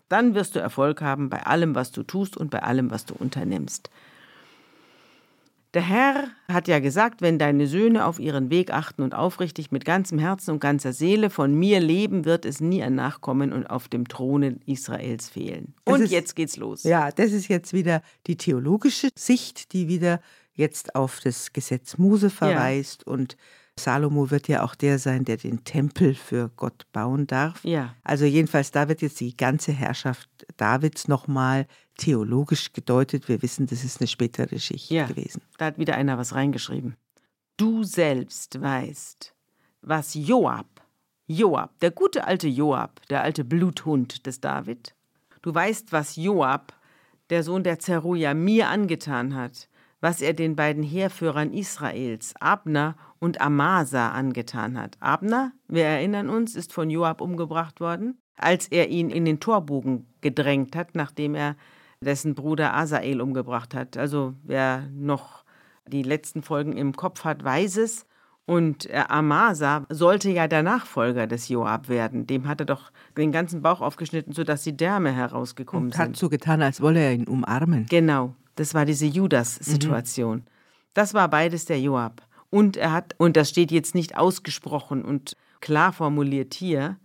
Dann 0.09 0.35
wirst 0.35 0.55
du 0.55 0.59
Erfolg 0.59 1.01
haben 1.01 1.29
bei 1.29 1.45
allem, 1.45 1.75
was 1.75 1.93
du 1.93 2.03
tust 2.03 2.35
und 2.35 2.51
bei 2.51 2.61
allem, 2.61 2.91
was 2.91 3.05
du 3.05 3.15
unternimmst. 3.17 3.89
Der 5.73 5.81
Herr 5.81 6.29
hat 6.47 6.67
ja 6.67 6.79
gesagt, 6.79 7.21
wenn 7.21 7.37
deine 7.37 7.67
Söhne 7.67 8.05
auf 8.05 8.19
ihren 8.19 8.49
Weg 8.49 8.71
achten 8.71 9.01
und 9.01 9.13
aufrichtig 9.13 9.71
mit 9.71 9.83
ganzem 9.83 10.17
Herzen 10.17 10.51
und 10.51 10.59
ganzer 10.59 10.93
Seele 10.93 11.29
von 11.29 11.53
mir 11.53 11.79
leben, 11.79 12.23
wird 12.23 12.45
es 12.45 12.61
nie 12.61 12.81
ein 12.81 12.95
Nachkommen 12.95 13.51
und 13.51 13.65
auf 13.67 13.89
dem 13.89 14.07
Throne 14.07 14.59
Israels 14.65 15.29
fehlen. 15.29 15.73
Und 15.83 16.01
ist, 16.01 16.11
jetzt 16.11 16.35
geht's 16.35 16.55
los. 16.55 16.83
Ja, 16.83 17.11
das 17.11 17.33
ist 17.33 17.49
jetzt 17.49 17.73
wieder 17.73 18.01
die 18.27 18.37
theologische 18.37 19.09
Sicht, 19.15 19.73
die 19.73 19.89
wieder 19.89 20.21
jetzt 20.53 20.95
auf 20.95 21.19
das 21.21 21.51
Gesetz 21.51 21.97
Mose 21.97 22.29
verweist 22.29 23.03
ja. 23.05 23.13
und 23.13 23.37
Salomo 23.79 24.31
wird 24.31 24.47
ja 24.47 24.63
auch 24.63 24.75
der 24.75 24.99
sein, 24.99 25.25
der 25.25 25.37
den 25.37 25.63
Tempel 25.63 26.15
für 26.15 26.49
Gott 26.55 26.85
bauen 26.91 27.27
darf. 27.27 27.63
Ja. 27.63 27.93
Also 28.03 28.25
jedenfalls, 28.25 28.71
da 28.71 28.87
wird 28.87 29.01
jetzt 29.01 29.19
die 29.19 29.35
ganze 29.35 29.71
Herrschaft 29.71 30.29
Davids 30.57 31.07
nochmal 31.07 31.67
theologisch 31.97 32.73
gedeutet. 32.73 33.27
Wir 33.27 33.41
wissen, 33.41 33.67
das 33.67 33.83
ist 33.83 34.01
eine 34.01 34.07
spätere 34.07 34.59
Schicht 34.59 34.89
ja, 34.89 35.05
gewesen. 35.05 35.41
Da 35.57 35.65
hat 35.65 35.77
wieder 35.77 35.95
einer 35.95 36.17
was 36.17 36.33
reingeschrieben. 36.33 36.95
Du 37.57 37.83
selbst 37.83 38.61
weißt, 38.61 39.33
was 39.81 40.13
Joab, 40.13 40.67
Joab, 41.27 41.79
der 41.79 41.91
gute 41.91 42.25
alte 42.25 42.47
Joab, 42.47 43.01
der 43.09 43.23
alte 43.23 43.43
Bluthund 43.43 44.25
des 44.25 44.39
David, 44.39 44.95
du 45.41 45.53
weißt, 45.53 45.91
was 45.91 46.15
Joab, 46.15 46.73
der 47.29 47.43
Sohn 47.43 47.63
der 47.63 47.79
Zeruja, 47.79 48.33
mir 48.33 48.69
angetan 48.69 49.35
hat, 49.35 49.67
was 50.01 50.21
er 50.21 50.33
den 50.33 50.55
beiden 50.55 50.83
Heerführern 50.83 51.53
Israels, 51.53 52.33
Abner 52.39 52.95
und 53.19 53.41
Amasa, 53.41 54.11
angetan 54.11 54.79
hat. 54.79 54.97
Abner, 54.99 55.51
wir 55.67 55.85
erinnern 55.85 56.29
uns, 56.29 56.55
ist 56.55 56.73
von 56.73 56.89
Joab 56.89 57.21
umgebracht 57.21 57.79
worden, 57.79 58.17
als 58.37 58.67
er 58.67 58.89
ihn 58.89 59.09
in 59.09 59.25
den 59.25 59.39
Torbogen 59.39 60.07
gedrängt 60.21 60.75
hat, 60.75 60.95
nachdem 60.95 61.33
er 61.35 61.55
dessen 61.99 62.35
Bruder 62.35 62.75
Asael 62.75 63.21
umgebracht 63.21 63.73
hat. 63.73 63.97
Also 63.97 64.35
wer 64.43 64.87
noch 64.93 65.43
die 65.87 66.03
letzten 66.03 66.43
Folgen 66.43 66.77
im 66.77 66.95
Kopf 66.95 67.23
hat, 67.23 67.43
weiß 67.43 67.77
es. 67.77 68.05
Und 68.45 68.87
Amasa 68.93 69.85
sollte 69.89 70.29
ja 70.29 70.47
der 70.47 70.63
Nachfolger 70.63 71.27
des 71.27 71.49
Joab 71.49 71.89
werden. 71.89 72.27
Dem 72.27 72.47
hat 72.47 72.61
er 72.61 72.65
doch 72.65 72.91
den 73.17 73.33
ganzen 73.33 73.61
Bauch 73.61 73.81
aufgeschnitten, 73.81 74.31
sodass 74.31 74.63
die 74.63 74.77
Därme 74.77 75.11
herausgekommen 75.11 75.87
und 75.87 75.93
sind. 75.93 76.01
Hat 76.01 76.15
so 76.15 76.29
getan, 76.29 76.61
als 76.61 76.79
wolle 76.79 76.99
er 77.01 77.13
ihn 77.13 77.27
umarmen. 77.27 77.87
Genau, 77.89 78.35
das 78.57 78.73
war 78.73 78.85
diese 78.85 79.05
Judas-Situation. 79.05 80.37
Mhm. 80.37 80.45
Das 80.93 81.13
war 81.13 81.29
beides 81.29 81.65
der 81.65 81.79
Joab. 81.79 82.21
Und 82.49 82.77
er 82.77 82.91
hat, 82.91 83.15
und 83.17 83.37
das 83.37 83.49
steht 83.49 83.71
jetzt 83.71 83.95
nicht 83.95 84.17
ausgesprochen 84.17 85.03
und 85.03 85.35
klar 85.59 85.93
formuliert 85.93 86.53
hier, 86.53 86.97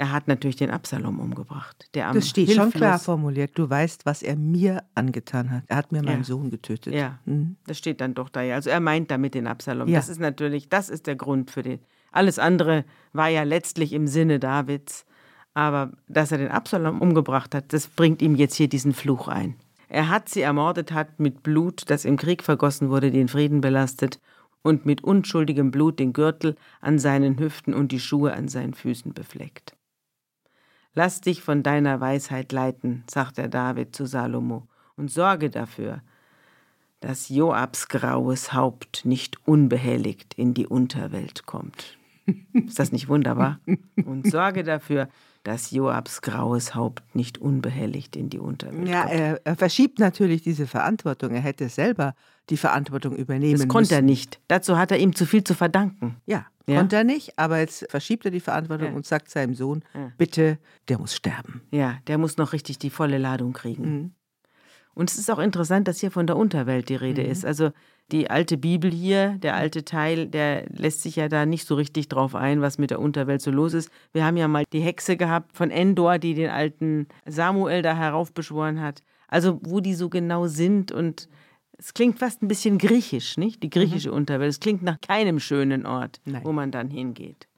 er 0.00 0.12
hat 0.12 0.28
natürlich 0.28 0.56
den 0.56 0.70
Absalom 0.70 1.20
umgebracht. 1.20 1.90
Der 1.92 2.08
am 2.08 2.14
das 2.14 2.26
steht 2.26 2.50
schon 2.52 2.70
klar 2.70 2.98
formuliert. 2.98 3.50
Du 3.54 3.68
weißt, 3.68 4.06
was 4.06 4.22
er 4.22 4.34
mir 4.34 4.82
angetan 4.94 5.50
hat. 5.50 5.64
Er 5.68 5.76
hat 5.76 5.92
mir 5.92 6.02
meinen 6.02 6.20
ja. 6.20 6.24
Sohn 6.24 6.48
getötet. 6.48 6.94
Ja, 6.94 7.18
mhm. 7.26 7.56
das 7.66 7.76
steht 7.76 8.00
dann 8.00 8.14
doch 8.14 8.30
da. 8.30 8.40
Ja. 8.40 8.54
Also 8.54 8.70
er 8.70 8.80
meint 8.80 9.10
damit 9.10 9.34
den 9.34 9.46
Absalom. 9.46 9.88
Ja. 9.88 9.96
Das 9.96 10.08
ist 10.08 10.18
natürlich, 10.18 10.70
das 10.70 10.88
ist 10.88 11.06
der 11.06 11.16
Grund 11.16 11.50
für 11.50 11.62
den. 11.62 11.80
Alles 12.12 12.38
andere 12.38 12.86
war 13.12 13.28
ja 13.28 13.42
letztlich 13.42 13.92
im 13.92 14.06
Sinne 14.06 14.40
Davids. 14.40 15.04
Aber 15.52 15.92
dass 16.08 16.32
er 16.32 16.38
den 16.38 16.50
Absalom 16.50 17.02
umgebracht 17.02 17.54
hat, 17.54 17.74
das 17.74 17.86
bringt 17.86 18.22
ihm 18.22 18.36
jetzt 18.36 18.54
hier 18.54 18.68
diesen 18.68 18.94
Fluch 18.94 19.28
ein. 19.28 19.56
Er 19.92 20.08
hat 20.08 20.28
sie 20.28 20.42
ermordet, 20.42 20.92
hat 20.92 21.18
mit 21.18 21.42
Blut, 21.42 21.90
das 21.90 22.04
im 22.04 22.16
Krieg 22.16 22.44
vergossen 22.44 22.90
wurde, 22.90 23.10
den 23.10 23.26
Frieden 23.26 23.60
belastet 23.60 24.20
und 24.62 24.86
mit 24.86 25.02
unschuldigem 25.02 25.72
Blut 25.72 25.98
den 25.98 26.12
Gürtel 26.12 26.54
an 26.80 27.00
seinen 27.00 27.40
Hüften 27.40 27.74
und 27.74 27.90
die 27.90 27.98
Schuhe 27.98 28.32
an 28.32 28.46
seinen 28.46 28.74
Füßen 28.74 29.12
befleckt. 29.12 29.74
Lass 30.94 31.20
dich 31.20 31.42
von 31.42 31.64
deiner 31.64 32.00
Weisheit 32.00 32.52
leiten, 32.52 33.02
sagt 33.10 33.38
der 33.38 33.48
David 33.48 33.94
zu 33.96 34.06
Salomo, 34.06 34.68
und 34.96 35.10
sorge 35.10 35.50
dafür, 35.50 36.02
dass 37.00 37.28
Joabs 37.28 37.88
graues 37.88 38.52
Haupt 38.52 39.04
nicht 39.04 39.38
unbehelligt 39.44 40.34
in 40.34 40.54
die 40.54 40.68
Unterwelt 40.68 41.46
kommt. 41.46 41.98
Ist 42.52 42.78
das 42.78 42.92
nicht 42.92 43.08
wunderbar? 43.08 43.58
Und 44.04 44.30
sorge 44.30 44.62
dafür, 44.62 45.08
dass 45.42 45.70
Joabs 45.70 46.20
graues 46.20 46.74
Haupt 46.74 47.02
nicht 47.14 47.38
unbehelligt 47.38 48.14
in 48.14 48.28
die 48.28 48.38
Unterwelt 48.38 48.88
ja, 48.88 49.02
kommt. 49.02 49.14
Ja, 49.14 49.18
er, 49.18 49.40
er, 49.46 49.56
verschiebt 49.56 49.98
natürlich 49.98 50.42
diese 50.42 50.66
Verantwortung. 50.66 51.34
Er 51.34 51.40
hätte 51.40 51.68
selber 51.68 52.14
die 52.50 52.56
Verantwortung 52.56 53.16
übernehmen 53.16 53.52
müssen. 53.52 53.68
Das 53.68 53.72
konnte 53.72 53.94
er 53.94 54.02
nicht. 54.02 54.40
Dazu 54.48 54.76
hat 54.76 54.90
er 54.90 54.98
ihm 54.98 55.14
zu 55.14 55.24
viel 55.24 55.42
zu 55.42 55.54
verdanken. 55.54 56.16
Ja, 56.26 56.46
ja? 56.66 56.78
konnte 56.78 56.96
er 56.96 57.04
nicht, 57.04 57.38
aber 57.38 57.58
jetzt 57.58 57.90
verschiebt 57.90 58.24
er 58.24 58.30
die 58.30 58.40
Verantwortung 58.40 58.88
ja. 58.88 58.94
und 58.94 59.06
sagt 59.06 59.30
seinem 59.30 59.54
Sohn, 59.54 59.82
ja. 59.94 60.12
bitte, 60.18 60.58
der 60.88 60.98
muss 60.98 61.14
sterben. 61.14 61.62
Ja, 61.70 61.98
der 62.06 62.18
muss 62.18 62.36
noch 62.36 62.52
richtig 62.52 62.78
die 62.78 62.90
volle 62.90 63.18
Ladung 63.18 63.52
kriegen. 63.52 63.82
Mhm. 63.82 64.14
Und 64.92 65.10
es 65.10 65.18
ist 65.18 65.30
auch 65.30 65.38
interessant, 65.38 65.88
dass 65.88 66.00
hier 66.00 66.10
von 66.10 66.26
der 66.26 66.36
Unterwelt 66.36 66.88
die 66.88 66.96
Rede 66.96 67.22
mhm. 67.22 67.30
ist. 67.30 67.44
Also 67.46 67.70
die 68.12 68.30
alte 68.30 68.56
Bibel 68.56 68.90
hier, 68.90 69.36
der 69.38 69.54
alte 69.54 69.84
Teil, 69.84 70.26
der 70.26 70.64
lässt 70.70 71.02
sich 71.02 71.16
ja 71.16 71.28
da 71.28 71.46
nicht 71.46 71.66
so 71.66 71.74
richtig 71.74 72.08
drauf 72.08 72.34
ein, 72.34 72.60
was 72.60 72.78
mit 72.78 72.90
der 72.90 73.00
Unterwelt 73.00 73.40
so 73.40 73.50
los 73.50 73.74
ist. 73.74 73.90
Wir 74.12 74.24
haben 74.24 74.36
ja 74.36 74.48
mal 74.48 74.64
die 74.72 74.80
Hexe 74.80 75.16
gehabt 75.16 75.56
von 75.56 75.70
Endor, 75.70 76.18
die 76.18 76.34
den 76.34 76.50
alten 76.50 77.06
Samuel 77.26 77.82
da 77.82 77.94
heraufbeschworen 77.94 78.80
hat. 78.80 79.02
Also 79.28 79.60
wo 79.62 79.80
die 79.80 79.94
so 79.94 80.08
genau 80.08 80.46
sind 80.46 80.92
und 80.92 81.28
es 81.78 81.94
klingt 81.94 82.18
fast 82.18 82.42
ein 82.42 82.48
bisschen 82.48 82.76
griechisch, 82.76 83.38
nicht? 83.38 83.62
Die 83.62 83.70
griechische 83.70 84.10
mhm. 84.10 84.16
Unterwelt. 84.16 84.50
Es 84.50 84.60
klingt 84.60 84.82
nach 84.82 85.00
keinem 85.00 85.40
schönen 85.40 85.86
Ort, 85.86 86.20
Nein. 86.26 86.42
wo 86.44 86.52
man 86.52 86.70
dann 86.70 86.90
hingeht. 86.90 87.48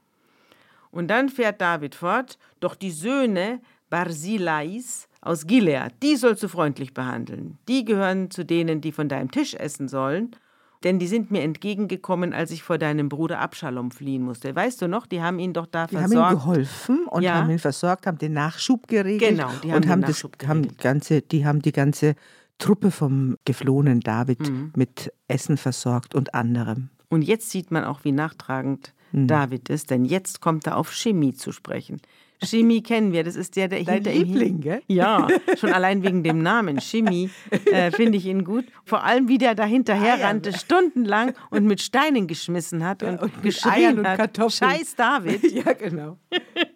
Und 0.93 1.09
dann 1.09 1.29
fährt 1.29 1.61
David 1.61 1.95
fort, 1.95 2.39
doch 2.61 2.77
die 2.77 2.91
Söhne 2.91 3.61
Barzilais 3.91 5.09
aus 5.21 5.47
Gilead, 5.47 5.93
die 6.03 6.17
sollst 6.17 6.43
du 6.43 6.49
freundlich 6.49 6.95
behandeln. 6.95 7.59
Die 7.69 7.85
gehören 7.85 8.31
zu 8.31 8.45
denen, 8.45 8.81
die 8.81 8.93
von 8.93 9.09
deinem 9.09 9.31
Tisch 9.31 9.55
essen 9.55 9.89
sollen, 9.89 10.37
denn 10.85 10.99
die 10.99 11.07
sind 11.07 11.31
mir 11.31 11.43
entgegengekommen, 11.43 12.33
als 12.33 12.51
ich 12.51 12.63
vor 12.63 12.79
deinem 12.79 13.09
Bruder 13.09 13.41
Abschalom 13.41 13.91
fliehen 13.91 14.23
musste. 14.23 14.55
Weißt 14.55 14.83
du 14.83 14.89
noch, 14.89 15.07
die 15.07 15.23
haben 15.23 15.39
ihn 15.39 15.53
doch 15.53 15.67
da 15.67 15.87
die 15.87 15.97
versorgt. 15.97 16.13
Die 16.13 16.19
haben 16.19 16.35
ihm 16.35 16.39
geholfen 16.39 17.07
und 17.07 17.23
ja. 17.23 17.35
haben 17.35 17.51
ihn 17.51 17.59
versorgt, 17.59 18.07
haben 18.07 18.19
den 18.19 18.33
Nachschub 18.33 18.89
geregelt. 18.89 19.31
Genau, 19.31 19.51
die 19.63 19.73
haben 19.73 19.83
und 19.83 19.89
haben 19.89 20.03
das, 20.03 20.27
haben 20.47 20.77
ganze, 20.79 21.23
die 21.23 21.47
haben 21.47 21.63
die 21.63 21.73
ganze 21.73 22.15
Truppe 22.59 22.91
vom 22.91 23.37
geflohenen 23.45 24.01
David 24.01 24.49
mhm. 24.49 24.73
mit 24.77 25.13
Essen 25.29 25.57
versorgt 25.57 26.15
und 26.15 26.35
anderem. 26.35 26.91
Und 27.09 27.23
jetzt 27.23 27.51
sieht 27.51 27.71
man 27.71 27.85
auch, 27.85 28.05
wie 28.05 28.13
nachtragend 28.13 28.95
mhm. 29.13 29.27
David 29.27 29.69
ist, 29.69 29.91
denn 29.91 30.05
jetzt 30.05 30.41
kommt 30.41 30.67
er 30.67 30.77
auf 30.77 30.93
Chemie 30.93 31.35
zu 31.35 31.53
sprechen. 31.53 32.01
Chemie 32.43 32.83
kennen 32.83 33.13
wir, 33.13 33.25
das 33.25 33.37
ist 33.37 33.57
der, 33.57 33.69
der 33.69 33.83
Dein 33.85 33.95
hinter 33.97 34.13
Liebling, 34.13 34.57
ihm. 34.57 34.61
gell? 34.61 34.83
Ja, 34.89 35.29
schon 35.59 35.73
allein 35.73 36.03
wegen 36.03 36.23
dem 36.23 36.43
Namen 36.43 36.81
Chemie 36.81 37.31
äh, 37.71 37.91
finde 37.91 38.19
ich 38.19 38.27
ihn 38.27 38.45
gut. 38.45 38.67
Vor 38.85 39.05
allem, 39.05 39.29
wie 39.29 39.39
der 39.39 39.55
da 39.55 39.65
hinterher 39.65 40.23
rannte, 40.23 40.53
stundenlang 40.53 41.35
und 41.51 41.65
mit 41.65 41.81
Steinen 41.81 42.27
geschmissen 42.27 42.85
hat 42.85 43.03
und, 43.03 43.21
und 43.21 43.43
geschrien 43.43 43.99
und 43.99 44.07
hat. 44.07 44.19
Kartoffeln. 44.19 44.71
Scheiß 44.71 44.97
David. 44.97 45.43
ja, 45.53 45.73
genau. 45.73 46.19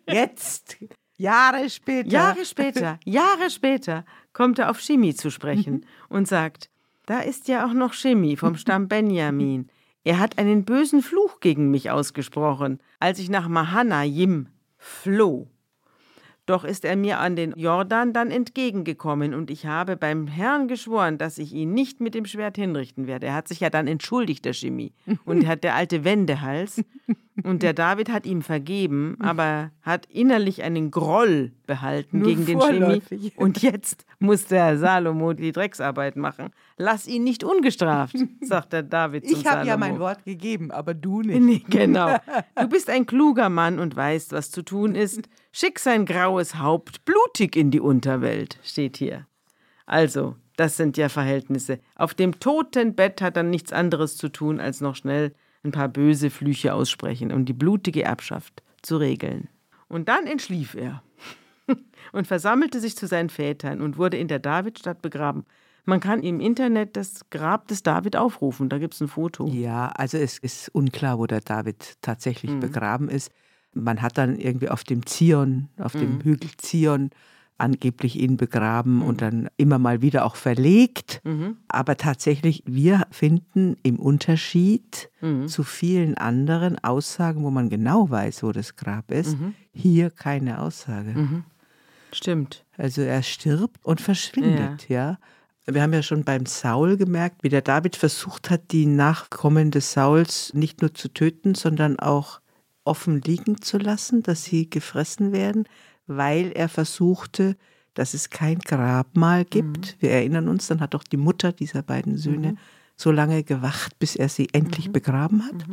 Jetzt, 0.08 0.78
Jahre 1.16 1.68
später. 1.70 2.08
Jahre 2.08 2.44
später, 2.44 2.98
Jahre 3.04 3.50
später 3.50 4.04
kommt 4.32 4.58
er 4.58 4.70
auf 4.70 4.80
Chemie 4.80 5.14
zu 5.14 5.30
sprechen 5.30 5.86
und 6.08 6.28
sagt, 6.28 6.70
da 7.06 7.20
ist 7.20 7.48
ja 7.48 7.66
auch 7.66 7.72
noch 7.72 7.94
Chemie 7.94 8.36
vom 8.36 8.56
Stamm 8.56 8.88
Benjamin. 8.88 9.68
Er 10.04 10.18
hat 10.18 10.38
einen 10.38 10.64
bösen 10.64 11.02
Fluch 11.02 11.40
gegen 11.40 11.70
mich 11.70 11.90
ausgesprochen, 11.90 12.80
als 13.00 13.18
ich 13.18 13.28
nach 13.28 13.48
Mahanaim 13.48 14.48
floh. 14.76 15.48
Doch 16.46 16.64
ist 16.64 16.84
er 16.84 16.96
mir 16.96 17.18
an 17.18 17.34
den 17.34 17.52
Jordan 17.56 18.12
dann 18.12 18.30
entgegengekommen 18.30 19.34
und 19.34 19.50
ich 19.50 19.66
habe 19.66 19.96
beim 19.96 20.28
Herrn 20.28 20.68
geschworen, 20.68 21.18
dass 21.18 21.38
ich 21.38 21.52
ihn 21.52 21.74
nicht 21.74 22.00
mit 22.00 22.14
dem 22.14 22.24
Schwert 22.24 22.56
hinrichten 22.56 23.08
werde. 23.08 23.26
Er 23.26 23.34
hat 23.34 23.48
sich 23.48 23.60
ja 23.60 23.68
dann 23.68 23.88
entschuldigt, 23.88 24.44
der 24.44 24.52
Chemie. 24.52 24.92
Und 25.24 25.46
hat 25.46 25.64
der 25.64 25.74
alte 25.74 26.04
Wendehals. 26.04 26.82
Und 27.44 27.62
der 27.62 27.74
David 27.74 28.10
hat 28.10 28.24
ihm 28.24 28.40
vergeben, 28.40 29.16
aber 29.20 29.70
hat 29.82 30.06
innerlich 30.06 30.62
einen 30.62 30.90
Groll 30.90 31.52
behalten 31.66 32.20
Nur 32.20 32.28
gegen 32.28 32.46
den. 32.46 32.60
Chemie. 32.60 33.32
Und 33.36 33.60
jetzt 33.60 34.06
muss 34.18 34.46
der 34.46 34.78
Salomo 34.78 35.34
die 35.34 35.52
Drecksarbeit 35.52 36.16
machen. 36.16 36.50
Lass 36.78 37.06
ihn 37.06 37.24
nicht 37.24 37.44
ungestraft, 37.44 38.16
sagt 38.40 38.72
der 38.72 38.82
David 38.82 39.28
zum 39.28 39.38
Ich 39.38 39.46
habe 39.46 39.66
ja 39.66 39.76
mein 39.76 39.98
Wort 39.98 40.24
gegeben, 40.24 40.70
aber 40.70 40.94
du 40.94 41.22
nicht. 41.22 41.40
Nee, 41.40 41.62
genau. 41.68 42.16
Du 42.58 42.68
bist 42.68 42.88
ein 42.88 43.06
kluger 43.06 43.50
Mann 43.50 43.78
und 43.78 43.94
weißt, 43.94 44.32
was 44.32 44.50
zu 44.50 44.62
tun 44.62 44.94
ist. 44.94 45.28
Schick 45.52 45.78
sein 45.78 46.06
graues 46.06 46.58
Haupt 46.58 47.04
blutig 47.04 47.56
in 47.56 47.70
die 47.70 47.80
Unterwelt, 47.80 48.58
steht 48.62 48.96
hier. 48.96 49.26
Also, 49.84 50.36
das 50.56 50.76
sind 50.76 50.96
ja 50.96 51.08
Verhältnisse. 51.08 51.80
Auf 51.94 52.14
dem 52.14 52.40
toten 52.40 52.94
Bett 52.94 53.20
hat 53.20 53.36
er 53.36 53.42
nichts 53.42 53.72
anderes 53.72 54.16
zu 54.16 54.30
tun, 54.30 54.58
als 54.58 54.80
noch 54.80 54.96
schnell 54.96 55.32
ein 55.66 55.72
paar 55.72 55.88
böse 55.88 56.30
Flüche 56.30 56.72
aussprechen, 56.74 57.32
um 57.32 57.44
die 57.44 57.52
blutige 57.52 58.02
Erbschaft 58.04 58.62
zu 58.82 58.96
regeln. 58.96 59.48
Und 59.88 60.08
dann 60.08 60.26
entschlief 60.26 60.74
er 60.74 61.02
und 62.12 62.26
versammelte 62.26 62.80
sich 62.80 62.96
zu 62.96 63.06
seinen 63.06 63.28
Vätern 63.30 63.80
und 63.82 63.98
wurde 63.98 64.16
in 64.16 64.28
der 64.28 64.38
Davidstadt 64.38 65.02
begraben. 65.02 65.44
Man 65.84 66.00
kann 66.00 66.22
im 66.22 66.40
Internet 66.40 66.96
das 66.96 67.20
Grab 67.30 67.68
des 67.68 67.82
David 67.84 68.16
aufrufen, 68.16 68.68
da 68.68 68.78
gibt 68.78 68.94
es 68.94 69.00
ein 69.00 69.08
Foto. 69.08 69.46
Ja, 69.48 69.88
also 69.88 70.18
es 70.18 70.38
ist 70.38 70.68
unklar, 70.74 71.18
wo 71.18 71.26
der 71.26 71.40
David 71.40 71.94
tatsächlich 72.02 72.50
Mhm. 72.52 72.60
begraben 72.60 73.08
ist. 73.08 73.30
Man 73.72 74.02
hat 74.02 74.18
dann 74.18 74.36
irgendwie 74.36 74.68
auf 74.68 74.82
dem 74.82 75.06
Zion, 75.06 75.68
auf 75.78 75.94
Mhm. 75.94 75.98
dem 75.98 76.20
Hügel 76.22 76.50
Zion 76.56 77.10
angeblich 77.58 78.16
ihn 78.20 78.36
begraben 78.36 79.02
und 79.02 79.22
dann 79.22 79.48
immer 79.56 79.78
mal 79.78 80.02
wieder 80.02 80.24
auch 80.26 80.36
verlegt. 80.36 81.20
Mhm. 81.24 81.56
Aber 81.68 81.96
tatsächlich, 81.96 82.62
wir 82.66 83.06
finden 83.10 83.76
im 83.82 83.98
Unterschied 83.98 85.10
Mhm. 85.20 85.48
zu 85.48 85.62
vielen 85.62 86.16
anderen 86.16 86.82
Aussagen, 86.84 87.42
wo 87.42 87.50
man 87.50 87.68
genau 87.68 88.10
weiß, 88.10 88.42
wo 88.42 88.52
das 88.52 88.76
Grab 88.76 89.10
ist, 89.10 89.38
Mhm. 89.38 89.54
hier 89.72 90.10
keine 90.10 90.60
Aussage. 90.60 91.14
Stimmt. 92.12 92.64
Also 92.76 93.02
er 93.02 93.22
stirbt 93.22 93.84
und 93.84 94.00
verschwindet, 94.00 94.88
ja. 94.88 95.18
Wir 95.68 95.82
haben 95.82 95.92
ja 95.92 96.02
schon 96.02 96.22
beim 96.22 96.46
Saul 96.46 96.96
gemerkt, 96.96 97.42
wie 97.42 97.48
der 97.48 97.62
David 97.62 97.96
versucht 97.96 98.50
hat, 98.50 98.70
die 98.70 98.86
Nachkommen 98.86 99.72
des 99.72 99.92
Sauls 99.92 100.52
nicht 100.54 100.80
nur 100.80 100.94
zu 100.94 101.08
töten, 101.08 101.56
sondern 101.56 101.98
auch 101.98 102.40
offen 102.84 103.20
liegen 103.20 103.60
zu 103.60 103.78
lassen, 103.78 104.22
dass 104.22 104.44
sie 104.44 104.70
gefressen 104.70 105.32
werden, 105.32 105.64
weil 106.06 106.52
er 106.52 106.68
versuchte, 106.68 107.56
dass 107.94 108.14
es 108.14 108.30
kein 108.30 108.58
Grabmal 108.58 109.44
gibt. 109.44 109.96
Wir 110.00 110.10
erinnern 110.10 110.48
uns, 110.48 110.66
dann 110.66 110.80
hat 110.80 110.94
doch 110.94 111.02
die 111.02 111.16
Mutter 111.16 111.52
dieser 111.52 111.82
beiden 111.82 112.16
Söhne 112.16 112.56
so 112.96 113.10
lange 113.10 113.42
gewacht, 113.42 113.98
bis 113.98 114.16
er 114.16 114.28
sie 114.28 114.48
endlich 114.52 114.92
begraben 114.92 115.44
hat. 115.44 115.66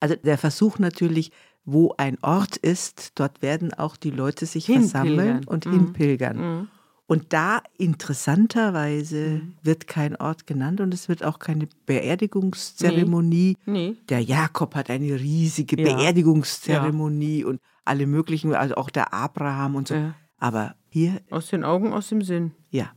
Also 0.00 0.16
der 0.16 0.38
Versuch 0.38 0.78
natürlich, 0.78 1.30
wo 1.64 1.94
ein 1.96 2.18
Ort 2.22 2.56
ist, 2.56 3.12
dort 3.16 3.42
werden 3.42 3.74
auch 3.74 3.96
die 3.96 4.10
Leute 4.10 4.46
sich 4.46 4.66
Hinpilgern. 4.66 4.90
versammeln 4.90 5.44
und 5.44 5.64
hinpilgern. 5.64 6.68
Und 7.08 7.32
da 7.32 7.62
interessanterweise 7.78 9.42
wird 9.62 9.86
kein 9.86 10.16
Ort 10.16 10.46
genannt 10.46 10.80
und 10.80 10.92
es 10.92 11.08
wird 11.08 11.22
auch 11.24 11.38
keine 11.38 11.68
Beerdigungszeremonie. 11.86 13.56
Nee. 13.64 13.96
Der 14.08 14.20
Jakob 14.20 14.74
hat 14.74 14.90
eine 14.90 15.14
riesige 15.14 15.80
Ja. 15.80 15.94
Beerdigungszeremonie 15.96 17.44
und 17.44 17.60
alle 17.84 18.06
möglichen, 18.06 18.54
also 18.54 18.74
auch 18.74 18.90
der 18.90 19.14
Abraham 19.14 19.76
und 19.76 19.88
so. 19.88 19.94
Ja. 19.94 20.14
Aber 20.38 20.74
hier, 20.90 21.20
Aus 21.30 21.48
den 21.48 21.64
Augen, 21.64 21.92
aus 21.92 22.08
dem 22.08 22.22
Sinn. 22.22 22.52
ja, 22.70 22.90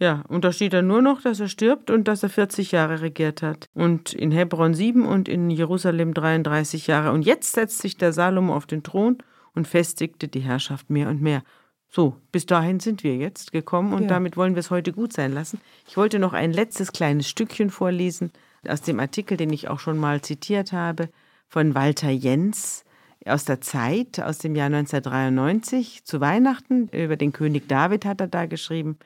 Ja, 0.00 0.22
und 0.28 0.44
da 0.44 0.52
steht 0.52 0.72
dann 0.74 0.86
nur 0.86 1.02
noch, 1.02 1.20
dass 1.22 1.40
er 1.40 1.48
stirbt 1.48 1.90
und 1.90 2.06
dass 2.06 2.22
er 2.22 2.28
40 2.28 2.70
Jahre 2.70 3.00
regiert 3.00 3.42
hat. 3.42 3.66
Und 3.74 4.12
in 4.12 4.30
Hebron 4.30 4.72
7 4.72 5.04
und 5.04 5.28
in 5.28 5.50
Jerusalem 5.50 6.14
33 6.14 6.86
Jahre. 6.86 7.10
Und 7.10 7.22
jetzt 7.22 7.54
setzt 7.54 7.78
sich 7.78 7.96
der 7.96 8.12
Salomo 8.12 8.54
auf 8.54 8.66
den 8.66 8.84
Thron 8.84 9.18
und 9.56 9.66
festigte 9.66 10.28
die 10.28 10.38
Herrschaft 10.40 10.88
mehr 10.88 11.08
und 11.08 11.20
mehr. 11.20 11.42
So, 11.90 12.16
bis 12.32 12.44
dahin 12.46 12.80
sind 12.80 13.02
wir 13.02 13.16
jetzt 13.16 13.52
gekommen 13.52 13.92
und 13.94 14.02
Ja. 14.02 14.08
damit 14.08 14.36
wollen 14.36 14.54
wir 14.54 14.60
es 14.60 14.70
heute 14.70 14.92
gut 14.92 15.12
sein 15.12 15.32
lassen. 15.32 15.60
Ich 15.86 15.96
wollte 15.96 16.18
noch 16.18 16.32
ein 16.34 16.52
letztes 16.52 16.92
kleines 16.92 17.28
Stückchen 17.28 17.70
vorlesen 17.70 18.30
aus 18.68 18.82
dem 18.82 19.00
Artikel, 19.00 19.36
den 19.36 19.52
ich 19.52 19.68
auch 19.68 19.80
schon 19.80 19.98
mal 19.98 20.20
zitiert 20.20 20.72
habe, 20.72 21.08
von 21.48 21.74
Walter 21.74 22.10
Jens 22.10 22.84
aus 23.24 23.44
der 23.44 23.60
Zeit, 23.60 24.20
aus 24.20 24.38
dem 24.38 24.54
Jahr 24.54 24.66
1993 24.66 26.04
zu 26.04 26.20
Weihnachten. 26.20 26.88
Über 26.88 27.16
den 27.16 27.32
König 27.32 27.68
David 27.68 28.04
hat 28.04 28.20
er 28.20 28.28
da 28.28 28.46
geschrieben. 28.46 28.98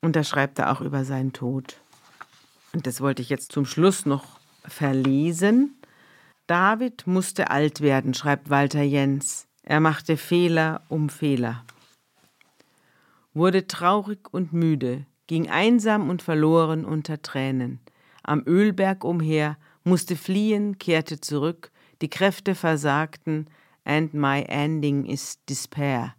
Und 0.00 0.16
da 0.16 0.24
schreibt 0.24 0.58
er 0.58 0.70
auch 0.72 0.80
über 0.80 1.04
seinen 1.04 1.32
Tod. 1.32 1.76
Und 2.74 2.86
das 2.86 3.00
wollte 3.00 3.22
ich 3.22 3.28
jetzt 3.30 3.52
zum 3.52 3.64
Schluss 3.64 4.04
noch 4.04 4.24
verlesen. 4.64 5.76
David 6.46 7.06
musste 7.06 7.50
alt 7.50 7.80
werden, 7.80 8.14
schreibt 8.14 8.50
Walter 8.50 8.82
Jens. 8.82 9.46
Er 9.62 9.80
machte 9.80 10.16
Fehler 10.16 10.82
um 10.88 11.08
Fehler. 11.08 11.64
Wurde 13.34 13.66
traurig 13.66 14.32
und 14.32 14.52
müde, 14.52 15.06
ging 15.26 15.48
einsam 15.48 16.10
und 16.10 16.22
verloren 16.22 16.84
unter 16.84 17.22
Tränen. 17.22 17.80
Am 18.22 18.42
Ölberg 18.46 19.04
umher, 19.04 19.56
musste 19.84 20.16
fliehen, 20.16 20.78
kehrte 20.78 21.20
zurück, 21.20 21.72
die 22.02 22.10
Kräfte 22.10 22.54
versagten, 22.54 23.48
and 23.84 24.14
my 24.14 24.42
ending 24.48 25.06
is 25.06 25.38
despair. 25.48 26.14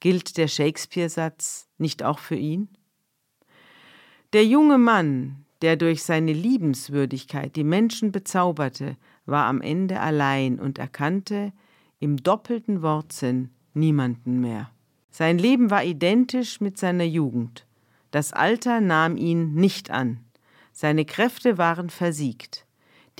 Gilt 0.00 0.36
der 0.36 0.48
Shakespeare-Satz 0.48 1.68
nicht 1.78 2.02
auch 2.02 2.18
für 2.18 2.36
ihn? 2.36 2.68
Der 4.32 4.44
junge 4.44 4.78
Mann, 4.78 5.44
der 5.62 5.76
durch 5.76 6.02
seine 6.02 6.32
Liebenswürdigkeit 6.32 7.56
die 7.56 7.64
Menschen 7.64 8.12
bezauberte, 8.12 8.96
war 9.24 9.46
am 9.46 9.60
Ende 9.60 10.00
allein 10.00 10.58
und 10.58 10.78
erkannte 10.78 11.52
im 12.00 12.18
doppelten 12.18 12.82
Wortsinn 12.82 13.50
niemanden 13.72 14.40
mehr. 14.40 14.73
Sein 15.16 15.38
Leben 15.38 15.70
war 15.70 15.84
identisch 15.84 16.60
mit 16.60 16.76
seiner 16.76 17.04
Jugend. 17.04 17.68
Das 18.10 18.32
Alter 18.32 18.80
nahm 18.80 19.16
ihn 19.16 19.54
nicht 19.54 19.92
an. 19.92 20.18
Seine 20.72 21.04
Kräfte 21.04 21.56
waren 21.56 21.88
versiegt. 21.88 22.66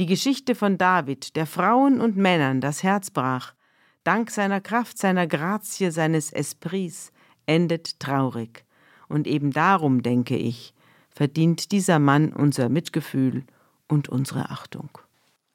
Die 0.01 0.07
Geschichte 0.07 0.57
von 0.57 0.77
David, 0.77 1.37
der 1.37 1.47
Frauen 1.47 2.01
und 2.01 2.17
Männern 2.17 2.61
das 2.61 2.83
Herz 2.83 3.13
brach, 3.13 3.55
dank 4.03 4.33
seiner 4.33 4.61
Kraft, 4.61 4.99
seiner 4.99 5.29
Grazie, 5.29 5.93
seines 5.93 6.33
Esprits, 6.33 7.13
endet 7.47 8.01
traurig. 8.01 8.65
Und 9.09 9.29
eben 9.29 9.53
darum, 9.53 10.03
denke 10.03 10.37
ich, 10.37 10.75
verdient 11.11 11.71
dieser 11.71 12.01
Mann 12.01 12.33
unser 12.33 12.71
Mitgefühl 12.71 13.45
und 13.87 14.09
unsere 14.09 14.51
Achtung. 14.51 14.91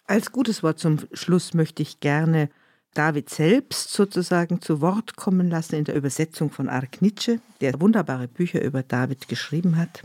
Als 0.06 0.32
gutes 0.32 0.64
Wort 0.64 0.80
zum 0.80 1.00
Schluss 1.12 1.54
möchte 1.54 1.84
ich 1.84 2.00
gerne 2.00 2.50
David 2.94 3.30
selbst 3.30 3.92
sozusagen 3.92 4.62
zu 4.62 4.82
Wort 4.82 5.16
kommen 5.16 5.50
lassen 5.50 5.76
in 5.76 5.86
der 5.86 5.96
Übersetzung 5.96 6.52
von 6.52 6.70
Ark 6.70 7.02
Nietzsche, 7.02 7.40
der 7.62 7.80
wunderbare 7.80 8.28
Bücher 8.28 8.62
über 8.62 8.84
David 8.84 9.28
geschrieben 9.28 9.78
hat. 9.78 10.04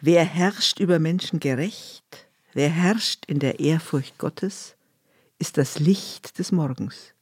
Wer 0.00 0.24
herrscht 0.24 0.78
über 0.78 0.98
Menschen 0.98 1.40
gerecht, 1.40 2.28
wer 2.54 2.70
herrscht 2.70 3.24
in 3.26 3.40
der 3.40 3.58
Ehrfurcht 3.58 4.18
Gottes, 4.18 4.76
ist 5.40 5.58
das 5.58 5.80
Licht 5.80 6.38
des 6.38 6.52
Morgens, 6.52 7.14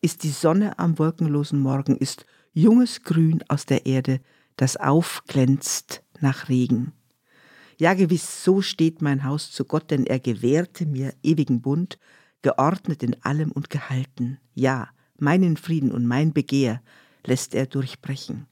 ist 0.00 0.22
die 0.22 0.30
Sonne 0.30 0.78
am 0.78 0.98
wolkenlosen 0.98 1.60
Morgen, 1.60 1.96
ist 1.96 2.24
junges 2.52 3.02
Grün 3.02 3.42
aus 3.48 3.66
der 3.66 3.86
Erde, 3.86 4.20
das 4.56 4.76
aufglänzt 4.76 6.02
nach 6.20 6.48
Regen. 6.48 6.92
Ja, 7.78 7.94
gewiss, 7.94 8.44
so 8.44 8.62
steht 8.62 9.02
mein 9.02 9.24
Haus 9.24 9.50
zu 9.50 9.64
Gott, 9.64 9.90
denn 9.90 10.06
er 10.06 10.20
gewährte 10.20 10.86
mir 10.86 11.14
ewigen 11.22 11.60
Bund, 11.60 11.98
geordnet 12.42 13.02
in 13.02 13.16
allem 13.22 13.50
und 13.52 13.70
gehalten. 13.70 14.38
Ja, 14.54 14.88
meinen 15.18 15.56
Frieden 15.56 15.92
und 15.92 16.06
mein 16.06 16.32
Begehr 16.32 16.82
lässt 17.24 17.54
er 17.54 17.66
durchbrechen. 17.66 18.46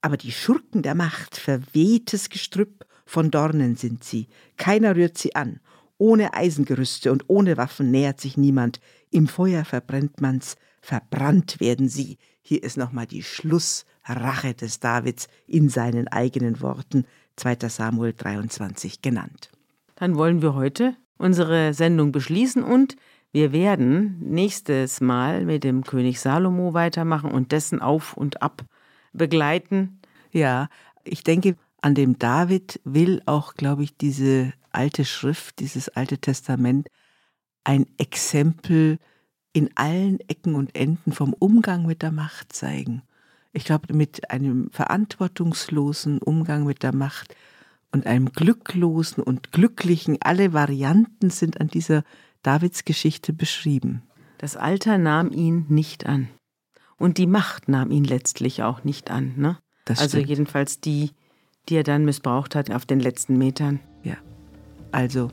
Aber 0.00 0.16
die 0.16 0.32
Schurken 0.32 0.82
der 0.82 0.94
Macht, 0.94 1.36
verwehtes 1.36 2.28
Gestrüpp, 2.28 2.86
von 3.06 3.30
Dornen 3.30 3.76
sind 3.76 4.04
sie, 4.04 4.28
keiner 4.56 4.96
rührt 4.96 5.16
sie 5.16 5.34
an. 5.34 5.60
Ohne 5.96 6.34
Eisengerüste 6.34 7.12
und 7.12 7.24
ohne 7.28 7.56
Waffen 7.56 7.90
nähert 7.90 8.20
sich 8.20 8.36
niemand. 8.36 8.80
Im 9.10 9.28
Feuer 9.28 9.64
verbrennt 9.64 10.20
man's, 10.20 10.56
verbrannt 10.80 11.60
werden 11.60 11.88
sie. 11.88 12.18
Hier 12.42 12.62
ist 12.62 12.76
nochmal 12.76 13.06
die 13.06 13.22
Schlussrache 13.22 14.54
des 14.54 14.80
Davids 14.80 15.28
in 15.46 15.68
seinen 15.68 16.08
eigenen 16.08 16.60
Worten, 16.60 17.06
2. 17.36 17.68
Samuel 17.68 18.12
23 18.12 19.00
genannt. 19.02 19.50
Dann 19.94 20.16
wollen 20.16 20.42
wir 20.42 20.54
heute 20.54 20.96
unsere 21.18 21.74
Sendung 21.74 22.12
beschließen 22.12 22.62
und 22.62 22.96
wir 23.32 23.52
werden 23.52 24.18
nächstes 24.20 25.00
Mal 25.00 25.44
mit 25.44 25.64
dem 25.64 25.84
König 25.84 26.20
Salomo 26.20 26.74
weitermachen 26.74 27.30
und 27.30 27.52
dessen 27.52 27.82
Auf 27.82 28.16
und 28.16 28.42
Ab 28.42 28.64
begleiten. 29.12 30.00
Ja, 30.32 30.68
ich 31.04 31.22
denke, 31.22 31.56
an 31.82 31.94
dem 31.94 32.18
David 32.18 32.80
will 32.84 33.22
auch, 33.26 33.54
glaube 33.54 33.82
ich, 33.82 33.96
diese 33.96 34.52
alte 34.72 35.04
Schrift, 35.04 35.58
dieses 35.58 35.88
alte 35.88 36.18
Testament 36.18 36.88
ein 37.64 37.86
Exempel 37.98 38.98
in 39.52 39.70
allen 39.74 40.20
Ecken 40.28 40.54
und 40.54 40.74
Enden 40.76 41.12
vom 41.12 41.32
Umgang 41.32 41.86
mit 41.86 42.02
der 42.02 42.12
Macht 42.12 42.52
zeigen. 42.52 43.02
Ich 43.52 43.64
glaube, 43.64 43.94
mit 43.94 44.30
einem 44.30 44.70
verantwortungslosen 44.70 46.18
Umgang 46.18 46.64
mit 46.64 46.82
der 46.82 46.94
Macht 46.94 47.34
und 47.96 48.06
einem 48.06 48.30
glücklosen 48.30 49.22
und 49.22 49.52
glücklichen, 49.52 50.18
alle 50.20 50.52
Varianten 50.52 51.30
sind 51.30 51.62
an 51.62 51.68
dieser 51.68 52.02
Davidsgeschichte 52.42 53.32
beschrieben. 53.32 54.02
Das 54.36 54.54
Alter 54.54 54.98
nahm 54.98 55.32
ihn 55.32 55.64
nicht 55.70 56.04
an. 56.04 56.28
Und 56.98 57.16
die 57.16 57.26
Macht 57.26 57.70
nahm 57.70 57.90
ihn 57.90 58.04
letztlich 58.04 58.62
auch 58.62 58.84
nicht 58.84 59.10
an. 59.10 59.32
Ne? 59.38 59.56
also 59.86 60.18
jedenfalls 60.18 60.78
die, 60.78 61.12
die 61.70 61.76
er 61.76 61.84
dann 61.84 62.04
missbraucht 62.04 62.54
hat 62.54 62.70
auf 62.70 62.84
den 62.84 63.00
letzten 63.00 63.38
Metern. 63.38 63.80
Ja. 64.02 64.16
Also, 64.92 65.30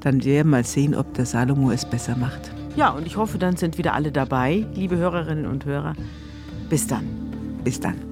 dann 0.00 0.22
werden 0.22 0.24
wir 0.24 0.44
mal 0.44 0.64
sehen, 0.64 0.94
ob 0.94 1.14
der 1.14 1.24
Salomo 1.24 1.70
es 1.70 1.86
besser 1.86 2.14
macht. 2.14 2.52
Ja, 2.76 2.90
und 2.90 3.06
ich 3.06 3.16
hoffe, 3.16 3.38
dann 3.38 3.56
sind 3.56 3.78
wieder 3.78 3.94
alle 3.94 4.12
dabei, 4.12 4.66
liebe 4.74 4.98
Hörerinnen 4.98 5.46
und 5.46 5.64
Hörer. 5.64 5.94
Bis 6.68 6.86
dann. 6.86 7.08
Bis 7.64 7.80
dann. 7.80 8.11